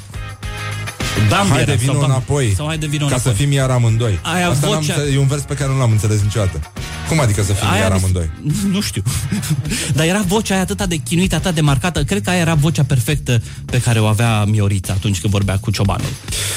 Bambi 1.28 1.48
Hai 1.50 1.64
de 1.64 1.70
era, 1.70 1.80
vino 1.80 1.92
sau 1.92 2.00
Bam- 2.02 2.04
înapoi 2.04 2.52
Sau 2.56 2.66
hai 2.66 2.78
de 2.78 2.86
vino 2.86 3.06
Ca 3.06 3.14
înapoi. 3.14 3.32
să 3.32 3.38
fim 3.38 3.52
iar 3.52 3.70
amândoi 3.70 4.18
Aia 4.22 4.48
Asta 4.48 4.66
n-am 4.66 4.80
vocea- 4.80 4.92
înțeles, 4.94 5.14
E 5.14 5.18
un 5.18 5.26
vers 5.26 5.42
pe 5.42 5.54
care 5.54 5.70
nu 5.70 5.78
l-am 5.78 5.90
înțeles 5.90 6.22
niciodată 6.22 6.60
Cum 7.08 7.20
adică 7.20 7.42
să 7.42 7.52
fim 7.52 7.68
Aia 7.68 7.80
iar 7.80 7.92
mi 7.92 7.98
se- 7.98 8.04
amândoi? 8.04 8.30
Nu 8.74 8.80
știu. 8.80 9.02
Dar 9.96 10.06
era 10.06 10.22
vocea 10.26 10.54
aia 10.54 10.62
atât 10.62 10.84
de 10.84 10.96
chinuită, 10.96 11.34
atât 11.34 11.54
de 11.54 11.60
marcată. 11.60 12.04
Cred 12.04 12.22
că 12.22 12.30
aia 12.30 12.40
era 12.40 12.54
vocea 12.54 12.84
perfectă 12.84 13.42
pe 13.64 13.80
care 13.80 14.00
o 14.00 14.06
avea 14.06 14.44
Miorița 14.44 14.92
atunci 14.92 15.20
când 15.20 15.32
vorbea 15.32 15.58
cu 15.58 15.70
ciobanul. 15.70 16.08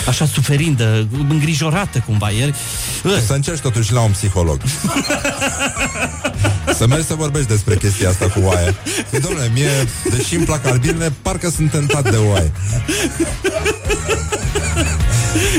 Așa 0.08 0.26
suferindă, 0.26 1.08
îngrijorată 1.30 2.04
cumva. 2.06 2.30
Ieri. 2.30 2.54
Să 3.26 3.34
încerci 3.34 3.60
totuși 3.60 3.94
la 3.94 4.02
un 4.02 4.12
psiholog 4.12 4.62
Să 6.78 6.88
mergi 6.88 7.06
să 7.06 7.14
vorbești 7.14 7.48
despre 7.48 7.76
chestia 7.76 8.10
asta 8.10 8.26
cu 8.26 8.40
oaia 8.44 8.76
e, 9.10 9.18
Domnule, 9.18 9.50
mie, 9.54 9.70
deși 10.10 10.36
îmi 10.36 10.46
plac 10.46 10.66
albinele 10.66 11.14
Parcă 11.22 11.50
sunt 11.50 11.72
tentat 11.72 12.12
de 12.12 12.18
oaie 12.18 12.52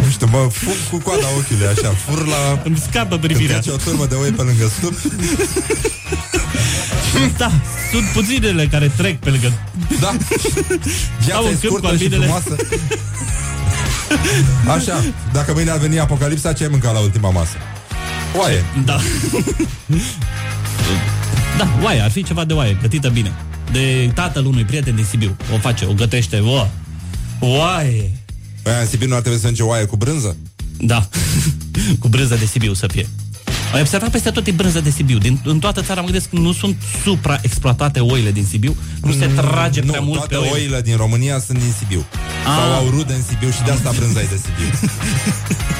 Nu 0.04 0.10
știu, 0.10 0.26
mă 0.30 0.48
fug 0.52 0.74
cu 0.90 0.96
coada 1.08 1.26
ochiului 1.38 1.66
așa 1.66 1.88
Fur 2.06 2.26
la... 2.26 2.60
Îmi 2.64 2.76
scapă 2.88 3.08
Când 3.18 3.20
privirea. 3.20 3.58
trece 3.58 3.70
o 3.70 3.76
turmă 3.76 4.06
de 4.06 4.14
oi 4.14 4.30
pe 4.30 4.42
lângă 4.42 4.70
stup 4.76 4.94
Da, 7.38 7.50
sunt 7.92 8.04
puținele 8.12 8.66
care 8.66 8.92
trec 8.96 9.18
pe 9.18 9.30
lângă. 9.30 9.52
Da 10.00 10.08
Au 10.08 10.16
Viața 11.24 11.40
un 11.40 11.46
e 11.46 11.50
câmp 11.50 11.60
cu 11.60 11.66
scurtă 11.66 11.86
și 11.86 11.92
albinele. 11.92 12.22
frumoasă 12.24 12.56
Așa, 14.76 15.04
dacă 15.32 15.52
mâine 15.52 15.70
ar 15.70 15.78
veni 15.78 15.98
apocalipsa 15.98 16.52
Ce 16.52 16.62
ai 16.62 16.68
mâncat 16.70 16.92
la 16.92 16.98
ultima 16.98 17.30
masă? 17.30 17.56
Oaie 18.38 18.64
Da. 18.84 19.00
Da, 21.58 21.68
oaie, 21.82 22.00
ar 22.00 22.10
fi 22.10 22.22
ceva 22.22 22.44
de 22.44 22.52
oaie, 22.52 22.76
gătită 22.80 23.08
bine. 23.08 23.32
De 23.72 24.10
tatăl 24.14 24.44
unui 24.46 24.64
prieten 24.64 24.94
din 24.94 25.04
Sibiu. 25.10 25.36
O 25.54 25.58
face, 25.58 25.84
o 25.84 25.92
gătește, 25.92 26.38
o. 26.38 26.66
Oaie. 27.38 28.10
Păi 28.62 28.72
în 28.80 28.86
Sibiu 28.86 29.08
nu 29.08 29.14
ar 29.14 29.20
trebui 29.20 29.38
să 29.38 29.44
mănânce 29.44 29.62
oaie 29.62 29.84
cu 29.84 29.96
brânză? 29.96 30.36
Da, 30.78 31.08
cu 32.00 32.08
brânză 32.08 32.34
de 32.34 32.44
Sibiu 32.44 32.74
să 32.74 32.86
fie. 32.86 33.08
Ai 33.74 33.80
observat 33.80 34.10
peste 34.10 34.30
tot 34.30 34.46
e 34.46 34.50
brânză 34.50 34.80
de 34.80 34.90
Sibiu. 34.90 35.18
Din, 35.18 35.40
în 35.44 35.58
toată 35.58 35.82
țara 35.82 36.00
mă 36.00 36.06
gândesc 36.06 36.28
că 36.28 36.36
nu 36.36 36.52
sunt 36.52 36.76
supraexploatate 37.04 38.00
oile 38.00 38.30
din 38.30 38.44
Sibiu. 38.44 38.76
Nu 39.02 39.12
se 39.12 39.26
trage 39.26 39.80
nu, 39.80 39.86
prea 39.90 40.00
mult 40.00 40.18
toate 40.18 40.34
pe 40.34 40.40
oile. 40.40 40.52
oile 40.52 40.80
din 40.80 40.96
România 40.96 41.38
sunt 41.40 41.58
din 41.58 41.72
Sibiu 41.78 42.04
Ah. 42.44 42.48
Sau 42.58 42.72
au 42.72 42.88
rude 42.90 43.12
în 43.12 43.22
Sibiu 43.28 43.50
și 43.50 43.62
de 43.62 43.70
asta 43.70 43.90
brânza 43.96 44.20
e 44.20 44.26
de 44.30 44.40
Sibiu 44.44 44.68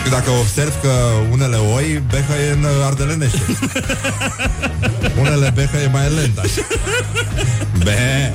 Că 0.03 0.09
Dacă 0.17 0.31
observ 0.31 0.81
că 0.81 0.93
unele 1.31 1.57
oi 1.57 2.03
behă 2.11 2.35
e 2.49 2.53
în 2.53 2.63
uh, 2.63 2.71
ardelenește 2.85 3.41
Unele 5.21 5.53
behă 5.55 5.77
e 5.79 5.87
mai 5.87 6.09
lent 6.15 6.39
așa 6.39 6.63
Be. 7.85 8.33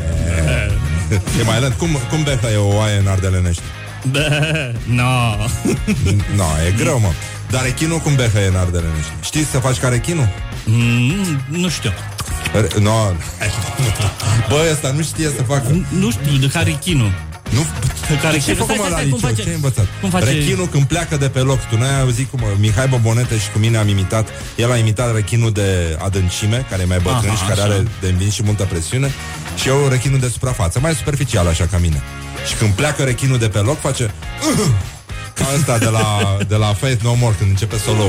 E 1.39 1.43
mai 1.43 1.59
lent 1.59 1.73
Cum, 1.73 1.89
cum 2.09 2.23
behă 2.23 2.47
e 2.53 2.55
o 2.55 2.75
oaie 2.75 2.97
în 2.97 3.07
ardelenește? 3.07 3.63
Bă, 4.11 4.71
no. 4.85 5.35
No, 6.37 6.43
e 6.67 6.71
greu, 6.77 6.99
mă 6.99 7.07
Dar 7.49 7.63
rechinul 7.63 7.97
cum 7.99 8.15
behă 8.15 8.39
e 8.39 8.47
în 8.47 8.55
ardelenește? 8.55 9.11
Știi 9.23 9.43
să 9.43 9.57
faci 9.59 9.77
ca 9.77 9.87
rechinul? 9.87 10.27
Mm, 10.65 11.41
nu 11.49 11.69
știu. 11.69 11.91
Re- 12.53 12.67
No. 12.79 12.91
Bă, 14.49 14.67
ăsta 14.71 14.91
nu 14.91 15.01
știe 15.03 15.27
să 15.35 15.43
facă 15.43 15.85
Nu 15.99 16.11
știu, 16.11 16.37
de 16.39 16.47
care 16.47 16.77
chinul. 16.81 17.11
Nu, 17.49 17.65
Care 18.07 18.19
ce 18.19 18.27
ai 18.27 18.39
chinul? 18.39 18.57
făcut 18.57 18.77
mă 18.77 18.87
la 18.89 19.01
liceu? 19.01 19.17
face? 19.17 19.41
Ce 19.41 19.47
ai 19.49 19.55
învățat? 19.55 19.85
Cum 20.01 20.09
face? 20.09 20.25
Rechinul 20.25 20.67
când 20.67 20.83
pleacă 20.83 21.17
de 21.17 21.29
pe 21.29 21.39
loc 21.39 21.59
Tu 21.69 21.77
n-ai 21.77 21.99
auzit 21.99 22.29
cum 22.29 22.41
Mihai 22.59 22.87
Bobonete 22.87 23.37
și 23.37 23.49
cu 23.51 23.59
mine 23.59 23.77
am 23.77 23.87
imitat 23.87 24.27
El 24.55 24.71
a 24.71 24.77
imitat 24.77 25.13
rechinul 25.15 25.51
de 25.51 25.97
adâncime 26.03 26.65
Care 26.69 26.81
e 26.81 26.85
mai 26.85 26.99
bătrân 26.99 27.29
Aha, 27.29 27.35
și 27.35 27.47
care 27.47 27.61
așa. 27.61 27.69
are 27.73 27.83
de 28.01 28.07
învins 28.07 28.33
și 28.33 28.43
multă 28.43 28.63
presiune 28.63 29.11
Și 29.61 29.67
eu 29.67 29.87
rechinul 29.89 30.19
de 30.19 30.27
suprafață 30.27 30.79
Mai 30.79 30.93
superficial 30.95 31.47
așa 31.47 31.65
ca 31.71 31.77
mine 31.77 32.01
Și 32.47 32.55
când 32.55 32.71
pleacă 32.71 33.03
rechinul 33.03 33.37
de 33.37 33.47
pe 33.47 33.59
loc 33.59 33.79
face 33.79 34.13
Ca 35.37 35.45
ăsta 35.55 35.77
de 35.77 35.85
la, 35.85 36.37
de 36.47 36.55
la 36.55 36.73
Faith 36.73 37.03
No 37.03 37.13
More 37.13 37.35
Când 37.37 37.49
începe 37.49 37.77
solo 37.77 38.03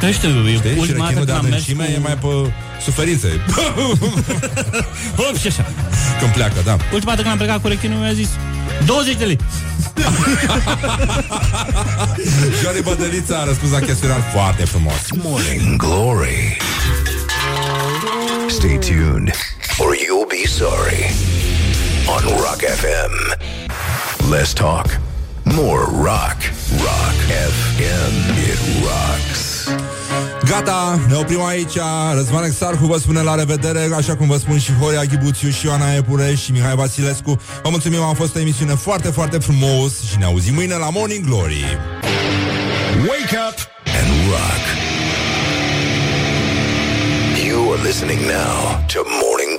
Nu 0.00 0.12
știu, 0.12 0.48
e 0.48 0.54
Știi? 0.56 0.72
Și 0.72 0.78
ultima 0.78 1.04
rechinul 1.06 1.24
dată 1.24 1.24
de 1.24 1.24
când 1.24 1.30
am 1.30 1.42
mers 1.42 1.46
adâncime 1.46 1.84
cu... 1.84 1.90
e 1.90 1.98
mai 1.98 2.16
pe 2.16 2.52
suferință 2.82 3.26
Hop, 5.20 5.36
și 5.40 5.46
așa. 5.46 5.66
Când 6.20 6.32
pleacă, 6.32 6.54
da 6.64 6.76
Ultima 6.92 7.10
dată 7.10 7.20
când 7.20 7.30
am 7.32 7.36
plecat 7.36 7.60
cu 7.60 7.68
rechinul 7.68 7.98
mi-a 7.98 8.12
zis 8.12 8.28
20 8.84 9.16
de 9.16 9.24
lei. 9.24 9.38
Johnny 12.62 12.82
Bădălița 12.82 13.38
a 13.38 13.44
răspuns 13.44 13.72
la 13.72 13.78
chestionar 13.78 14.22
foarte 14.32 14.64
frumos 14.64 14.94
Morning 15.22 15.76
Glory. 15.76 16.56
Stay 18.48 18.78
tuned, 18.78 19.30
or 19.78 19.94
you'll 19.94 20.28
be 20.28 20.46
sorry. 20.48 21.14
On 22.06 22.22
Rock 22.36 22.60
FM. 22.60 23.36
Let's 24.30 24.52
talk 24.52 25.09
more 25.54 25.84
rock. 25.86 26.38
Rock 26.86 27.16
FM. 27.54 28.12
It 28.50 28.60
rocks. 28.84 29.68
Gata, 30.48 30.98
ne 31.08 31.14
oprim 31.14 31.42
aici 31.44 31.72
Răzvan 32.14 32.44
Exarhu 32.44 32.86
vă 32.86 32.98
spune 32.98 33.20
la 33.20 33.34
revedere 33.34 33.88
Așa 33.96 34.16
cum 34.16 34.26
vă 34.26 34.36
spun 34.36 34.58
și 34.58 34.72
Horia 34.80 35.04
Ghibuțiu 35.04 35.48
și 35.50 35.66
Ioana 35.66 35.94
Epure 35.94 36.34
Și 36.34 36.52
Mihai 36.52 36.74
Vasilescu 36.74 37.40
Vă 37.62 37.68
mulțumim, 37.70 38.00
a 38.00 38.12
fost 38.12 38.36
o 38.36 38.38
emisiune 38.38 38.74
foarte, 38.74 39.08
foarte 39.08 39.38
frumos 39.38 40.02
Și 40.10 40.18
ne 40.18 40.24
auzim 40.24 40.54
mâine 40.54 40.74
la 40.74 40.90
Morning 40.90 41.24
Glory 41.24 41.64
Wake 43.08 43.36
up 43.48 43.58
and 43.98 44.10
rock. 44.30 44.62
You 47.46 47.72
are 47.72 47.82
listening 47.82 48.20
now 48.20 48.84
to 48.92 48.98
Morning 49.22 49.49